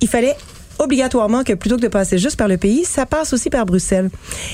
il 0.00 0.09
fallait 0.09 0.37
obligatoirement 0.78 1.45
que 1.45 1.52
plutôt 1.52 1.76
que 1.76 1.83
de 1.83 1.88
passer 1.88 2.19
juste 2.19 2.37
par 2.37 2.49
le 2.49 2.57
pays, 2.57 2.85
ça 2.85 3.07
passe 3.07 3.33
aussi 3.33 3.50
par 3.50 3.66
Bruxelles. 3.66 4.11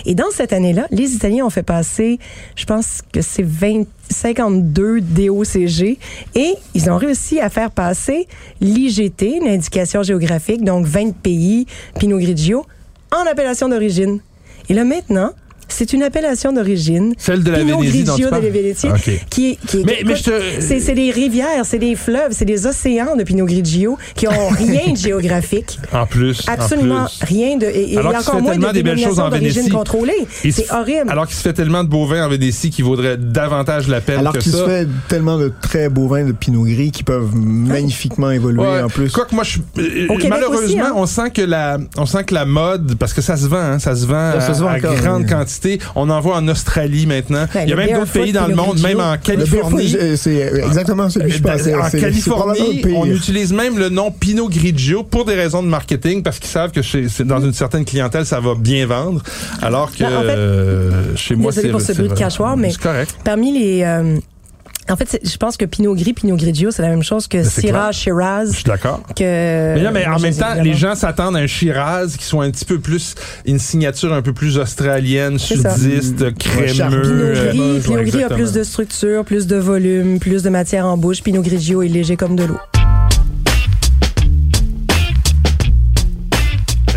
Et 0.07 0.15
dans 0.15 0.31
cette 0.31 0.53
année-là, 0.53 0.87
les 0.91 1.15
Italiens 1.15 1.45
ont 1.45 1.51
fait 1.51 1.63
passer, 1.63 2.19
je 2.57 2.65
pense 2.65 3.01
que 3.13 3.23
c'est 3.23 3.43
20, 3.43 3.85
52 4.11 5.01
DOCG 5.01 5.99
et 6.35 6.55
ils 6.75 6.91
ont 6.91 6.97
réussi 6.97 7.41
à 7.41 7.49
faire 7.49 7.71
passer 7.71 8.27
l'IGT, 8.61 9.41
l'indication 9.45 10.03
géographique, 10.03 10.65
donc 10.65 10.87
20 10.87 11.15
pays, 11.17 11.67
Pinot 11.99 12.19
Grigio, 12.19 12.67
en 13.13 13.31
appellation 13.31 13.69
d'origine. 13.69 14.21
Et 14.69 14.75
là 14.75 14.85
maintenant, 14.85 15.33
c'est 15.75 15.93
une 15.93 16.03
appellation 16.03 16.53
d'origine. 16.53 17.15
Celle 17.19 17.43
de 17.43 17.51
la 17.51 17.59
Pinot 17.59 17.79
Vénétie 17.81 18.05
dont 18.05 18.15
tu 18.17 18.23
Grigio 18.23 18.41
de 18.41 18.49
Vénétie, 18.49 18.89
Ok. 18.89 19.11
qui, 19.31 19.59
qui 19.67 19.77
est- 19.81 19.85
Mais- 19.85 20.01
mais 20.07 20.15
te- 20.15 20.31
c'est 20.61 20.81
c'est 20.81 20.95
des 20.95 21.11
rivières, 21.11 21.65
c'est 21.65 21.79
des 21.79 21.95
fleuves, 21.97 22.31
c'est 22.33 22.45
des 22.45 22.67
océans 22.67 23.17
de 23.17 23.23
Pinot 23.23 23.47
Grigio 23.47 23.99
qui 24.15 24.29
ont 24.29 24.49
rien 24.59 24.93
de 24.93 24.97
géographique. 24.97 25.79
En 25.93 26.07
plus. 26.07 26.43
en 26.49 26.53
Absolument 26.53 27.07
plus. 27.07 27.27
rien 27.27 27.57
de 27.57 27.67
et, 27.67 27.95
et 27.95 27.99
Alors 27.99 28.13
qu'il 28.13 28.21
se 28.23 28.29
encore 28.29 28.35
fait 28.37 28.43
moins 28.43 28.51
tellement 28.53 28.69
de 28.69 28.73
des 28.75 28.83
belles 28.83 28.99
choses 28.99 29.21
en 29.21 29.31
Vénétie. 29.31 29.69
contrôlée. 29.69 30.27
Il 30.45 30.53
C'est 30.53 30.71
horrible. 30.73 31.11
Alors 31.11 31.27
qu'il 31.27 31.37
se 31.37 31.43
fait 31.43 31.53
tellement 31.53 31.85
de 31.85 31.89
beaux 31.89 32.07
vins 32.07 32.25
en 32.27 32.29
Vénétie 32.29 32.71
qui 32.71 32.83
vaudrait 32.83 33.17
davantage 33.17 33.89
la 33.89 34.01
peine 34.01 34.19
Alors 34.21 34.33
que 34.33 34.39
qu'il 34.39 34.53
ça. 34.53 34.59
se 34.59 34.65
fait 34.65 34.89
tellement 35.09 35.39
de 35.39 35.53
très 35.61 35.89
beaux 35.89 36.09
vins 36.09 36.25
de 36.25 36.33
Pinot 36.33 36.65
Gris 36.65 36.91
qui 36.91 37.03
peuvent 37.05 37.35
magnifiquement 37.35 38.31
évoluer 38.31 38.61
Ouais. 38.61 38.83
en 38.83 38.89
plus. 38.89 39.11
Quoique 39.13 39.35
moi, 39.35 39.45
je, 39.45 39.59
euh, 39.79 40.07
Québec 40.09 40.27
malheureusement, 40.31 40.65
aussi, 40.65 40.81
hein. 40.81 40.93
on 40.97 41.07
sent 41.07 41.31
que 41.35 41.43
la, 41.43 41.79
on 41.97 42.07
sent 42.07 42.25
que 42.25 42.35
la 42.35 42.45
mode, 42.45 42.97
parce 42.97 43.13
que 43.13 43.21
ça 43.23 43.37
se 43.37 43.47
vend, 43.47 43.57
hein, 43.57 43.79
ça 43.79 43.95
se 43.97 44.07
vend 44.07 44.33
Ça 44.41 44.47
à, 44.51 44.55
se 44.55 44.61
vend 44.61 44.69
à 44.69 44.79
grande 44.79 45.23
oui. 45.23 45.29
On 45.95 46.09
en 46.11 46.21
voit 46.21 46.37
en 46.37 46.49
Australie 46.49 47.07
maintenant. 47.07 47.47
Ben, 47.53 47.63
Il 47.65 47.71
y 47.71 47.73
a 47.73 47.77
même 47.77 47.93
d'autres 47.99 48.13
pays 48.13 48.33
dans 48.33 48.47
le 48.47 48.55
monde, 48.55 48.81
même 48.81 49.01
en 49.01 49.17
Californie. 49.17 49.97
C'est 50.17 50.53
exactement 50.65 51.09
celui 51.11 51.29
que 51.31 51.37
je 51.37 51.43
pensais. 51.43 51.75
En 51.75 51.85
C'est- 51.89 52.01
c'est 52.13 52.31
probablement 52.31 52.67
Californie, 52.67 52.97
on 52.97 53.07
utilise 53.07 53.53
même 53.53 53.79
le 53.79 53.89
nom 53.89 54.11
Pinot 54.11 54.49
Grigio 54.49 55.03
pour 55.03 55.25
des 55.25 55.35
raisons 55.35 55.63
de 55.63 55.69
marketing 55.69 56.23
parce 56.23 56.39
qu'ils 56.39 56.51
savent 56.51 56.71
que 56.73 56.83
chez, 56.83 57.07
dans 57.25 57.41
une 57.41 57.53
certaine 57.53 57.85
clientèle, 57.85 58.27
ça 58.27 58.41
va 58.41 58.55
bien 58.55 58.87
vendre. 58.87 59.23
Alors 59.63 59.93
que 59.93 59.99
Ben, 60.05 60.17
en 60.17 60.21
fait, 60.23 60.29
euh, 60.29 61.17
chez 61.17 61.35
moi, 61.37 61.51
désolé 61.51 61.69
c'est 61.69 61.73
pour 61.73 61.81
ce 61.81 61.87
c'est 61.89 61.95
bruit 61.95 62.09
de 62.09 62.15
cachoir, 62.15 62.57
mais- 62.57 62.73
correct. 62.75 63.15
Parmi 63.25 63.59
les 63.59 63.83
euh, 63.85 64.19
en 64.89 64.97
fait, 64.97 65.09
c'est- 65.09 65.31
je 65.31 65.37
pense 65.37 65.57
que 65.57 65.65
Pinot 65.65 65.95
Gris, 65.95 66.15
Pinot 66.15 66.37
Grigio, 66.37 66.71
c'est 66.71 66.83
la 66.83 66.89
même 66.89 67.03
chose 67.03 67.27
que 67.29 67.39
Ben, 67.39 67.45
Syrah, 67.45 67.93
Je 67.93 67.99
Shiraz, 67.99 68.47
suis 68.53 68.65
d'accord. 68.65 69.03
que. 69.15 69.23
Mais 69.75 69.81
là, 69.83 69.91
mais 69.93 70.07
en 70.07 70.19
même 70.19 70.33
je 70.33 70.39
temps, 70.41 70.55
les 70.63 70.75
gens 70.75 70.95
s'attendent 70.95 71.37
à 71.37 71.41
un 71.41 71.47
Shiraz 71.47 72.09
qui 72.19 72.25
soit 72.25 72.45
un 72.45 72.51
petit 72.51 72.65
peu 72.65 72.79
plus, 72.81 73.15
une 73.47 73.59
signature 73.59 74.13
un 74.13 74.23
peu 74.23 74.33
plus 74.33 74.59
australienne, 74.59 75.39
sudiste, 75.39 76.35
crémeux. 76.39 76.67
charpie. 76.69 76.97
Pinot 76.97 77.13
euh, 77.13 77.51
Gris, 77.51 77.59
ouais, 77.61 77.81
Pinot 77.81 78.03
Gris 78.05 78.23
a 78.25 78.29
plus 78.31 78.53
de 78.53 78.63
structure, 78.65 79.25
plus 79.25 79.47
de 79.47 79.57
volume, 79.57 80.19
plus 80.19 80.43
de 80.43 80.51
matière 80.51 80.87
en 80.87 80.97
bouche. 80.97 81.23
Pinot 81.23 81.43
Grigio 81.43 81.83
est 81.83 81.89
léger 81.89 82.17
comme 82.17 82.35
de 82.37 82.45
l'eau. 82.45 82.59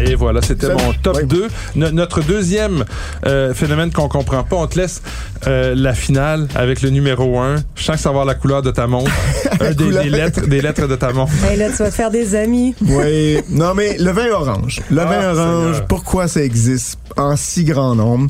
Et 0.06 0.16
voilà, 0.16 0.42
c'était 0.42 0.70
mon 0.74 0.94
top 1.02 1.16
ouais. 1.18 1.26
2. 1.26 1.48
No- 1.76 1.92
notre 1.92 2.22
deuxième 2.22 2.84
euh, 3.26 3.54
phénomène 3.54 3.92
qu'on 3.92 4.08
comprend 4.10 4.44
pas, 4.44 4.56
on 4.58 4.68
te 4.68 4.78
laisse 4.80 5.02
euh, 5.48 5.74
la 5.76 5.94
finale 5.94 6.48
avec 6.56 6.82
le 6.82 6.90
numéro 6.90 7.40
1. 7.40 7.56
Je 7.76 7.84
sens 7.84 7.96
que 7.96 8.02
ça 8.02 8.10
va 8.10 8.14
avoir 8.14 8.26
la 8.26 8.36
couleur 8.36 8.62
de 8.62 8.72
ta 8.72 8.88
montre. 8.88 9.12
Un 9.62 9.72
des, 9.72 10.10
lettres, 10.10 10.48
des 10.48 10.62
lettres 10.62 10.88
de 10.88 10.96
ta 10.96 11.12
montre. 11.14 11.32
Hey, 11.50 11.58
là, 11.58 11.70
tu 11.70 11.78
vas 11.78 11.90
te 11.90 11.96
faire 11.96 12.12
des 12.12 12.36
amis. 12.36 12.76
Oui, 12.82 13.40
non 13.50 13.74
mais 13.74 13.98
le 13.98 14.12
vin 14.12 14.28
orange. 14.32 14.82
Le 14.90 15.02
Ah, 15.02 15.06
vin 15.06 15.34
orange, 15.34 15.66
Seigneur. 15.74 15.88
pourquoi 15.88 16.28
ça 16.28 16.42
existe 16.44 16.98
en 17.18 17.36
si 17.36 17.64
grand 17.64 17.96
nombre? 17.96 18.30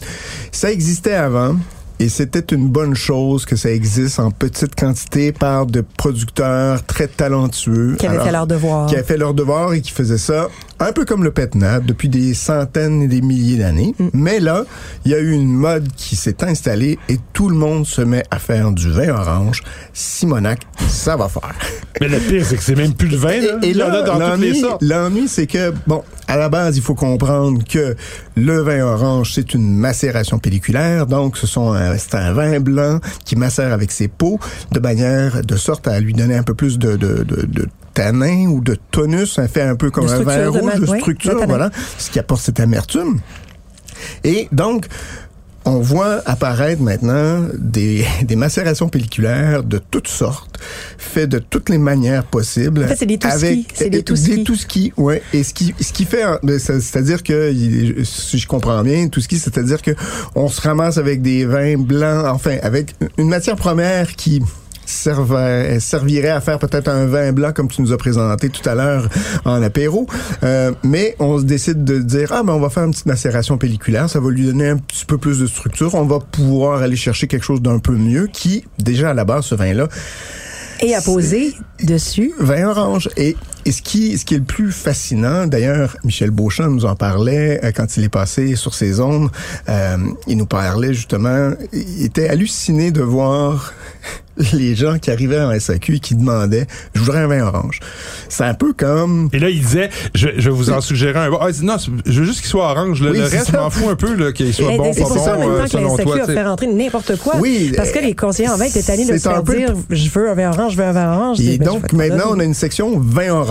Ça 0.51 0.71
existait 0.71 1.13
avant. 1.15 1.55
Et 1.99 2.09
c'était 2.09 2.55
une 2.55 2.67
bonne 2.67 2.95
chose 2.95 3.45
que 3.45 3.55
ça 3.55 3.71
existe 3.71 4.19
en 4.19 4.31
petite 4.31 4.75
quantité 4.75 5.31
par 5.31 5.65
de 5.65 5.81
producteurs 5.81 6.83
très 6.85 7.07
talentueux. 7.07 7.95
Qui 7.99 8.07
Alors, 8.07 8.25
fait 8.25 8.31
leur 8.31 8.47
devoir. 8.47 8.87
qui 8.87 8.95
avaient 8.95 9.03
fait 9.03 9.17
leur 9.17 9.33
devoir 9.33 9.73
et 9.73 9.81
qui 9.81 9.91
faisaient 9.91 10.17
ça 10.17 10.49
un 10.79 10.91
peu 10.91 11.05
comme 11.05 11.23
le 11.23 11.31
pétnat 11.31 11.79
depuis 11.79 12.09
des 12.09 12.33
centaines 12.33 13.03
et 13.03 13.07
des 13.07 13.21
milliers 13.21 13.57
d'années. 13.57 13.95
Mm. 13.97 14.07
Mais 14.13 14.39
là, 14.39 14.65
il 15.05 15.11
y 15.11 15.15
a 15.15 15.19
eu 15.19 15.31
une 15.31 15.53
mode 15.53 15.87
qui 15.95 16.15
s'est 16.15 16.43
installée 16.43 16.99
et 17.09 17.17
tout 17.31 17.49
le 17.49 17.55
monde 17.55 17.85
se 17.85 18.01
met 18.01 18.23
à 18.31 18.39
faire 18.39 18.71
du 18.71 18.91
vin 18.91 19.09
orange. 19.09 19.63
Simonac, 19.93 20.61
ça 20.87 21.15
va 21.15 21.29
faire. 21.29 21.55
Mais 22.01 22.07
le 22.07 22.17
pire, 22.17 22.45
c'est 22.45 22.57
que 22.57 22.63
c'est 22.63 22.75
même 22.75 22.93
plus 22.93 23.07
le 23.07 23.17
vin. 23.17 23.39
Là. 23.39 23.59
Et, 23.61 23.69
et 23.69 23.73
là, 23.73 24.03
l'ennui, 24.81 25.27
c'est 25.27 25.47
que, 25.47 25.73
bon, 25.87 26.03
à 26.27 26.37
la 26.37 26.49
base, 26.49 26.75
il 26.75 26.81
faut 26.81 26.95
comprendre 26.95 27.63
que 27.63 27.95
le 28.35 28.61
vin 28.61 28.81
orange, 28.81 29.33
c'est 29.33 29.53
une 29.53 29.75
macération 29.77 30.39
pelliculaire. 30.39 31.05
Donc, 31.05 31.37
ce 31.37 31.47
sont 31.47 31.73
un, 31.83 31.97
c'est 31.97 32.15
un 32.15 32.33
vin 32.33 32.59
blanc 32.59 32.99
qui 33.25 33.35
macère 33.35 33.73
avec 33.73 33.91
ses 33.91 34.07
peaux 34.07 34.39
de 34.71 34.79
manière, 34.79 35.41
de 35.41 35.55
sorte 35.55 35.87
à 35.87 35.99
lui 35.99 36.13
donner 36.13 36.35
un 36.35 36.43
peu 36.43 36.53
plus 36.53 36.79
de, 36.79 36.95
de, 36.95 37.23
de, 37.23 37.45
de 37.45 37.67
tanin 37.93 38.47
ou 38.47 38.61
de 38.61 38.77
tonus. 38.91 39.33
Ça 39.33 39.47
fait 39.47 39.61
un 39.61 39.75
peu 39.75 39.91
comme 39.91 40.07
un 40.07 40.21
vin 40.21 40.49
rouge 40.49 40.79
de 40.79 40.85
structure, 40.85 41.45
voilà, 41.47 41.69
ce 41.97 42.09
qui 42.09 42.19
apporte 42.19 42.41
cette 42.41 42.59
amertume. 42.59 43.19
Et 44.23 44.47
donc, 44.51 44.87
on 45.65 45.79
voit 45.79 46.21
apparaître 46.25 46.81
maintenant 46.81 47.45
des, 47.57 48.05
des 48.23 48.35
macérations 48.35 48.89
pelliculaires 48.89 49.63
de 49.63 49.77
toutes 49.79 50.07
sortes, 50.07 50.59
faites 50.97 51.29
de 51.29 51.39
toutes 51.39 51.69
les 51.69 51.77
manières 51.77 52.23
possibles. 52.25 52.83
En 52.83 52.87
fait, 52.87 52.95
c'est 52.97 53.05
des 53.05 53.17
tout-skis. 53.17 53.45
Avec- 53.45 53.65
C'est 53.73 53.89
des 53.89 54.03
tout-skis. 54.03 54.35
Des 54.37 54.43
tout-skis, 54.43 54.93
ouais. 54.97 55.21
Et 55.33 55.43
ce 55.43 55.53
qui, 55.53 55.73
ce 55.79 55.93
qui 55.93 56.05
fait, 56.05 56.23
ben, 56.43 56.59
c'est- 56.59 56.79
c'est-à-dire 56.81 57.23
que, 57.23 57.53
si 58.03 58.37
je 58.37 58.47
comprends 58.47 58.81
bien, 58.83 59.07
tout 59.07 59.21
ski, 59.21 59.37
c'est-à-dire 59.39 59.81
que 59.81 59.91
on 60.35 60.47
se 60.49 60.61
ramasse 60.61 60.97
avec 60.97 61.21
des 61.21 61.45
vins 61.45 61.77
blancs, 61.77 62.25
enfin, 62.27 62.57
avec 62.61 62.93
une 63.17 63.29
matière 63.29 63.55
première 63.55 64.15
qui 64.15 64.41
servait- 64.85 65.79
servirait 65.79 66.29
à 66.29 66.41
faire 66.41 66.59
peut-être 66.59 66.87
un 66.87 67.05
vin 67.05 67.31
blanc 67.31 67.51
comme 67.53 67.67
tu 67.67 67.81
nous 67.81 67.91
as 67.93 67.97
présenté 67.97 68.49
tout 68.49 68.67
à 68.67 68.75
l'heure 68.75 69.07
en 69.45 69.61
apéro. 69.61 70.07
Euh, 70.43 70.71
mais 70.83 71.15
on 71.19 71.39
se 71.39 71.43
décide 71.43 71.83
de 71.83 71.99
dire, 71.99 72.31
ah, 72.31 72.43
ben, 72.43 72.53
on 72.53 72.59
va 72.59 72.69
faire 72.69 72.83
une 72.83 72.91
petite 72.91 73.05
macération 73.05 73.57
pelliculaire. 73.57 74.09
Ça 74.09 74.19
va 74.19 74.29
lui 74.29 74.45
donner 74.45 74.69
un 74.69 74.77
petit 74.77 75.05
peu 75.05 75.17
plus 75.17 75.39
de 75.39 75.47
structure. 75.47 75.93
On 75.95 76.05
va 76.05 76.19
pouvoir 76.19 76.81
aller 76.81 76.95
chercher 76.95 77.27
quelque 77.27 77.43
chose 77.45 77.61
d'un 77.61 77.79
peu 77.79 77.93
mieux 77.93 78.27
qui, 78.31 78.65
déjà 78.79 79.11
à 79.11 79.13
la 79.13 79.25
base, 79.25 79.45
ce 79.45 79.55
vin-là, 79.55 79.87
Et 80.81 80.95
à 80.95 81.01
poser 81.01 81.53
dessus. 81.83 82.33
vin 82.39 82.67
orange. 82.67 83.09
Et, 83.17 83.35
et 83.65 83.71
ce, 83.71 83.81
qui, 83.81 84.17
ce 84.17 84.25
qui 84.25 84.35
est 84.35 84.39
le 84.39 84.43
plus 84.43 84.71
fascinant, 84.71 85.47
d'ailleurs, 85.47 85.97
Michel 86.03 86.31
Beauchamp 86.31 86.69
nous 86.69 86.85
en 86.85 86.95
parlait 86.95 87.59
euh, 87.63 87.71
quand 87.75 87.97
il 87.97 88.03
est 88.03 88.09
passé 88.09 88.55
sur 88.55 88.73
ses 88.73 88.99
ondes. 88.99 89.29
Euh, 89.69 89.97
il 90.27 90.37
nous 90.37 90.45
parlait 90.45 90.93
justement, 90.93 91.51
il 91.71 92.05
était 92.05 92.29
halluciné 92.29 92.91
de 92.91 93.01
voir 93.01 93.73
les 94.53 94.73
gens 94.75 94.97
qui 94.97 95.11
arrivaient 95.11 95.39
en 95.41 95.57
SAQ 95.59 95.95
et 95.95 95.99
qui 95.99 96.15
demandaient, 96.15 96.65
je 96.95 96.99
voudrais 97.01 97.19
un 97.19 97.27
vin 97.27 97.41
orange. 97.45 97.79
C'est 98.29 98.43
un 98.45 98.55
peu 98.55 98.73
comme... 98.73 99.29
Et 99.31 99.37
là, 99.39 99.49
il 99.49 99.59
disait, 99.61 99.89
je, 100.15 100.29
je 100.37 100.49
vais 100.49 100.55
vous 100.55 100.71
en 100.71 100.81
suggérer 100.81 101.19
un. 101.19 101.29
Ah, 101.39 101.45
il 101.49 101.53
dit, 101.53 101.63
non, 101.65 101.77
je 101.77 102.19
veux 102.19 102.25
juste 102.25 102.39
qu'il 102.41 102.49
soit 102.49 102.71
orange. 102.71 103.01
là. 103.03 103.11
Oui, 103.11 103.19
le 103.19 103.25
reste, 103.25 103.53
m'en 103.53 103.69
fous 103.69 103.89
un 103.89 103.95
peu 103.95 104.15
là, 104.15 104.31
qu'il 104.31 104.51
soit 104.51 104.69
Mais 104.69 104.77
bon, 104.77 104.91
c'est 104.91 105.01
pas 105.01 105.07
pour 105.07 105.17
bon, 105.17 105.23
ça 105.25 105.35
en 105.35 105.39
même 105.39 105.49
euh, 105.51 105.67
temps 105.67 105.77
que 105.77 105.83
la 105.83 105.89
SAQ 105.89 106.03
toi. 106.03 106.21
a 106.23 106.25
fait 106.25 106.43
rentrer 106.43 106.67
n'importe 106.67 107.15
quoi. 107.17 107.35
Oui, 107.39 107.73
Parce 107.77 107.91
que 107.91 107.99
les 107.99 108.15
conseillers 108.15 108.49
en 108.49 108.57
vin 108.57 108.65
étaient 108.65 108.89
allés 108.91 109.05
de 109.05 109.13
se 109.17 109.19
faire 109.29 109.43
peu- 109.43 109.55
dire 109.55 109.75
je 109.91 110.09
veux 110.09 110.29
un 110.29 110.33
vin 110.33 110.49
orange, 110.49 110.71
je 110.73 110.77
veux 110.77 110.83
un 110.83 110.91
vin 110.93 111.13
orange. 111.13 111.37
Dis, 111.37 111.51
Et 111.53 111.57
ben, 111.59 111.65
je 111.65 111.69
donc, 111.69 111.93
maintenant, 111.93 112.25
on 112.31 112.39
a 112.39 112.43
une 112.43 112.55
section 112.55 112.99
vin 112.99 113.29
orange, 113.33 113.43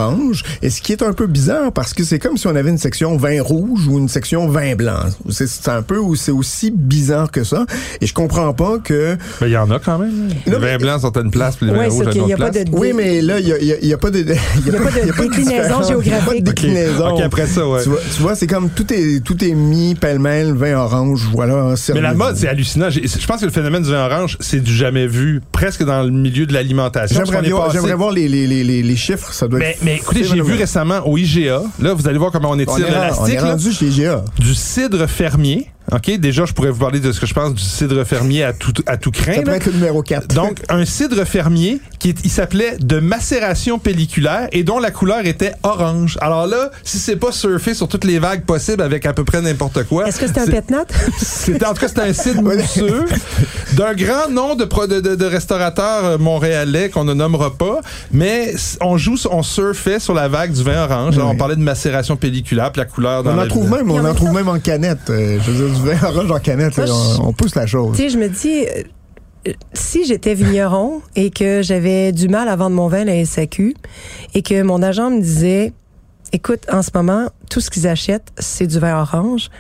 et 0.63 0.71
ce 0.71 0.81
qui 0.83 0.93
est 0.93 1.03
un 1.03 1.13
peu 1.13 1.27
bizarre, 1.27 1.73
parce 1.73 1.95
que 1.95 2.05
c'est 2.05 2.19
comme 2.19 2.37
si 2.37 2.47
on 2.47 2.57
avait 2.57 2.71
une 2.71 2.79
section 2.79 3.17
vin 3.17 3.43
rouge 3.43 3.87
ou 3.89 3.99
une 3.99 4.09
section 4.09 4.49
vin 4.49 4.75
blanc. 4.75 5.01
C'est 5.31 5.69
un 5.69 5.83
peu, 5.83 5.99
ou 5.99 6.15
c'est 6.17 6.33
aussi 6.33 6.71
bizarre 6.71 7.31
que 7.31 7.45
ça. 7.45 7.67
Et 8.01 8.07
je 8.07 8.15
comprends 8.15 8.53
pas 8.53 8.79
que... 8.83 9.17
Il 9.43 9.49
y 9.49 9.57
en 9.57 9.71
a 9.71 9.79
quand 9.79 9.99
même. 9.99 10.29
Les 10.47 10.53
Non, 10.53 10.59
vins 10.59 10.67
mais- 10.67 10.79
blancs 10.79 11.01
sont 11.03 11.17
à 11.17 11.21
une 11.21 11.31
place, 11.31 11.57
puis 11.57 11.67
les 11.67 11.73
Ouais, 11.73 11.89
vins 11.89 11.95
rouges 11.95 12.07
à 12.07 12.13
une 12.13 12.21
autre 12.23 12.37
pas 12.37 12.51
place. 12.51 12.65
Oui, 12.73 12.93
mais 12.95 13.21
là, 13.23 13.39
il 13.41 13.47
n'y 13.83 13.93
a, 13.93 13.99
pas 13.99 14.11
de... 14.11 14.19
Il 14.21 14.73
y 14.73 14.75
a 14.77 14.79
pas 14.79 14.91
de 14.91 15.07
déclinaison 15.07 15.51
différence. 15.51 15.89
Il 15.89 15.91
y 15.91 15.93
a 15.93 15.95
pas 15.95 16.01
de 16.01 16.03
géographique. 16.05 16.45
déclinaison. 16.45 17.15
OK, 17.15 17.21
après 17.21 17.47
ça, 17.47 17.67
ouais. 17.69 17.83
Tu 17.85 18.23
vois, 18.23 18.35
c'est 18.35 18.47
comme 18.47 18.71
tout 18.71 18.93
est, 18.93 19.21
tout 19.25 19.43
est 19.45 19.55
mis 19.55 19.95
pêle-mêle, 19.95 20.53
vin 20.53 20.75
orange, 20.77 21.29
voilà. 21.33 21.75
Mais 21.95 22.01
la 22.01 22.15
mode, 22.15 22.37
c'est 22.37 22.49
hallucinant. 22.49 22.91
Je 22.91 23.27
pense 23.27 23.41
que 23.41 23.47
le 23.47 23.51
phénomène 23.53 23.83
du 23.83 23.91
vin 23.91 24.07
orange, 24.07 24.37
c'est 24.41 24.61
du 24.63 24.75
jamais 24.75 25.07
vu, 25.07 25.41
presque 25.53 25.85
dans 25.85 26.03
le 26.03 26.11
milieu 26.11 26.47
de 26.47 26.53
l'alimentation. 26.53 27.23
J'aimerais 27.25 27.95
voir, 27.95 28.11
les, 28.13 28.29
les, 28.29 28.47
les, 28.47 28.65
les, 28.65 28.83
les 28.83 28.97
chiffres, 28.97 29.33
ça 29.33 29.49
doit 29.49 29.59
Mais, 29.59 29.71
être... 29.71 29.83
mais 29.93 29.99
écoutez, 29.99 30.25
j'ai 30.25 30.41
vu 30.41 30.55
récemment 30.55 31.07
au 31.07 31.19
IGA, 31.19 31.63
là, 31.81 31.95
vous 31.95 32.09
allez 32.09 32.19
voir 32.19 32.31
comment 32.33 32.51
on 32.51 32.59
étire 32.59 32.79
l'élastique, 32.79 33.39
du 34.39 34.55
cidre 34.55 35.07
fermier. 35.07 35.69
OK, 35.93 36.11
déjà, 36.19 36.45
je 36.47 36.53
pourrais 36.53 36.71
vous 36.71 36.79
parler 36.81 37.01
de 37.01 37.13
ce 37.13 37.21
que 37.21 37.27
je 37.27 37.35
pense 37.35 37.53
du 37.55 37.63
cidre 37.63 38.03
fermier 38.05 38.45
à 38.45 38.53
tout, 38.53 38.73
à 38.87 38.97
tout 38.97 39.11
craint. 39.11 39.35
Ça 39.35 39.43
pourrait 39.43 39.57
être 39.57 39.67
le 39.67 39.73
numéro 39.73 40.03
4. 40.03 40.29
Donc, 40.35 40.59
un 40.69 40.85
cidre 40.85 41.25
fermier 41.25 41.81
qui 41.99 42.11
est- 42.11 42.19
il 42.25 42.31
s'appelait 42.31 42.77
de 42.81 42.99
macération 43.01 43.79
pelliculaire 43.79 44.49
et 44.53 44.65
dont 44.65 44.79
la 44.79 44.91
couleur 44.91 45.27
était 45.27 45.53
orange. 45.63 46.19
Alors 46.21 46.47
là, 46.47 46.71
si 46.83 46.99
c'est 46.99 47.17
pas 47.17 47.31
surfer 47.33 47.75
sur 47.75 47.89
toutes 47.89 48.05
les 48.05 48.19
vagues 48.19 48.45
possibles 48.45 48.83
avec 48.83 49.07
à 49.07 49.13
peu 49.13 49.25
près 49.25 49.41
n'importe 49.43 49.85
quoi. 49.85 50.09
Est-ce 50.09 50.19
que 50.19 50.27
c'était 50.27 50.41
un 50.41 50.45
c'est- 50.47 50.53
pétnat? 50.53 50.85
C'était 51.19 51.67
en 51.67 51.75
tout 51.75 51.81
cas 51.81 51.89
c'était 51.89 52.01
un 52.03 52.13
cidre 52.13 52.43
mousseux 52.43 53.05
d'un 53.75 53.95
grand 53.95 54.29
nom 54.31 54.55
de, 54.55 54.65
pro- 54.65 54.87
de, 54.87 55.01
de- 55.01 55.15
de 55.15 55.25
restaurateurs 55.27 56.05
euh, 56.05 56.19
montréalais 56.19 56.89
qu'on 56.91 57.05
ne 57.05 57.15
nommera 57.15 57.55
pas, 57.55 57.81
mais 58.11 58.55
on 58.81 58.97
joue, 58.97 59.17
on 59.31 59.43
surfait 59.43 59.99
sur 60.01 60.15
la 60.15 60.29
vague 60.29 60.53
du 60.53 60.63
vin 60.63 60.85
orange. 60.85 61.17
Alors, 61.17 61.31
on 61.31 61.37
parlait 61.37 61.57
de 61.57 61.61
macération 61.63 62.17
pelliculaire, 62.17 62.73
puis 62.73 62.81
la 62.81 62.87
couleur 62.87 63.23
dans 63.23 63.31
On 63.31 63.35
en 63.35 63.37
la 63.37 63.47
trouve 63.47 63.71
même, 63.71 63.91
on 63.91 64.05
en 64.05 64.15
trouve 64.15 64.33
même 64.33 64.49
en 64.49 64.59
canette. 64.59 65.11
Euh, 65.11 65.39
je 65.45 65.51
veux 65.51 65.69
dire, 65.71 65.82
vin 65.83 66.03
orange 66.09 66.31
en 66.31 66.39
canette, 66.39 66.77
Moi, 66.77 66.87
on, 66.89 67.29
on 67.29 67.33
pousse 67.33 67.55
la 67.55 67.67
chose. 67.67 67.97
Tu 67.97 68.03
sais, 68.03 68.09
je 68.09 68.19
me 68.19 68.29
dis, 68.29 68.67
euh, 69.47 69.53
si 69.73 70.05
j'étais 70.05 70.35
vigneron 70.35 71.03
et 71.17 71.31
que 71.31 71.63
j'avais 71.63 72.13
du 72.13 72.29
mal 72.29 72.49
à 72.49 72.57
vendre 72.57 72.77
mon 72.77 72.89
vin 72.89 73.03
à 73.03 73.05
la 73.05 73.25
SAQ 73.25 73.75
et 74.35 74.43
que 74.43 74.63
mon 74.63 74.83
agent 74.83 75.11
me 75.11 75.21
disait, 75.21 75.73
écoute, 76.33 76.67
en 76.73 76.83
ce 76.83 76.91
moment, 76.95 77.29
tout 77.51 77.61
ce 77.61 77.71
qu'ils 77.71 77.87
achètent, 77.87 78.33
c'est 78.39 78.67
du 78.67 78.79
vin 78.79 79.01
orange. 79.01 79.51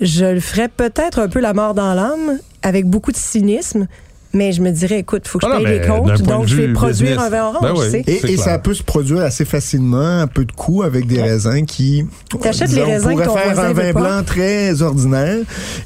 Je 0.00 0.24
le 0.24 0.40
ferais 0.40 0.68
peut-être 0.68 1.18
un 1.18 1.28
peu 1.28 1.40
la 1.40 1.52
mort 1.52 1.74
dans 1.74 1.94
l'âme, 1.94 2.38
avec 2.62 2.86
beaucoup 2.86 3.12
de 3.12 3.16
cynisme, 3.16 3.86
mais 4.32 4.52
je 4.52 4.60
me 4.62 4.70
dirais, 4.70 4.98
écoute, 5.00 5.26
faut 5.28 5.38
que 5.38 5.46
je 5.46 5.50
Ah 5.52 5.58
non, 5.58 5.64
paye 5.64 5.80
les 5.80 5.86
comptes, 5.86 6.22
donc 6.22 6.46
je 6.46 6.56
vais 6.56 6.68
produire 6.72 7.10
business. 7.10 7.26
un 7.26 7.30
vin 7.30 7.42
orange, 7.48 7.62
Ben 7.62 7.72
oui. 7.76 8.02
tu 8.04 8.18
sais. 8.20 8.32
Et, 8.32 8.36
ça 8.36 8.58
peut 8.58 8.74
se 8.74 8.82
produire 8.82 9.20
assez 9.22 9.44
facilement, 9.44 10.20
un 10.20 10.26
peu 10.26 10.44
de 10.44 10.52
coût, 10.52 10.82
avec 10.82 11.06
des 11.06 11.16
Ouais. 11.16 11.22
raisins 11.30 11.64
qui. 11.66 12.04
T'achètes 12.40 12.70
les 12.72 12.82
raisins 12.82 13.10
On 13.12 13.16
que 13.16 13.22
ton 13.22 13.28
pourrait 13.28 13.42
faire 13.44 13.54
voisin 13.54 13.68
un 13.70 13.72
veut 13.72 13.82
vin 13.82 13.92
pas. 13.92 14.00
blanc 14.00 14.22
très 14.24 14.82
ordinaire 14.82 15.38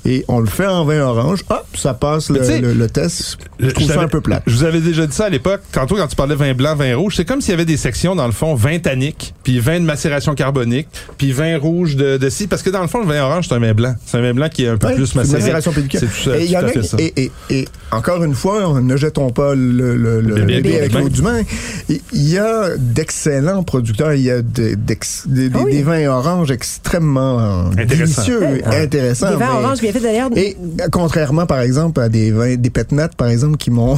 et 0.04 0.24
on 0.28 0.40
le 0.40 0.46
fait 0.46 0.66
en 0.66 0.84
vin 0.84 1.00
orange. 1.00 1.40
Hop, 1.50 1.66
ça 1.74 1.94
passe 1.94 2.30
le, 2.30 2.86
test. 2.88 3.38
Je 3.58 3.70
trouve 3.70 3.86
ça 3.90 4.00
un 4.00 4.08
peu 4.08 4.20
plat. 4.20 4.42
Je 4.46 4.54
vous 4.54 4.64
avais 4.64 4.80
déjà 4.80 5.06
dit 5.06 5.14
ça 5.14 5.26
à 5.26 5.28
l'époque. 5.28 5.60
Tantôt, 5.72 5.96
quand 5.96 6.06
tu 6.06 6.16
parlais 6.16 6.34
vin 6.34 6.54
blanc, 6.54 6.74
vin 6.76 6.94
rouge, 6.96 7.14
c'est 7.16 7.24
comme 7.24 7.40
s'il 7.40 7.50
y 7.50 7.54
avait 7.54 7.64
des 7.64 7.76
sections, 7.76 8.14
dans 8.14 8.26
le 8.26 8.32
fond, 8.32 8.54
vin 8.54 8.78
tannique, 8.78 9.34
puis 9.42 9.58
vin 9.58 9.80
de 9.80 9.84
macération 9.84 10.34
carbonique, 10.34 10.88
puis 11.18 11.32
vin 11.32 11.58
rouge 11.58 11.96
de, 11.96 12.16
de 12.16 12.30
ci. 12.30 12.46
Parce 12.46 12.62
que 12.62 12.70
dans 12.70 12.82
le 12.82 12.88
fond, 12.88 13.00
le 13.00 13.06
vin 13.06 13.22
orange, 13.22 13.46
c'est 13.48 13.54
un 13.54 13.58
vin 13.58 13.74
blanc. 13.74 13.94
C'est 14.06 14.18
un 14.18 14.22
vin 14.22 14.34
blanc 14.34 14.48
qui 14.48 14.64
est 14.64 14.68
un 14.68 14.76
peu 14.76 14.88
Ouais, 14.88 14.94
plus 14.94 15.14
macéré. 15.14 15.42
C'est 15.60 15.70
tout, 16.00 16.06
ça- 16.24 16.38
Et 16.38 16.44
il 16.44 16.50
y 16.50 16.54
tout 16.54 16.56
en 16.56 16.62
à 16.62 16.64
a 16.64 16.68
fait 16.68 16.80
qui- 16.80 16.86
ça. 16.88 16.96
et, 17.00 17.12
et- 17.16 17.30
et 17.50 17.68
encore 17.92 18.22
une 18.24 18.34
fois, 18.36 18.80
ne 18.80 18.96
jetons 18.96 19.30
pas 19.30 19.54
le, 19.54 19.96
le- 19.96 20.20
le 20.20 20.34
bébé 20.34 20.60
bébé 20.62 20.78
avec 20.78 20.92
l'eau 20.92 21.08
du 21.08 21.22
bain. 21.22 21.40
Il 21.88 22.00
y 22.28 22.38
a 22.38 22.76
d'excellents 22.78 23.62
producteurs. 23.64 24.12
Il 24.14 24.22
y 24.22 24.30
a 24.30 24.42
de- 24.42 24.74
d'ex- 24.74 25.24
des, 25.26 25.48
des- 25.48 25.58
Ah 25.58 25.62
oui. 25.64 25.72
des 25.72 25.82
vins 25.82 26.06
oranges 26.08 26.50
extrêmement 26.52 27.70
Intéressant. 27.70 27.86
délicieux, 28.22 28.40
Ouais. 28.40 28.64
intéressants. 28.82 29.30
Des 29.30 29.36
vins 29.36 29.46
mais- 29.58 29.64
oranges 29.64 29.80
bien 29.80 29.92
faits 29.92 30.02
d'ailleurs. 30.02 30.30
Et 30.36 30.56
contrairement, 30.92 31.46
par 31.46 31.60
exemple, 31.60 32.00
à 32.00 32.08
des 32.08 32.30
vins, 32.30 32.54
des 32.56 32.70
pétnates, 32.70 33.16
par 33.16 33.28
exemple, 33.28 33.56
qui 33.56 33.70
m'ont 33.70 33.96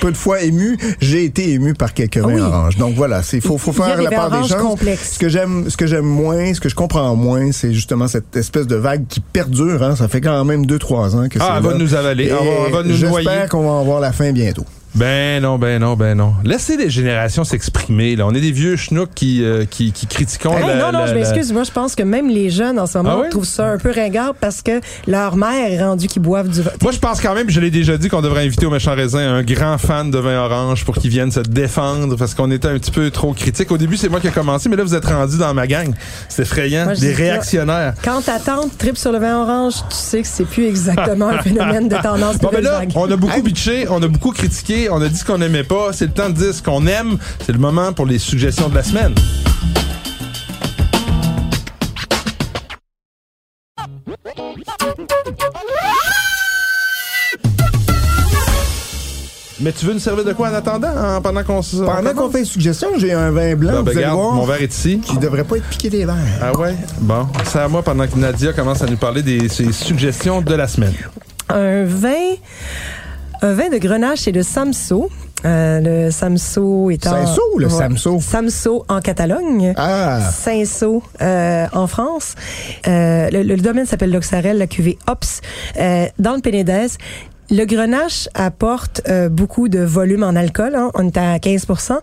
peu 0.00 0.10
de 0.12 0.16
fois 0.16 0.42
ému, 0.42 0.76
j'ai 1.00 1.24
été 1.24 1.50
ému 1.52 1.74
par 1.74 1.94
quelques 1.94 2.18
vins 2.18 2.34
oui. 2.34 2.40
oranges. 2.40 2.76
Donc 2.76 2.94
voilà, 2.94 3.22
c'est 3.22 3.40
faut, 3.40 3.58
faut 3.58 3.72
faire 3.72 4.00
la 4.00 4.10
vins 4.10 4.16
part 4.16 4.30
des 4.42 4.54
complexes. 4.54 5.14
Ce 5.14 5.18
que 5.18 5.28
j'aime, 5.28 5.68
ce 5.70 5.76
que 5.76 5.86
j'aime 5.86 6.04
moins, 6.06 6.52
ce 6.54 6.60
que 6.60 6.68
je 6.68 6.74
comprends 6.74 7.14
moins, 7.16 7.52
c'est 7.52 7.72
justement 7.72 8.08
cette 8.08 8.36
espèce 8.36 8.66
de 8.66 8.76
vague 8.76 9.06
qui 9.08 9.20
perdure. 9.20 9.82
Hein. 9.82 9.96
Ça 9.96 10.08
fait 10.08 10.20
quand 10.20 10.44
même 10.44 10.66
deux 10.66 10.78
trois 10.78 11.16
ans 11.16 11.28
que 11.28 11.38
Ah, 11.40 11.52
c'est 11.52 11.56
elle 11.58 11.72
va 11.72 11.78
nous 11.78 11.94
avaler. 11.94 12.24
Et 12.24 12.28
Elle 12.28 12.34
va- 12.34 12.42
elle 12.66 12.72
va 12.72 12.82
nous 12.82 12.98
noyer. 13.08 13.26
J'espère 13.28 13.48
qu'on 13.48 13.62
va 13.62 13.70
en 13.70 13.84
voir 13.84 14.00
la 14.00 14.12
fin 14.12 14.32
bientôt. 14.32 14.64
Ben 14.94 15.40
non, 15.42 15.58
ben 15.58 15.78
non, 15.80 15.94
ben 15.94 16.16
non. 16.16 16.34
Laissez 16.44 16.76
les 16.76 16.90
générations 16.90 17.44
s'exprimer. 17.44 18.16
Là, 18.16 18.26
on 18.26 18.32
est 18.34 18.40
des 18.40 18.50
vieux 18.52 18.76
schnouks 18.76 19.10
qui 19.14 19.44
euh, 19.44 19.64
qui, 19.68 19.92
qui 19.92 20.06
critiquons. 20.06 20.56
Hey, 20.56 20.66
la- 20.66 20.74
non, 20.76 20.92
non, 20.92 21.00
la- 21.00 21.06
je 21.06 21.12
la- 21.12 21.18
m'excuse. 21.20 21.52
Moi, 21.52 21.62
je 21.64 21.70
pense 21.70 21.94
que 21.94 22.02
même 22.02 22.28
les 22.28 22.50
jeunes 22.50 22.78
en 22.78 22.86
ce 22.86 22.98
moment 22.98 23.16
Ah 23.18 23.20
oui? 23.22 23.28
trouvent 23.30 23.44
ça 23.44 23.66
un 23.66 23.78
peu 23.78 23.92
ringard 23.92 24.34
parce 24.34 24.62
que 24.62 24.80
leur 25.06 25.36
mère 25.36 25.70
est 25.70 25.82
rendue 25.82 26.08
qu'ils 26.08 26.22
boivent 26.22 26.48
du 26.48 26.62
vin. 26.62 26.70
Moi, 26.82 26.92
je 26.92 26.98
pense 26.98 27.20
quand 27.20 27.34
même, 27.34 27.48
je 27.50 27.60
l'ai 27.60 27.70
déjà 27.70 27.96
dit, 27.96 28.08
qu'on 28.08 28.22
devrait 28.22 28.44
inviter 28.46 28.66
au 28.66 28.70
méchant 28.70 28.94
raisin 28.94 29.20
un 29.34 29.42
grand 29.42 29.78
fan 29.78 30.10
de 30.10 30.18
vin 30.18 30.38
orange 30.42 30.84
pour 30.84 30.96
qu'il 30.96 31.10
vienne 31.10 31.30
se 31.30 31.40
défendre 31.40 32.16
parce 32.16 32.34
qu'on 32.34 32.50
était 32.50 32.68
un 32.68 32.78
petit 32.78 32.90
peu 32.90 33.10
trop 33.10 33.32
critique. 33.34 33.70
Au 33.70 33.78
début, 33.78 33.96
c'est 33.96 34.08
moi 34.08 34.20
qui 34.20 34.28
ai 34.28 34.30
commencé, 34.32 34.68
mais 34.68 34.76
là, 34.76 34.84
vous 34.84 34.94
êtes 34.94 35.04
rendu 35.06 35.38
dans 35.38 35.52
ma 35.54 35.66
gang. 35.66 35.92
C'est 36.28 36.42
effrayant. 36.42 36.86
Moi, 36.86 36.94
des 36.94 37.12
réactionnaires. 37.12 37.94
Quand 38.02 38.22
ta 38.22 38.38
tante 38.40 38.76
tripe 38.78 38.96
sur 38.96 39.12
le 39.12 39.18
vin 39.18 39.42
orange, 39.42 39.74
tu 39.90 39.96
sais 39.96 40.22
que 40.22 40.28
c'est 40.28 40.44
plus 40.46 40.66
exactement 40.66 41.28
un 41.28 41.38
phénomène 41.42 41.88
de 41.88 41.96
tendance 41.96 42.38
Bon, 42.38 42.48
ben 42.50 42.58
nouvelle 42.58 42.64
là, 42.64 42.78
vague. 42.80 42.92
on 42.94 43.10
a 43.10 43.16
beaucoup 43.16 43.42
bitché, 43.42 43.86
on 43.88 44.02
a 44.02 44.08
beaucoup 44.08 44.30
critiqué, 44.32 44.77
on 44.90 45.00
a 45.00 45.08
dit 45.08 45.16
ce 45.16 45.24
qu'on 45.24 45.40
aimait 45.40 45.64
pas. 45.64 45.92
C'est 45.92 46.06
le 46.06 46.12
temps 46.12 46.28
de 46.28 46.34
dire 46.34 46.54
ce 46.54 46.62
qu'on 46.62 46.86
aime. 46.86 47.18
C'est 47.44 47.52
le 47.52 47.58
moment 47.58 47.92
pour 47.92 48.06
les 48.06 48.18
suggestions 48.18 48.68
de 48.68 48.74
la 48.74 48.82
semaine. 48.82 49.14
Mais 59.60 59.72
tu 59.72 59.86
veux 59.86 59.92
nous 59.92 59.98
servir 59.98 60.24
de 60.24 60.32
quoi 60.32 60.50
en 60.50 60.54
attendant, 60.54 60.88
hein, 60.96 61.20
pendant 61.20 61.42
qu'on 61.42 61.62
se. 61.62 61.78
Pendant 61.78 62.14
qu'on 62.14 62.30
fait 62.30 62.40
une 62.40 62.44
suggestion, 62.44 62.90
j'ai 62.96 63.12
un 63.12 63.32
vin 63.32 63.56
blanc, 63.56 63.72
ben, 63.72 63.82
vous 63.82 63.88
allez 63.88 63.98
regarde, 63.98 64.16
voir, 64.16 64.32
mon 64.34 64.44
verre 64.44 64.62
est 64.62 64.72
ici. 64.72 65.00
qui 65.00 65.18
devrait 65.18 65.42
pas 65.42 65.56
être 65.56 65.68
piqué 65.68 65.90
des 65.90 66.04
verres. 66.04 66.16
Ah 66.40 66.56
ouais? 66.56 66.76
Bon, 67.00 67.26
c'est 67.44 67.58
à 67.58 67.66
moi 67.66 67.82
pendant 67.82 68.06
que 68.06 68.16
Nadia 68.16 68.52
commence 68.52 68.82
à 68.82 68.86
nous 68.86 68.96
parler 68.96 69.22
des 69.22 69.48
ses 69.48 69.72
suggestions 69.72 70.42
de 70.42 70.54
la 70.54 70.68
semaine. 70.68 70.94
Un 71.48 71.84
vin, 71.84 72.36
un 73.42 73.52
vin 73.52 73.68
de 73.68 73.78
grenache, 73.78 74.20
c'est 74.20 74.32
le 74.32 74.42
Samso. 74.42 75.10
Euh, 75.44 75.80
le 75.80 76.10
Samso 76.10 76.90
étant... 76.90 77.10
Samso 77.10 77.42
ou 77.54 77.58
le. 77.58 77.68
Samso? 77.68 78.20
Samso 78.20 78.84
en 78.88 79.00
Catalogne. 79.00 79.72
Ah! 79.76 80.20
Saint-Saul 80.20 81.00
euh, 81.22 81.66
en 81.72 81.86
France. 81.86 82.34
Euh, 82.88 83.30
le, 83.30 83.42
le 83.42 83.56
domaine 83.56 83.86
s'appelle 83.86 84.10
l'Oxarel, 84.10 84.58
la 84.58 84.66
cuvée 84.66 84.98
Ops, 85.06 85.40
dans 86.18 86.34
le 86.34 86.40
Pénédès. 86.40 86.98
Le 87.50 87.64
grenache 87.64 88.28
apporte 88.34 89.02
euh, 89.08 89.28
beaucoup 89.28 89.68
de 89.68 89.80
volume 89.80 90.22
en 90.22 90.36
alcool, 90.36 90.74
hein, 90.74 90.90
on 90.94 91.06
est 91.06 91.16
à 91.16 91.38
15% 91.38 91.98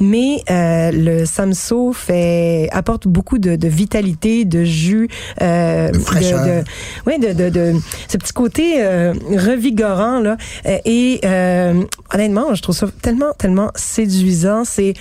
mais 0.00 0.42
euh, 0.50 0.90
le 0.92 1.24
Samso 1.24 1.92
fait 1.92 2.68
apporte 2.72 3.06
beaucoup 3.08 3.38
de, 3.38 3.56
de 3.56 3.68
vitalité, 3.68 4.44
de 4.44 4.64
jus, 4.64 5.08
euh, 5.40 5.90
De 5.90 5.98
de, 5.98 6.64
oui, 7.06 7.18
de, 7.18 7.32
de, 7.32 7.48
de 7.50 7.74
ce 8.08 8.16
petit 8.16 8.32
côté 8.32 8.82
euh, 8.82 9.14
revigorant 9.30 10.20
là. 10.20 10.36
Euh, 10.66 10.78
et 10.84 11.20
euh, 11.24 11.82
honnêtement, 12.14 12.54
je 12.54 12.62
trouve 12.62 12.76
ça 12.76 12.86
tellement 13.02 13.32
tellement 13.38 13.70
séduisant. 13.74 14.64
C'est 14.64 14.94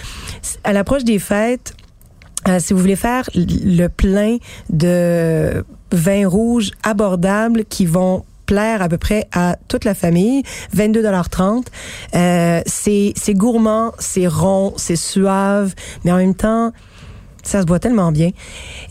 à 0.63 0.73
l'approche 0.73 1.03
des 1.03 1.19
fêtes. 1.19 1.73
Euh, 2.47 2.59
si 2.59 2.73
vous 2.73 2.79
voulez 2.79 2.95
faire 2.95 3.29
le 3.35 3.87
plein 3.87 4.37
de 4.69 5.63
vins 5.91 6.27
rouges 6.27 6.71
abordables 6.83 7.65
qui 7.65 7.85
vont 7.85 8.23
plaire 8.49 8.81
à 8.81 8.89
peu 8.89 8.97
près 8.97 9.27
à 9.31 9.57
toute 9.67 9.85
la 9.85 9.93
famille, 9.93 10.41
22,30 10.75 11.65
euh, 12.15 12.61
c'est 12.65 13.13
c'est 13.15 13.35
gourmand, 13.35 13.93
c'est 13.99 14.25
rond, 14.25 14.73
c'est 14.75 14.95
suave, 14.95 15.75
mais 16.03 16.11
en 16.11 16.17
même 16.17 16.33
temps, 16.33 16.71
ça 17.43 17.61
se 17.61 17.65
boit 17.65 17.79
tellement 17.79 18.11
bien. 18.11 18.31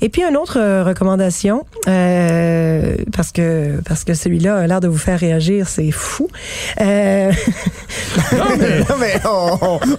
Et 0.01 0.09
puis 0.09 0.23
une 0.23 0.37
autre 0.37 0.59
euh, 0.59 0.85
recommandation, 0.85 1.67
euh, 1.89 2.97
parce 3.13 3.33
que 3.33 3.81
parce 3.85 4.05
que 4.05 4.15
celui-là 4.15 4.59
a 4.59 4.67
l'air 4.67 4.81
de 4.81 4.89
vous 4.89 4.99
faire 4.99 5.19
réagir, 5.19 5.69
c'est 5.69 5.91
fou. 5.91 6.29
Euh, 6.81 7.33
Non, 8.33 8.45
mais 8.59 8.79
Non, 8.89 8.97
mais 8.99 9.21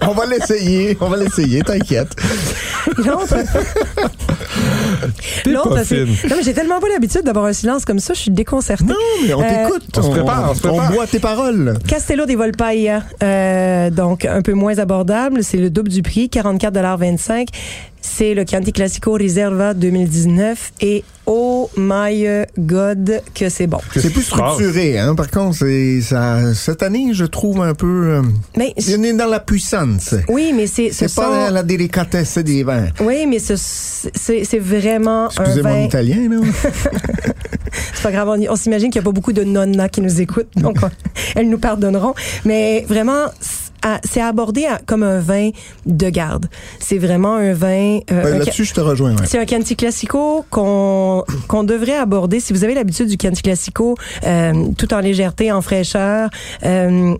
on, 0.06 0.14
va 0.14 0.26
l'essayer. 0.26 0.96
On 1.00 1.08
va 1.08 1.16
l'essayer, 1.18 1.62
t'inquiète. 1.62 2.14
L'autre, 2.96 3.34
l'autre, 5.46 5.78
c'est. 5.84 6.04
Non, 6.04 6.36
mais 6.36 6.42
j'ai 6.42 6.52
tellement 6.54 6.80
pas 6.80 6.88
l'habitude 6.88 7.22
d'avoir 7.22 7.46
un 7.46 7.52
silence 7.52 7.84
comme 7.84 7.98
ça, 7.98 8.14
je 8.14 8.20
suis 8.20 8.30
déconcertée. 8.30 8.84
Non, 8.84 8.94
mais 9.26 9.34
on 9.34 9.42
Euh, 9.42 9.66
t'écoute. 9.66 9.82
on 9.96 10.02
se 10.02 10.10
prépare, 10.10 10.48
on 10.50 10.54
se 10.54 10.60
prépare. 10.60 10.92
boit 10.92 11.06
tes 11.06 11.18
paroles. 11.18 11.74
Castello 11.86 12.26
des 12.26 12.36
Volpaia, 12.36 13.02
euh, 13.22 13.90
donc 13.90 14.24
un 14.24 14.42
peu 14.42 14.52
moins 14.52 14.78
abordable, 14.78 15.42
c'est 15.42 15.58
le 15.58 15.70
double 15.70 15.88
du 15.90 16.02
prix, 16.02 16.28
44,25 16.28 17.48
C'est 18.12 18.34
le 18.34 18.44
Chianti 18.46 18.72
Classico 18.72 19.12
Riserva 19.12 19.72
2019 19.72 20.72
et 20.82 21.04
oh 21.26 21.70
my 21.76 22.26
god 22.58 23.22
que 23.34 23.48
c'est 23.48 23.66
bon. 23.66 23.78
C'est 23.96 24.10
plus 24.12 24.22
structuré, 24.24 24.98
hein. 24.98 25.14
Par 25.14 25.30
contre, 25.30 25.56
c'est 25.58 26.00
ça. 26.02 26.52
Cette 26.54 26.82
année, 26.82 27.10
je 27.12 27.24
trouve 27.24 27.62
un 27.62 27.72
peu. 27.74 27.86
euh, 28.16 28.22
Mais 28.58 28.74
on 28.98 29.02
est 29.04 29.12
dans 29.14 29.26
la 29.28 29.40
puissance. 29.40 30.14
oui, 30.28 30.52
mais 30.54 30.66
c'est 30.66 30.90
ce 30.90 31.06
C'est 31.08 31.14
pas 31.14 31.48
sont- 31.48 31.54
la, 31.54 31.62
délicatesse 31.62 32.36
des 32.38 32.62
vins. 32.64 32.88
Oui, 33.00 33.26
mais 33.26 33.38
ce- 33.38 33.54
c'est 33.56 34.44
c'est 34.44 34.58
vraiment 34.58 35.26
un 35.26 35.28
Excusez 35.44 35.62
mon 35.62 35.68
vin. 35.70 35.80
italien, 35.84 36.28
là. 36.28 36.36
C'est 37.94 38.02
pas 38.02 38.10
grave, 38.12 38.28
on, 38.48 38.56
s'imagine 38.56 38.90
qu'il 38.90 38.98
y 39.00 39.04
a 39.04 39.04
pas 39.04 39.12
beaucoup 39.12 39.32
de 39.32 39.44
nonnas 39.44 39.88
qui 39.88 40.00
nous 40.00 40.20
écoutent, 40.20 40.48
donc 40.56 40.78
on- 40.82 40.90
elles 41.36 41.48
nous 41.48 41.58
pardonneront. 41.58 42.14
Mais 42.44 42.84
vraiment, 42.88 43.26
c'est 44.04 44.20
abordé 44.20 44.66
à- 44.66 44.80
comme 44.86 45.02
un 45.02 45.20
vin 45.20 45.50
de 45.86 46.10
garde. 46.10 46.46
C'est 46.78 46.98
vraiment 46.98 47.34
un 47.34 47.52
vin. 47.52 47.98
euh, 48.10 48.22
Ben, 48.22 48.38
Là-dessus, 48.38 48.64
je 48.64 48.74
te 48.74 48.80
rejoins. 48.80 49.12
ouais. 49.16 49.26
C'est 49.26 49.38
un 49.38 49.46
Chianti 49.46 49.76
Classico 49.76 50.44
qu'on 50.50 51.24
qu'on 51.48 51.64
devrait 51.64 51.96
aborder. 51.96 52.40
Si 52.40 52.52
vous 52.52 52.64
avez 52.64 52.74
l'habitude 52.74 53.08
du 53.08 53.16
Chianti 53.20 53.42
Classico, 53.42 53.96
euh, 54.24 54.66
tout 54.76 54.92
en 54.94 55.00
légèreté, 55.00 55.50
en 55.52 55.62
fraîcheur, 55.62 56.30
euh, 56.64 57.14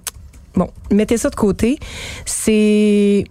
bon, 0.55 0.69
mettez 0.91 1.17
ça 1.17 1.31
de 1.31 1.37
côté. 1.37 1.79
C'est 2.27 3.25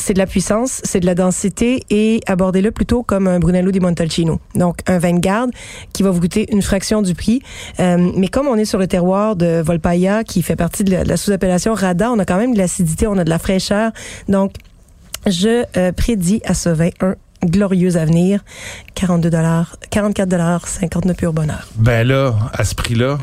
c'est 0.00 0.14
de 0.14 0.18
la 0.18 0.26
puissance, 0.26 0.80
c'est 0.84 1.00
de 1.00 1.06
la 1.06 1.14
densité 1.14 1.84
et 1.90 2.20
abordez-le 2.26 2.70
plutôt 2.70 3.02
comme 3.02 3.28
un 3.28 3.38
Brunello 3.38 3.70
di 3.70 3.80
Montalcino. 3.80 4.40
Donc, 4.54 4.78
un 4.86 4.98
garde 5.18 5.50
qui 5.92 6.02
va 6.02 6.10
vous 6.10 6.20
coûter 6.20 6.46
une 6.52 6.62
fraction 6.62 7.02
du 7.02 7.14
prix. 7.14 7.42
Euh, 7.78 8.10
mais 8.16 8.28
comme 8.28 8.48
on 8.48 8.56
est 8.56 8.64
sur 8.64 8.78
le 8.78 8.86
terroir 8.86 9.36
de 9.36 9.60
Volpaia, 9.60 10.24
qui 10.24 10.42
fait 10.42 10.56
partie 10.56 10.84
de 10.84 10.92
la, 10.92 11.04
de 11.04 11.08
la 11.08 11.16
sous-appellation 11.16 11.74
Rada, 11.74 12.10
on 12.10 12.18
a 12.18 12.24
quand 12.24 12.38
même 12.38 12.54
de 12.54 12.58
l'acidité, 12.58 13.06
on 13.06 13.18
a 13.18 13.24
de 13.24 13.30
la 13.30 13.38
fraîcheur. 13.38 13.92
Donc, 14.28 14.52
je 15.26 15.64
euh, 15.76 15.92
prédis 15.92 16.40
à 16.44 16.54
ce 16.54 16.68
vin 16.68 16.90
un 17.00 17.14
glorieux 17.44 17.96
avenir. 17.96 18.44
42 18.94 19.30
dollars, 19.30 19.76
44 19.90 20.28
dollars, 20.28 20.66
59 20.66 21.16
pur 21.16 21.32
bonheur. 21.32 21.68
Ben 21.76 22.06
là, 22.06 22.34
à 22.52 22.64
ce 22.64 22.74
prix-là, 22.74 23.18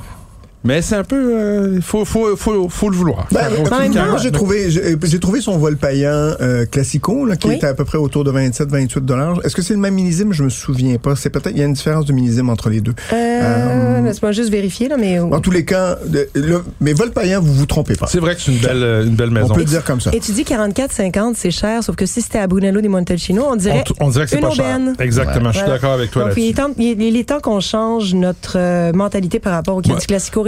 Mais 0.67 0.81
c'est 0.81 0.95
un 0.95 1.03
peu, 1.03 1.15
euh, 1.33 1.71
il 1.77 1.81
faut, 1.81 2.03
faut, 2.05 2.35
faut, 2.35 2.67
faut 2.69 2.89
le 2.89 2.95
vouloir. 2.97 3.25
Ben, 3.31 3.43
j'ai 4.21 4.31
trouvé, 4.31 4.69
j'ai 4.69 4.95
j'ai 5.01 5.19
trouvé 5.19 5.39
son 5.41 5.57
vol 5.57 5.77
paillant 5.77 6.33
euh, 6.41 6.65
classico, 6.65 7.25
là, 7.25 7.35
qui 7.37 7.47
Oui. 7.47 7.55
était 7.55 7.67
à 7.67 7.73
peu 7.73 7.85
près 7.85 7.97
autour 7.97 8.23
de 8.25 8.31
27-28 8.31 8.99
dollars. 8.99 9.39
Est-ce 9.45 9.55
que 9.55 9.61
c'est 9.61 9.73
le 9.73 9.79
même 9.79 9.93
millésime? 9.93 10.33
Je 10.33 10.43
me 10.43 10.49
souviens 10.49 10.97
pas. 10.97 11.15
C'est 11.15 11.29
peut-être, 11.29 11.51
il 11.51 11.59
y 11.59 11.61
a 11.61 11.65
une 11.65 11.73
différence 11.73 12.05
de 12.05 12.11
millésime 12.13 12.49
entre 12.49 12.69
les 12.69 12.81
deux. 12.81 12.93
Euh, 13.13 14.01
Laisse-moi 14.01 14.31
juste 14.33 14.49
vérifier, 14.49 14.87
là, 14.89 14.97
mais. 14.97 15.19
En 15.19 15.39
tous 15.39 15.51
les 15.51 15.65
cas, 15.65 15.97
le- 16.35 16.63
mais 16.81 16.93
vol 16.93 17.11
paillant, 17.11 17.41
vous 17.41 17.53
vous 17.53 17.65
trompez 17.65 17.95
pas. 17.95 18.07
C'est 18.07 18.19
vrai 18.19 18.35
que 18.35 18.41
c'est 18.41 18.51
une 18.51 18.59
belle, 18.59 18.83
euh, 18.83 19.05
une 19.05 19.15
belle 19.15 19.29
On 19.29 19.33
maison. 19.33 19.53
peut 19.53 19.59
le 19.61 19.65
dire 19.65 19.83
comme 19.83 20.01
ça. 20.01 20.11
Et 20.13 20.19
tu 20.19 20.31
dis 20.31 20.43
44,50, 20.43 21.33
c'est 21.35 21.51
cher, 21.51 21.83
sauf 21.83 21.95
que 21.95 22.05
si 22.05 22.21
c'était 22.21 22.39
à 22.39 22.47
Brunello 22.47 22.81
di 22.81 22.87
Montalcino, 22.89 23.45
on 23.49 23.55
dirait. 23.55 23.83
On, 23.99 24.07
on 24.07 24.09
dirait 24.09 24.25
que 24.25 24.31
c'est 24.31 24.37
une 24.37 24.41
pas 24.43 24.51
cher. 24.51 24.65
aubaine. 24.65 24.95
Exactement, 24.99 25.51
je 25.51 25.57
suis 25.57 25.65
Voilà. 25.65 25.75
d'accord 25.79 25.93
avec 25.93 26.11
toi 26.11 26.25
Donc, 26.25 26.33
il 26.37 26.43
est, 26.43 26.47
là-dessus. 26.57 26.73
temps, 26.73 26.73
il, 26.77 27.01
est, 27.01 27.07
il 27.07 27.15
est 27.17 27.23
temps 27.29 27.39
qu'on 27.39 27.59
change 27.59 28.13
notre 28.13 28.57
euh, 28.57 28.91
mentalité 28.93 29.39
par 29.39 29.53
rapport 29.53 29.75
au 29.75 29.81
Chianti 29.83 30.01
Ouais. 30.01 30.05
Classico, 30.07 30.41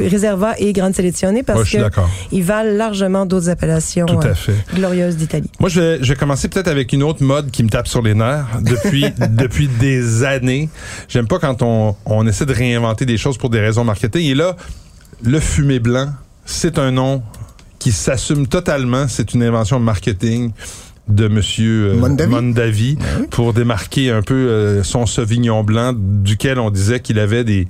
Reserva 0.00 0.54
et 0.58 0.72
Grande 0.72 0.94
Selezione 0.94 1.42
parce 1.44 1.58
Ouais, 1.60 1.64
je 1.64 1.68
suis 1.70 1.78
que 1.78 1.82
d'accord. 1.82 2.08
ils 2.32 2.42
valent 2.42 2.72
largement 2.76 3.26
d'autres 3.26 3.48
appellations 3.50 4.06
Tout 4.06 4.18
à 4.20 4.26
euh, 4.28 4.34
fait. 4.34 4.54
glorieuses 4.74 5.16
d'Italie. 5.16 5.50
Moi, 5.58 5.68
je 5.68 5.80
vais, 5.80 5.98
je 6.02 6.08
vais 6.12 6.16
commencer 6.16 6.48
peut-être 6.48 6.68
avec 6.68 6.92
une 6.92 7.02
autre 7.02 7.22
mode 7.22 7.50
qui 7.50 7.62
me 7.62 7.68
tape 7.68 7.88
sur 7.88 8.02
les 8.02 8.14
nerfs 8.14 8.46
depuis, 8.62 9.06
depuis 9.30 9.68
des 9.68 10.24
années. 10.24 10.68
J'aime 11.08 11.26
pas 11.26 11.38
quand 11.38 11.62
on, 11.62 11.94
on 12.06 12.26
essaie 12.26 12.46
de 12.46 12.54
réinventer 12.54 13.06
des 13.06 13.18
choses 13.18 13.38
pour 13.38 13.50
des 13.50 13.60
raisons 13.60 13.84
marketing. 13.84 14.22
Et 14.26 14.34
là, 14.34 14.56
le 15.22 15.40
fumé 15.40 15.78
blanc, 15.78 16.08
c'est 16.44 16.78
un 16.78 16.90
nom 16.90 17.22
qui 17.78 17.92
s'assume 17.92 18.46
totalement. 18.46 19.06
C'est 19.08 19.34
une 19.34 19.42
invention 19.42 19.80
marketing 19.80 20.52
de 21.08 21.26
Monsieur 21.28 21.90
euh, 21.90 21.94
Mondavi. 21.96 22.30
Mondavi 22.30 22.98
pour 23.30 23.52
démarquer 23.52 24.10
un 24.10 24.22
peu 24.22 24.34
euh, 24.34 24.82
son 24.84 25.06
Sauvignon 25.06 25.64
blanc 25.64 25.92
duquel 25.96 26.58
on 26.58 26.70
disait 26.70 27.00
qu'il 27.00 27.18
avait 27.18 27.42
des 27.44 27.66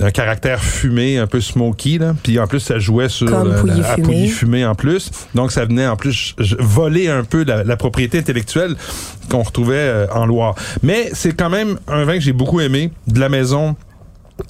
un 0.00 0.10
caractère 0.10 0.62
fumé, 0.62 1.18
un 1.18 1.26
peu 1.26 1.40
smoky 1.40 1.98
là. 1.98 2.14
Puis 2.22 2.38
en 2.38 2.46
plus 2.46 2.60
ça 2.60 2.78
jouait 2.78 3.08
sur 3.10 3.28
Comme 3.30 3.54
Pouilly 3.56 3.80
la- 3.80 3.92
à 3.92 3.94
fumé. 3.96 4.26
Fumé 4.28 4.64
en 4.64 4.74
plus. 4.74 5.10
Donc 5.34 5.52
ça 5.52 5.64
venait 5.66 5.86
en 5.86 5.96
plus 5.96 6.34
voler 6.58 7.08
un 7.08 7.24
peu 7.24 7.44
la, 7.44 7.64
la 7.64 7.76
propriété 7.76 8.18
intellectuelle 8.18 8.76
qu'on 9.28 9.42
retrouvait 9.42 9.74
euh, 9.76 10.06
en 10.14 10.24
Loire. 10.26 10.54
Mais 10.82 11.10
c'est 11.12 11.32
quand 11.36 11.50
même 11.50 11.78
un 11.86 12.04
vin 12.04 12.14
que 12.14 12.20
j'ai 12.20 12.32
beaucoup 12.32 12.60
aimé 12.60 12.90
de 13.08 13.20
la 13.20 13.28
maison 13.28 13.76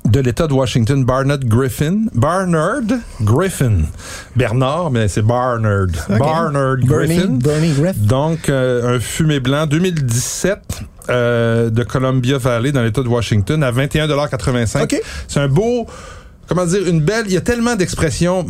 de 0.05 0.20
l'État 0.20 0.46
de 0.46 0.53
Washington, 0.53 1.05
Barnard 1.05 1.38
Griffin. 1.40 2.07
Barnard 2.14 2.83
Griffin. 3.20 3.83
Bernard, 4.37 4.90
mais 4.90 5.09
c'est 5.09 5.22
Barnard. 5.22 5.87
Barnard 6.09 6.79
Griffin. 6.79 7.38
Bernie 7.42 7.72
Griff. 7.72 7.98
Donc, 7.98 8.48
euh, 8.48 8.96
un 8.96 9.00
fumé 9.00 9.40
blanc 9.40 9.66
2017 9.66 10.59
euh, 11.09 11.70
de 11.70 11.83
Columbia 11.83 12.38
Valley 12.38 12.72
dans 12.72 12.83
l'État 12.83 13.03
de 13.03 13.09
Washington 13.09 13.62
à 13.62 13.72
21,85 13.72 14.85
OK. 14.85 15.00
C'est 15.29 15.40
un 15.40 15.48
beau, 15.48 15.87
comment 16.48 16.66
dire, 16.66 16.87
une 16.87 17.00
belle. 17.00 17.24
Il 17.26 17.33
y 17.33 17.37
a 17.37 17.40
tellement 17.42 17.76
d'expressions 17.76 18.46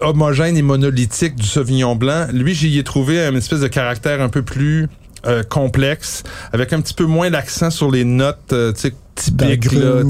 homogènes 0.00 0.56
et 0.56 0.62
monolithiques 0.62 1.36
du 1.36 1.46
Sauvignon 1.46 1.96
blanc. 1.96 2.26
Lui, 2.32 2.54
j'y 2.54 2.78
ai 2.78 2.84
trouvé 2.84 3.26
une 3.26 3.36
espèce 3.36 3.60
de 3.60 3.68
caractère 3.68 4.20
un 4.20 4.28
peu 4.28 4.42
plus 4.42 4.88
euh, 5.26 5.42
complexe, 5.42 6.22
avec 6.52 6.72
un 6.72 6.80
petit 6.80 6.94
peu 6.94 7.04
moins 7.04 7.30
l'accent 7.30 7.70
sur 7.70 7.90
les 7.90 8.04
notes, 8.04 8.52
euh, 8.52 8.72
tu 8.72 8.80
sais, 8.80 8.94
là, 9.38 10.02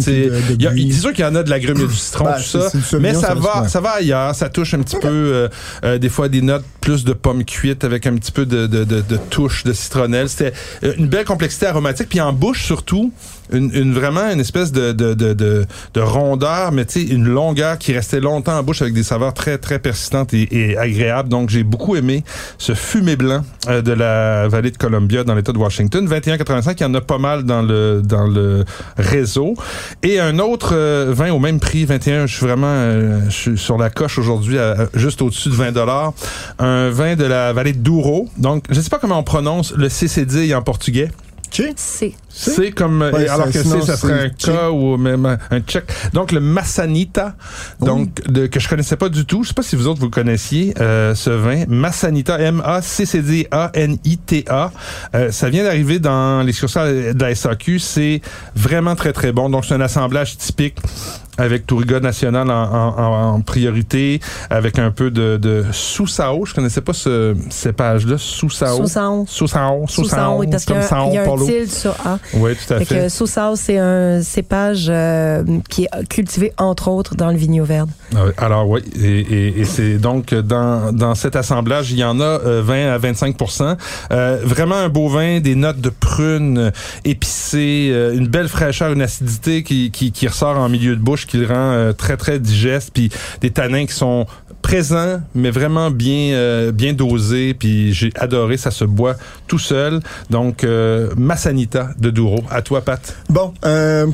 y 0.58 0.66
a-. 0.66 0.70
C'est 0.70 1.00
sûr 1.00 1.12
qu'il 1.12 1.24
y 1.24 1.28
en 1.28 1.34
a 1.34 1.42
de 1.42 1.50
l'agrume 1.50 1.80
et 1.80 1.86
du 1.86 1.94
citron, 1.94 2.24
Ben, 2.24 2.36
tout 2.36 2.42
ça. 2.42 2.70
c'est 2.70 2.98
Mais 3.00 3.14
ça 3.14 3.34
va, 3.34 3.68
ça 3.68 3.80
va 3.80 3.90
ailleurs. 3.90 4.34
Ça 4.34 4.48
touche 4.48 4.74
un 4.74 4.80
petit 4.80 4.96
peu, 4.96 5.08
euh, 5.08 5.48
euh, 5.84 5.98
des 5.98 6.08
fois, 6.08 6.28
des 6.28 6.40
notes 6.40 6.64
plus 6.80 7.04
de 7.04 7.12
pommes 7.12 7.44
cuites 7.44 7.84
avec 7.84 8.06
un 8.06 8.14
petit 8.14 8.32
peu 8.32 8.46
de, 8.46 8.66
de, 8.66 8.84
de, 8.84 9.00
de 9.00 9.16
touche 9.30 9.64
de 9.64 9.72
citronnelle. 9.72 10.28
C'était 10.28 10.52
euh, 10.84 10.94
une 10.96 11.08
belle 11.08 11.24
complexité 11.24 11.66
aromatique. 11.66 12.08
Puis 12.08 12.20
en 12.20 12.32
bouche, 12.32 12.64
surtout, 12.64 13.12
une, 13.52 13.70
une 13.74 13.92
vraiment 13.92 14.30
une 14.30 14.40
espèce 14.40 14.72
de, 14.72 14.92
de, 14.92 15.14
de, 15.14 15.32
de, 15.32 15.66
de 15.94 16.00
rondeur, 16.00 16.72
mais 16.72 16.84
tu 16.84 17.06
sais, 17.06 17.12
une 17.12 17.28
longueur 17.28 17.78
qui 17.78 17.92
restait 17.92 18.20
longtemps 18.20 18.58
en 18.58 18.62
bouche 18.62 18.82
avec 18.82 18.94
des 18.94 19.02
saveurs 19.02 19.34
très, 19.34 19.58
très 19.58 19.78
persistantes 19.78 20.34
et, 20.34 20.76
agréables. 20.76 21.28
Donc, 21.28 21.50
j'ai 21.50 21.64
beaucoup 21.64 21.96
aimé 21.96 22.24
ce 22.58 22.74
fumé 22.74 23.16
blanc 23.16 23.42
euh, 23.68 23.82
de 23.82 23.92
la 23.92 24.48
vallée 24.48 24.70
de 24.70 24.76
Columbia 24.76 25.24
dans 25.24 25.34
l'État 25.34 25.52
de 25.52 25.58
Washington. 25.58 26.06
21,85, 26.08 26.74
il 26.78 26.82
y 26.82 26.84
en 26.84 26.94
a 26.94 27.00
pas 27.00 27.18
mal 27.18 27.44
dans 27.44 27.62
le, 27.62 28.02
dans 28.04 28.26
le 28.26 28.64
réseau. 28.96 29.54
Et 30.02 30.18
un 30.18 30.38
autre 30.38 30.72
euh, 30.74 31.12
vin 31.14 31.30
au 31.32 31.38
même 31.38 31.60
prix, 31.60 31.84
21, 31.84 32.26
je 32.26 32.36
suis 32.36 32.46
vraiment 32.46 32.66
euh, 32.68 33.30
sur 33.30 33.78
la 33.78 33.90
coche 33.90 34.18
aujourd'hui, 34.18 34.58
juste 34.94 35.22
au-dessus 35.22 35.48
de 35.48 35.54
20 35.54 35.72
dollars. 35.72 36.12
Un 36.58 36.90
vin 36.90 37.16
de 37.16 37.24
la 37.24 37.52
vallée 37.52 37.72
de 37.72 37.78
Douro. 37.78 38.28
Donc, 38.38 38.64
je 38.70 38.80
sais 38.80 38.90
pas 38.90 38.98
comment 38.98 39.18
on 39.18 39.22
prononce 39.22 39.72
le 39.76 39.88
CCD 39.88 40.54
en 40.54 40.62
portugais. 40.62 41.10
OK. 41.52 41.72
C'est. 41.76 42.12
C'est 42.28 42.70
comme 42.70 43.02
Ouais, 43.02 43.28
alors 43.28 43.50
que 43.50 43.62
sinon, 43.62 43.80
c'est 43.80 43.88
ça 43.92 43.96
serait 43.96 44.24
un 44.24 44.28
K 44.30 44.72
ou 44.72 44.96
même 44.96 45.26
un 45.50 45.60
tchèque. 45.60 45.84
Donc 46.14 46.32
le 46.32 46.40
Massanita, 46.40 47.34
donc 47.80 48.14
de, 48.26 48.46
que 48.46 48.58
je 48.58 48.68
connaissais 48.68 48.96
pas 48.96 49.10
du 49.10 49.26
tout. 49.26 49.42
Je 49.42 49.48
sais 49.48 49.54
pas 49.54 49.62
si 49.62 49.76
vous 49.76 49.86
autres 49.86 50.00
vous 50.00 50.08
connaissiez 50.08 50.72
euh, 50.80 51.14
ce 51.14 51.30
vin 51.30 51.64
Massanita 51.68 52.38
M 52.38 52.62
A 52.64 52.80
C 52.80 53.04
C 53.04 53.20
D 53.20 53.48
A 53.50 53.70
N 53.74 53.98
I 54.04 54.16
T 54.16 54.44
A. 54.48 54.72
Euh, 55.14 55.30
ça 55.30 55.50
vient 55.50 55.64
d'arriver 55.64 55.98
dans 55.98 56.42
les 56.42 56.52
succursales 56.52 57.14
de 57.14 57.22
la 57.22 57.34
SAQ. 57.34 57.78
C'est 57.78 58.22
vraiment 58.56 58.96
très 58.96 59.12
très 59.12 59.32
bon. 59.32 59.50
Donc 59.50 59.66
c'est 59.66 59.74
un 59.74 59.80
assemblage 59.80 60.38
typique 60.38 60.78
avec 61.38 61.66
Touriga 61.66 61.98
National 62.00 62.50
en, 62.50 62.54
en- 62.54 63.34
en- 63.34 63.40
priorité, 63.40 64.20
avec 64.50 64.78
un 64.78 64.90
peu 64.90 65.10
de, 65.10 65.36
de 65.36 65.64
Sousao. 65.72 66.44
Je 66.46 66.54
connaissais 66.54 66.80
pas 66.80 66.92
ce 66.92 67.34
cépage-là, 67.50 68.16
Sousao. 68.18 68.76
Sousao. 68.76 69.24
Sousao. 69.26 69.84
Sousao, 69.88 70.38
oui, 70.38 70.46
parce 70.50 70.64
qu'il 70.64 70.74
y 70.74 70.78
a, 70.78 70.82
il 71.08 71.14
y 71.14 71.18
a 71.18 71.22
un 71.32 71.36
tilde 71.46 71.70
sur 71.72 71.92
A. 72.04 72.18
Oui, 72.34 72.52
tout 72.54 72.74
à 72.74 72.78
Fait 72.78 72.84
fait. 72.84 72.94
que 73.04 73.08
Sousao, 73.08 73.56
c'est 73.56 73.78
un 73.78 74.22
cépage 74.22 74.86
euh, 74.88 75.42
qui 75.68 75.84
est 75.84 76.08
cultivé, 76.08 76.52
entre 76.58 76.88
autres, 76.88 77.14
dans 77.16 77.30
le 77.30 77.36
Vigno 77.36 77.64
Verde. 77.64 77.90
Ah 78.14 78.44
Alors 78.44 78.68
oui, 78.68 78.80
et, 79.00 79.20
et- 79.20 79.60
et 79.60 79.64
c'est 79.64 79.98
donc 79.98 80.34
dans, 80.34 80.92
dans 80.92 81.14
cet 81.14 81.34
assemblage, 81.36 81.90
il 81.92 81.98
y 81.98 82.04
en 82.04 82.20
a 82.20 82.24
euh, 82.24 82.62
20 82.64 82.92
à 82.92 82.98
25% 82.98 83.76
euh, 84.12 84.38
Vraiment 84.44 84.76
un 84.76 84.88
beau 84.88 85.08
vin, 85.08 85.40
des 85.40 85.54
notes 85.54 85.80
de 85.80 85.88
prune 85.90 86.58
euh, 86.58 86.70
épicées, 87.04 87.90
euh, 87.92 88.14
une 88.14 88.26
belle 88.28 88.48
fraîcheur, 88.48 88.92
une 88.92 89.02
acidité 89.02 89.62
qui, 89.62 89.90
qui, 89.90 90.12
qui 90.12 90.26
ressort 90.28 90.58
en 90.58 90.68
milieu 90.68 90.96
de 90.96 91.00
bouche, 91.00 91.21
qui 91.26 91.38
le 91.38 91.46
rend 91.46 91.72
euh, 91.72 91.92
très 91.92 92.16
très 92.16 92.38
digeste, 92.38 92.90
puis 92.92 93.10
des 93.40 93.50
tanins 93.50 93.86
qui 93.86 93.94
sont 93.94 94.26
présents, 94.62 95.20
mais 95.34 95.50
vraiment 95.50 95.90
bien 95.90 96.32
euh, 96.34 96.72
bien 96.72 96.94
dosés, 96.94 97.52
puis 97.52 97.92
j'ai 97.92 98.12
adoré, 98.14 98.56
ça 98.56 98.70
se 98.70 98.84
boit 98.84 99.16
tout 99.46 99.58
seul. 99.58 100.00
Donc 100.30 100.64
euh, 100.64 101.10
Massanita 101.16 101.90
de 101.98 102.10
Douro. 102.10 102.42
À 102.48 102.62
toi, 102.62 102.80
Pat. 102.80 103.16
Bon, 103.28 103.52
euh, 103.66 104.06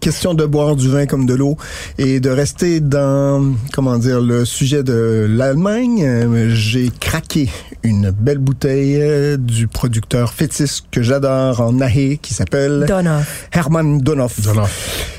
question 0.00 0.34
de 0.34 0.44
boire 0.44 0.76
du 0.76 0.88
vin 0.88 1.06
comme 1.06 1.24
de 1.26 1.34
l'eau 1.34 1.56
et 1.96 2.20
de 2.20 2.28
rester 2.28 2.80
dans, 2.80 3.54
comment 3.72 3.96
dire, 3.98 4.20
le 4.20 4.44
sujet 4.44 4.82
de 4.82 5.26
l'Allemagne. 5.30 6.50
J'ai 6.50 6.90
craqué 6.90 7.48
une 7.82 8.10
belle 8.10 8.38
bouteille 8.38 9.38
du 9.38 9.68
producteur 9.68 10.34
fétis 10.34 10.82
que 10.90 11.02
j'adore 11.02 11.60
en 11.60 11.72
Nahé 11.72 12.18
qui 12.20 12.34
s'appelle 12.34 12.84
Donoff. 12.86 13.48
Hermann 13.52 14.00
Donhoff. 14.00 14.40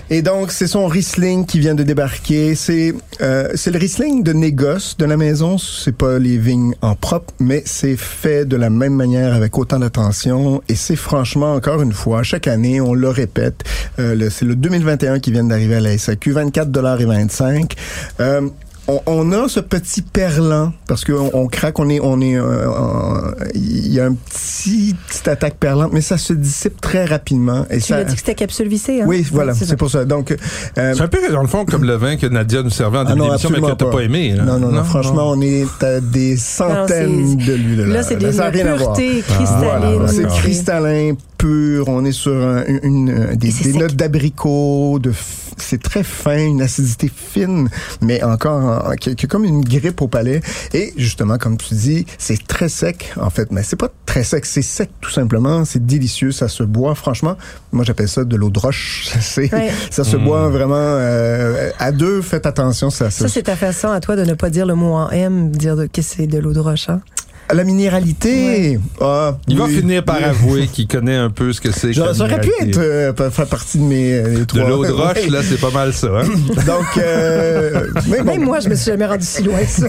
Et 0.10 0.22
donc, 0.22 0.52
c'est 0.52 0.68
son 0.68 0.88
Riesling 0.88 1.46
qui 1.46 1.60
vient 1.60 1.76
de 1.76 1.84
débarquer. 1.84 2.56
C'est 2.56 2.94
euh, 3.22 3.50
c'est 3.56 3.72
le 3.72 3.80
Riesling 3.80 4.24
de 4.24 4.32
négoce 4.32 4.96
de 4.98 5.06
la 5.06 5.18
maison. 5.18 5.58
C'est 5.58 5.96
pas 5.96 6.18
les 6.18 6.38
vignes 6.38 6.74
en 6.82 6.96
propre, 6.96 7.34
mais 7.40 7.64
c'est 7.66 7.98
fait 7.98 8.46
de 8.46 8.56
la 8.56 8.70
même 8.70 8.94
manière 8.94 9.34
avec 9.34 9.58
autant 9.58 9.80
d'attention. 9.80 10.62
Et 10.70 10.76
c'est 10.76 10.96
franchement, 10.96 11.54
encore 11.54 11.82
une 11.82 11.92
fois, 11.92 12.24
chaque 12.24 12.48
année, 12.48 12.80
on 12.80 12.94
le 12.94 13.10
répète. 13.10 13.64
Euh, 14.00 14.30
c'est 14.30 14.46
le 14.46 14.56
2021 14.56 15.20
qui 15.20 15.32
vient 15.32 15.44
d'arriver 15.44 15.76
à 15.76 15.82
la 15.82 15.98
SAQ, 15.98 16.32
24 16.32 16.72
dollars 16.72 17.02
et 17.02 17.06
25. 17.06 17.74
Euh, 18.22 18.50
on, 18.88 19.02
on 19.06 19.32
a 19.34 19.48
ce 19.50 19.60
petit 19.60 20.02
perlant 20.02 20.72
parce 20.88 21.04
qu'on 21.04 21.30
on 21.34 21.48
craque, 21.48 21.80
on 21.80 21.90
est, 21.90 22.00
on 22.02 22.22
est, 22.22 22.38
euh, 22.38 23.32
il 23.54 23.92
y 23.94 24.00
a 24.00 24.06
un 24.06 24.14
petit 24.14 24.96
petite 25.08 25.28
attaque 25.28 25.56
perlante, 25.58 25.92
mais 25.94 26.02
ça 26.02 26.18
se 26.18 26.34
dissipe 26.34 26.80
très 26.82 27.06
rapidement. 27.06 27.66
Et 27.70 27.78
Tu 27.78 27.84
ça, 27.94 28.04
dit 28.04 28.14
que 28.14 28.20
c'était 28.20 28.36
capsule 28.36 28.68
vissée, 28.68 29.02
hein? 29.02 29.06
oui, 29.08 29.26
voilà, 29.32 29.54
c'est 29.54 29.76
pour 29.76 29.90
ça. 29.90 30.06
Donc, 30.06 30.32
euh, 30.32 30.94
C'est 30.96 31.02
un 31.02 31.08
peu, 31.08 31.18
dans 31.32 31.42
le 31.42 31.48
fond, 31.48 31.66
comme 31.66 31.84
le 31.84 31.96
vin 31.96 32.16
que 32.18 32.28
Nadia 32.28 32.64
nous 32.64 32.70
servait 32.70 33.00
en 33.00 33.02
Ah 33.02 33.06
début 33.06 33.20
non, 33.20 33.28
d'émission, 33.28 33.50
mais 33.52 33.62
que 33.62 33.72
t'as 33.74 33.86
pas. 33.86 34.00
aimé. 34.00 34.34
là. 34.36 34.44
non, 34.44 34.60
non, 34.60 34.72
non, 34.72 34.84
franchement, 34.84 35.32
on 35.32 35.42
est 35.42 35.66
à 35.84 36.00
des 36.00 36.38
centaines 36.38 37.36
de 37.38 37.54
lui. 37.54 37.76
Là, 37.78 37.86
Là, 37.88 38.04
c'est 38.04 38.16
des 38.16 38.32
ça 38.32 38.52
pureté 38.52 39.24
Ah, 39.30 39.34
cristalline. 39.34 39.94
voilà, 39.96 40.08
C'est 40.08 40.28
cristallin 40.28 41.14
pur. 41.38 41.88
On 41.90 42.04
est 42.06 42.12
sur 42.12 42.34
un- 42.34 42.64
une, 42.66 42.80
une- 43.10 43.36
des, 43.36 43.52
des 43.52 43.74
notes 43.74 43.96
d'abricot. 43.96 45.00
De, 45.00 45.12
f- 45.12 45.47
c'est 45.58 45.82
très 45.82 46.04
fin, 46.04 46.38
une 46.38 46.62
acidité 46.62 47.12
fine, 47.14 47.70
mais 48.02 48.24
encore 48.24 48.88
en- 48.90 48.96
qui, 48.96 49.16
qui 49.16 49.26
est 49.26 49.30
comme 49.30 49.46
une 49.46 49.62
grippe 49.64 50.02
au 50.02 50.08
palais. 50.08 50.42
Et 50.74 50.94
justement, 50.98 51.38
comme 51.38 51.58
tu 51.58 51.74
dis, 51.74 52.06
c'est 52.18 52.46
très 52.48 52.70
sec 52.70 53.14
en 53.20 53.30
fait, 53.30 53.52
mais 53.52 53.64
c'est 53.64 53.76
pas 53.76 53.90
très 54.06 54.24
sec, 54.24 54.46
c'est 54.46 54.62
sec 54.62 54.90
tout 55.02 55.10
simplement. 55.12 55.66
C'est 55.66 55.86
délicieux, 55.86 56.32
ça 56.32 56.48
se 56.48 56.64
boit. 56.64 56.96
Franchement, 56.96 57.36
moi 57.72 57.84
j'appelle 57.84 58.08
ça 58.10 58.24
de 58.24 58.36
l'eau 58.36 58.50
de 58.50 58.60
roche. 58.60 59.10
C'est, 59.22 59.54
Ouais. 59.54 59.72
ça 59.92 60.04
se 60.04 60.16
boit 60.18 60.50
vraiment 60.50 60.76
euh, 60.78 61.70
à 61.80 61.92
deux. 61.92 62.22
Faites 62.22 62.46
attention, 62.46 62.90
ça. 62.90 63.10
Ça, 63.12 63.28
c'est 63.28 63.44
ta 63.44 63.56
façon 63.56 63.90
à 63.90 64.00
toi 64.00 64.16
de 64.16 64.24
ne 64.24 64.34
pas 64.34 64.50
dire 64.50 64.66
le 64.66 64.76
mot 64.76 64.94
en 64.94 65.10
M, 65.10 65.52
dire 65.52 65.76
de, 65.76 65.86
que 65.88 66.02
c'est 66.02 66.28
de 66.28 66.38
l'eau 66.38 66.54
de 66.54 66.60
roche. 66.60 66.90
Hein? 66.90 67.02
La 67.54 67.64
minéralité. 67.64 68.80
Ah, 69.00 69.38
Il 69.48 69.58
va 69.58 69.68
finir 69.68 70.04
par 70.04 70.18
oui. 70.18 70.24
avouer 70.24 70.68
qu'il 70.68 70.88
connaît 70.88 71.16
un 71.16 71.30
peu 71.30 71.54
ce 71.54 71.62
que 71.62 71.72
c'est. 71.72 71.94
Ça 71.94 72.12
aurait 72.22 72.42
pu 72.42 72.52
être 72.62 72.78
euh, 72.80 73.14
faire 73.32 73.46
partie 73.48 73.78
de 73.78 73.84
mes 73.84 74.14
euh, 74.14 74.28
les 74.30 74.36
De 74.40 74.44
trois. 74.46 74.68
l'eau 74.70 74.86
de 74.86 74.92
roche, 74.92 75.16
Ouais. 75.16 75.30
là, 75.30 75.40
c'est 75.48 75.60
pas 75.60 75.72
mal 75.72 75.94
ça. 75.94 76.08
Hein? 76.08 76.24
Donc, 76.66 76.86
euh, 76.98 77.88
mais 78.10 78.18
bon. 78.20 78.26
Même 78.26 78.44
moi, 78.44 78.60
je 78.60 78.68
me 78.70 78.76
suis 78.76 78.92
jamais 78.92 79.06
rendu 79.06 79.26
si 79.26 79.44
loin 79.44 79.60
que 79.60 79.66
ça. 79.70 79.88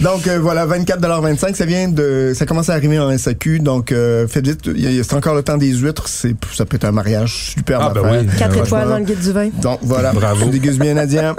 Donc 0.00 0.26
euh, 0.26 0.38
voilà, 0.40 0.66
24,25 0.66 1.54
ça 1.54 1.64
vient 1.64 1.88
de, 1.88 2.32
ça 2.34 2.46
commence 2.46 2.68
à 2.68 2.74
arriver 2.74 2.98
en 2.98 3.16
SAQ. 3.16 3.60
Donc 3.60 3.92
euh, 3.92 4.26
faites 4.28 4.46
vite, 4.46 4.60
il 4.66 4.90
y 4.94 5.00
a- 5.00 5.04
c'est 5.04 5.14
encore 5.14 5.34
le 5.34 5.42
temps 5.42 5.56
des 5.56 5.72
huîtres. 5.74 6.08
C'est, 6.08 6.34
ça 6.54 6.64
peut 6.64 6.76
être 6.76 6.84
un 6.84 6.92
mariage 6.92 7.52
super 7.54 7.80
Ah, 7.80 7.92
ben 7.94 8.02
oui. 8.04 8.26
Quatre 8.38 8.56
étoiles 8.56 8.88
dans 8.88 8.98
le 8.98 9.04
guide 9.04 9.20
du 9.20 9.32
vin. 9.32 9.48
Donc 9.60 9.80
voilà, 9.82 10.12
Bravo. 10.12 10.46
déguses 10.48 10.78
bien 10.78 10.94
Nadia. 10.94 11.34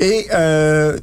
Et 0.00 0.26
euh, 0.34 0.96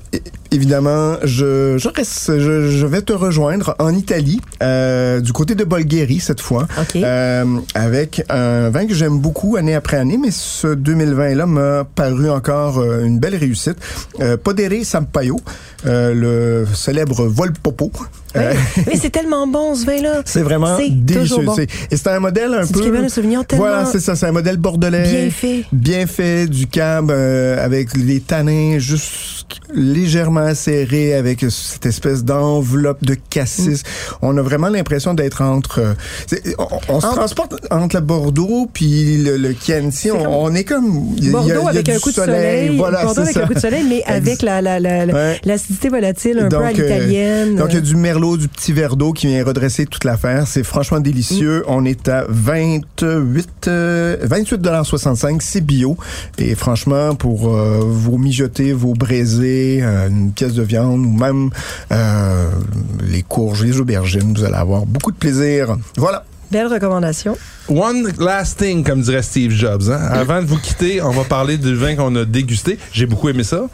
évidemment, 0.52 1.16
je, 1.24 1.78
je 1.78 1.90
reste, 1.90 2.38
je, 2.40 2.70
je 2.70 2.86
vais 2.86 3.02
te 3.02 3.14
rejoindre 3.16 3.76
en 3.80 3.94
Italie, 3.94 4.40
euh, 4.62 5.20
du 5.20 5.34
côté 5.34 5.56
de 5.56 5.64
Bulgarie 5.64 6.20
cette 6.20 6.42
fois, 6.42 6.68
euh, 6.96 7.60
avec 7.74 8.24
un 8.30 8.70
vin 8.70 8.86
que 8.86 8.94
j'aime 8.94 9.20
beaucoup 9.20 9.56
année 9.56 9.76
après 9.76 9.98
année, 9.98 10.18
mais 10.18 10.32
ce 10.32 10.68
2020-là 10.68 11.46
m'a 11.46 11.84
paru 11.84 12.30
encore 12.30 12.80
euh, 12.80 13.04
une 13.04 13.20
belle 13.20 13.36
réussite. 13.36 13.78
Podere 14.44 14.84
Sampaio, 14.84 15.40
le 15.84 16.66
célèbre 16.74 17.26
Volpopo. 17.26 17.92
Mais 18.88 18.96
c'est 19.00 19.10
tellement 19.10 19.48
bon, 19.48 19.76
ce 19.76 19.86
vin-là. 19.86 20.22
c'est 20.26 20.42
vraiment 20.42 20.78
délicieux. 20.78 21.44
bon. 21.44 21.56
Et 21.58 21.98
c'est 21.98 22.08
un 22.08 22.20
modèle 22.20 22.54
un 22.54 22.66
peu. 22.68 22.80
du 22.80 22.86
Cabernet 22.86 23.10
Sauvignon 23.10 23.44
tellement 23.44 23.66
Voilà, 23.66 23.86
c'est 23.86 24.00
ça. 24.00 24.16
C'est 24.16 24.26
un 24.28 24.32
modèle 24.32 24.58
bordelais. 24.58 25.04
bien 25.04 25.30
fait. 25.30 25.64
Bien 25.72 26.08
fait, 26.08 26.48
du 26.48 26.68
cab 26.68 27.12
euh, 27.12 27.64
avec 27.64 27.96
les 27.96 28.20
tanins 28.20 28.78
juste 28.80 29.46
légèrement 29.74 30.42
acérés, 30.42 31.14
avec 31.14 31.46
cette 31.50 31.86
espèce 31.86 32.24
d'enveloppe 32.24 33.04
de 33.04 33.16
cassis. 33.30 33.84
Mm. 33.84 34.16
On 34.24 34.38
a 34.38 34.42
vraiment 34.42 34.70
l'impression 34.70 35.14
d'être 35.14 35.42
entre... 35.42 35.80
euh, 35.80 35.94
on 36.58 36.66
on 36.90 37.00
se 37.02 37.06
Entre- 37.08 37.16
transporte 37.16 37.54
entre 37.72 37.96
le 37.98 38.02
Bordeaux 38.02 38.68
puis 38.72 39.18
le, 39.18 39.38
le 39.38 39.54
Chianti. 39.60 40.12
On, 40.12 40.24
comme 40.24 40.28
on 40.34 40.56
est 40.56 40.64
comme... 40.64 41.10
il 41.18 41.26
y 41.26 41.28
a- 41.28 41.30
il 41.42 41.48
y 41.48 41.52
a- 41.52 41.56
Bordeaux 41.56 41.62
il 41.62 41.64
y 41.64 41.66
a 41.66 41.70
avec 41.70 41.90
un 41.90 42.00
coup 42.00 42.10
de 42.10 42.16
soleil. 42.16 42.78
Voilà, 42.78 43.04
Bordeaux 43.04 43.22
avec 43.22 43.34
ça. 43.34 43.44
un 43.44 43.48
coup 43.48 43.54
de 43.54 43.60
soleil, 43.60 43.84
mais 43.88 44.04
avec 44.06 44.42
la, 44.42 44.62
la, 44.62 44.80
la, 44.80 45.06
la- 45.06 45.14
Ouais. 45.14 45.40
l'acidité 45.46 45.90
volatile 45.90 46.40
un 46.40 46.50
peu 46.50 46.58
à 46.58 46.70
Donc, 46.72 46.80
euh, 46.80 46.84
l'italienne. 46.84 47.56
Donc, 47.56 47.68
il 47.70 47.76
y 47.76 47.78
a 47.78 47.82
du 47.82 47.96
merlot, 47.96 48.25
du 48.38 48.48
petit 48.48 48.74
verre 48.74 48.96
d'eau 48.96 49.14
qui 49.14 49.28
vient 49.28 49.44
redresser 49.44 49.86
toute 49.86 50.04
l'affaire. 50.04 50.48
C'est 50.48 50.64
franchement 50.64 51.00
délicieux. 51.00 51.60
Mm. 51.60 51.64
On 51.68 51.86
est 51.86 52.10
à 52.10 52.26
28, 52.28 53.68
euh, 53.68 54.28
28,65 54.28 55.38
C'est 55.42 55.62
bio. 55.62 55.98
Et 56.38 56.56
franchement, 56.56 57.16
pour 57.16 57.50
euh, 57.50 57.80
vos 57.84 58.18
mijoter, 58.18 58.74
vos 58.74 58.94
braisés, 58.94 59.80
euh, 59.82 60.10
une 60.10 60.32
pièce 60.32 60.54
de 60.54 60.64
viande 60.64 61.06
ou 61.06 61.12
même 61.12 61.50
euh, 61.92 62.50
les 63.08 63.22
courges, 63.22 63.64
les 63.64 63.80
aubergines, 63.80 64.34
vous 64.36 64.44
allez 64.44 64.56
avoir 64.56 64.86
beaucoup 64.86 65.12
de 65.12 65.18
plaisir. 65.18 65.78
Voilà. 65.98 66.26
Belle 66.52 66.68
recommandation. 66.68 67.38
One 67.68 68.14
last 68.20 68.60
thing, 68.60 68.84
comme 68.84 69.02
dirait 69.02 69.24
Steve 69.24 69.52
Jobs. 69.52 69.90
Hein? 69.90 70.00
Avant 70.12 70.42
de 70.42 70.48
vous 70.48 70.60
quitter, 70.60 71.02
on 71.02 71.10
va 71.10 71.24
parler 71.24 71.58
du 71.58 71.76
vin 71.76 71.96
qu'on 71.96 72.16
a 72.16 72.26
dégusté. 72.26 72.78
J'ai 72.92 73.08
beaucoup 73.08 73.30
aimé 73.30 73.44
ça. 73.44 73.68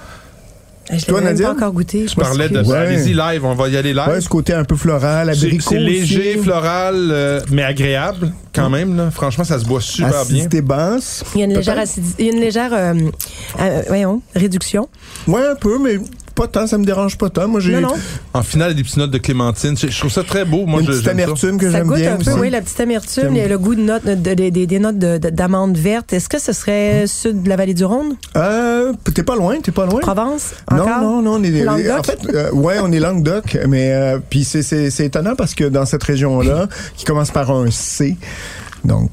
Je 0.98 1.06
Toi, 1.06 1.22
Nadia? 1.22 1.48
pas 1.48 1.54
encore 1.54 1.72
goûté. 1.72 2.08
Je 2.08 2.16
parlais 2.16 2.50
de. 2.50 2.62
Ouais. 2.62 2.78
Allez-y 2.78 3.14
live, 3.14 3.46
on 3.46 3.54
va 3.56 3.70
y 3.70 3.78
aller 3.78 3.94
live. 3.94 4.08
Ouais, 4.10 4.22
ce 4.22 4.28
côté 4.30 4.54
un 4.54 4.64
peu 4.66 4.76
floral, 4.76 5.32
C'est 5.36 5.46
abricot 5.46 5.70
c'est 5.70 5.80
léger, 5.80 6.34
aussi. 6.36 6.44
floral, 6.44 6.96
euh, 7.12 7.40
mais 7.52 7.64
agréable 7.64 8.32
quand 8.54 8.70
même. 8.70 8.96
Là. 8.98 9.10
Franchement, 9.12 9.44
ça 9.44 9.58
se 9.60 9.66
boit 9.66 9.80
super 9.82 10.10
bien. 10.10 10.20
Acidité 10.22 10.62
basse. 10.62 11.24
Il 11.36 11.40
y 11.40 11.42
a 11.44 11.46
une 11.46 11.54
légère, 11.54 11.80
acidité- 11.80 12.16
il 12.20 12.26
y 12.26 12.30
a 12.30 12.34
une 12.34 12.40
légère 12.42 12.72
euh, 12.74 12.94
euh, 13.60 13.82
voyons, 13.88 14.22
réduction. 14.36 14.90
Ouais, 15.28 15.46
un 15.46 15.56
peu, 15.56 15.78
mais 15.82 15.98
pas 16.42 16.48
tant. 16.48 16.68
Ça 16.68 16.78
me 16.78 16.86
dérange 16.86 17.18
pas 17.18 17.30
tant. 17.30 17.48
Moi, 17.48 17.60
j'ai 17.60 17.74
Non, 17.74 17.82
non. 17.82 17.94
En 18.34 18.44
finale, 18.44 18.74
des 18.76 18.84
petites 18.84 18.98
notes 18.98 19.12
de 19.12 19.18
clémentine. 19.18 19.78
Je, 19.78 19.88
je 19.88 20.00
trouve 20.00 20.12
ça 20.12 20.24
très 20.24 20.46
beau. 20.46 20.66
Moi, 20.66 20.82
une 20.82 20.88
je, 20.88 20.92
petite 20.92 21.04
j'aime 21.06 21.18
ça. 21.18 21.24
amertume 21.24 21.58
que 21.58 21.72
Ça 21.72 21.78
j'aime 21.78 21.88
goûte 21.88 21.98
bien 21.98 22.14
un 22.14 22.18
peu, 22.18 22.32
aussi. 22.32 22.40
oui, 22.40 22.50
la 22.50 22.62
petite 22.62 22.80
amertume, 22.80 23.34
le 23.36 23.58
goût 23.58 23.76
de 23.76 23.82
notes, 23.82 24.06
de, 24.06 24.16
de- 24.16 24.50
des- 24.50 24.68
des 24.68 24.80
notes 24.80 24.98
de- 24.98 25.18
de- 25.18 25.30
d'amandes 25.30 25.78
vertes. 25.78 26.14
Est-ce 26.14 26.30
que 26.30 26.40
ce 26.40 26.54
serait 26.54 27.06
sud 27.08 27.44
de 27.44 27.50
la 27.50 27.56
vallée 27.56 27.74
du 27.74 27.86
Rhône? 27.86 28.16
Euh, 28.36 28.94
t'es 29.14 29.24
pas 29.24 29.36
loin, 29.36 29.60
t'es 29.62 29.72
pas 29.72 29.86
loin. 29.86 30.00
Provence? 30.00 30.52
Non, 30.72 30.84
Encore? 30.84 31.02
non, 31.02 31.22
non, 31.22 31.32
on 31.40 31.44
est 31.44 31.52
Languedoc? 31.64 32.00
en 32.00 32.04
fait, 32.04 32.20
euh, 32.34 32.52
ouais, 32.52 32.76
on 32.82 32.92
est 32.92 33.00
Languedoc, 33.00 33.58
mais 33.68 33.92
euh, 33.94 34.20
puis 34.30 34.44
c'est 34.44 34.64
c'est 34.64 34.90
c'est 34.90 35.06
étonnant 35.06 35.36
parce 35.36 35.54
que 35.56 35.66
dans 35.66 35.86
cette 35.86 36.04
région-là, 36.04 36.68
qui 36.96 37.06
commence 37.06 37.32
par 37.32 37.52
un 37.52 37.70
C, 37.72 38.18
donc 38.84 39.10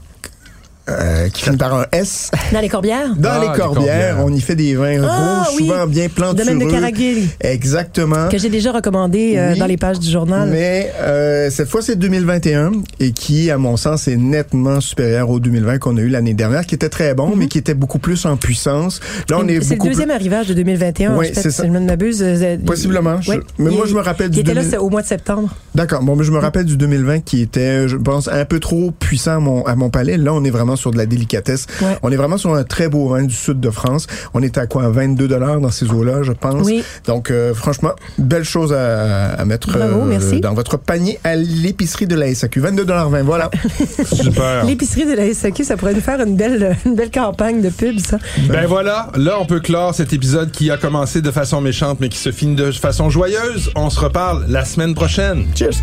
euh, 0.88 1.28
qui 1.28 1.42
finit 1.42 1.56
par 1.56 1.74
un 1.74 1.86
S, 1.92 2.30
Dans 2.52 2.60
les 2.60 2.68
Corbières? 2.68 3.14
dans 3.16 3.28
Ah, 3.30 3.40
les 3.40 3.48
les 3.48 3.54
corbières, 3.58 4.16
on 4.24 4.32
y 4.32 4.40
fait 4.40 4.54
des 4.56 4.74
vins 4.74 5.02
Ah, 5.02 5.42
rouges, 5.44 5.54
oui. 5.56 5.66
souvent 5.66 5.86
bien 5.86 6.08
plantureux. 6.08 6.44
Domaine 6.46 6.66
de 6.66 6.70
Caraguil, 6.70 7.28
Exactement. 7.40 8.28
que 8.28 8.38
j'ai 8.38 8.48
déjà 8.48 8.72
recommandé 8.72 9.34
euh, 9.36 9.52
Oui. 9.52 9.58
dans 9.58 9.66
les 9.66 9.76
pages 9.76 9.98
du 9.98 10.10
journal. 10.10 10.48
Mais 10.50 10.92
euh, 11.00 11.50
cette 11.50 11.68
fois, 11.68 11.82
c'est 11.82 11.96
2021 11.96 12.72
et 13.00 13.12
qui, 13.12 13.50
à 13.50 13.58
mon 13.58 13.76
sens, 13.76 14.08
est 14.08 14.16
nettement 14.16 14.80
supérieur 14.80 15.30
au 15.30 15.40
2020 15.40 15.78
qu'on 15.78 15.96
a 15.96 16.00
eu 16.00 16.08
l'année 16.08 16.34
dernière, 16.34 16.64
qui 16.66 16.74
était 16.74 16.88
très 16.88 17.14
bon, 17.14 17.34
mais 17.36 17.46
qui 17.48 17.58
était 17.58 17.74
beaucoup 17.74 17.98
plus 17.98 18.24
en 18.26 18.36
puissance. 18.36 19.00
Là, 19.28 19.38
on 19.40 19.48
est 19.48 19.56
Mhm. 19.56 19.62
c'est 19.62 19.82
le 19.82 19.88
deuxième 19.90 20.10
arrivage 20.10 20.46
de 20.48 20.54
2021. 20.54 21.16
Oui, 21.16 21.26
en 21.26 21.28
fait, 21.28 21.40
c'est 21.40 21.50
ça. 21.50 21.62
Si 21.64 21.68
je 21.68 21.72
ne 21.72 21.80
m'abuse. 21.80 22.24
Possiblement. 22.66 23.20
je-. 23.20 23.32
Mais 23.58 23.70
Il- 23.70 23.76
moi, 23.76 23.86
je 23.86 23.94
me 23.94 24.00
rappelle 24.00 24.28
Il 24.28 24.32
du 24.34 24.40
était 24.40 24.54
là 24.54 24.60
2000 24.62 24.70
c'est 24.70 24.78
au 24.78 24.88
mois 24.90 25.02
de 25.02 25.06
septembre. 25.06 25.48
D'accord. 25.74 26.02
Bon, 26.02 26.16
mais 26.16 26.24
je 26.24 26.32
me 26.32 26.38
rappelle 26.38 26.64
du 26.64 26.76
2020 26.76 27.20
qui 27.20 27.42
était, 27.42 27.88
je 27.88 27.96
pense, 27.96 28.28
un 28.28 28.44
peu 28.44 28.60
trop 28.60 28.90
puissant 28.90 29.36
à 29.36 29.40
mon, 29.40 29.64
à 29.66 29.74
mon 29.74 29.90
palais. 29.90 30.16
Là, 30.16 30.32
on 30.34 30.44
est 30.44 30.50
vraiment 30.50 30.76
sur 30.78 30.90
de 30.90 30.96
la 30.98 31.06
délicatesse. 31.06 31.66
Ouais. 31.82 31.98
On 32.02 32.10
est 32.10 32.16
vraiment 32.16 32.38
sur 32.38 32.54
un 32.54 32.64
très 32.64 32.88
beau 32.88 33.08
vin 33.08 33.24
du 33.24 33.34
sud 33.34 33.60
de 33.60 33.70
France. 33.70 34.06
On 34.34 34.42
est 34.42 34.56
à 34.58 34.66
quoi? 34.66 34.88
22 34.88 35.28
dollars 35.28 35.60
dans 35.60 35.70
ces 35.70 35.86
eaux-là, 35.90 36.22
je 36.22 36.32
pense. 36.32 36.64
Oui. 36.66 36.82
Donc, 37.06 37.30
euh, 37.30 37.52
franchement, 37.54 37.92
belle 38.18 38.44
chose 38.44 38.72
à, 38.72 39.32
à 39.34 39.44
mettre 39.44 39.70
Bravo, 39.76 40.04
merci. 40.04 40.40
dans 40.40 40.54
votre 40.54 40.76
panier 40.78 41.18
à 41.24 41.36
l'épicerie 41.36 42.06
de 42.06 42.14
la 42.14 42.34
SAQ. 42.34 42.60
22 42.60 42.84
dollars 42.84 43.10
20. 43.10 43.22
Voilà. 43.22 43.50
Super. 44.12 44.64
L'épicerie 44.64 45.04
de 45.06 45.14
la 45.14 45.32
SAQ, 45.34 45.64
ça 45.64 45.76
pourrait 45.76 45.94
nous 45.94 46.00
faire 46.00 46.20
une 46.20 46.36
belle, 46.36 46.76
une 46.86 46.94
belle 46.94 47.10
campagne 47.10 47.60
de 47.60 47.68
pub, 47.70 47.98
ça. 47.98 48.18
Ben 48.48 48.66
voilà, 48.66 49.10
là 49.16 49.36
on 49.40 49.46
peut 49.46 49.60
clore 49.60 49.94
cet 49.94 50.12
épisode 50.12 50.50
qui 50.50 50.70
a 50.70 50.76
commencé 50.76 51.20
de 51.20 51.30
façon 51.30 51.60
méchante 51.60 51.98
mais 52.00 52.08
qui 52.08 52.18
se 52.18 52.30
finit 52.32 52.54
de 52.54 52.70
façon 52.72 53.10
joyeuse. 53.10 53.70
On 53.76 53.90
se 53.90 54.00
reparle 54.00 54.44
la 54.48 54.64
semaine 54.64 54.94
prochaine. 54.94 55.46
Cheers. 55.54 55.82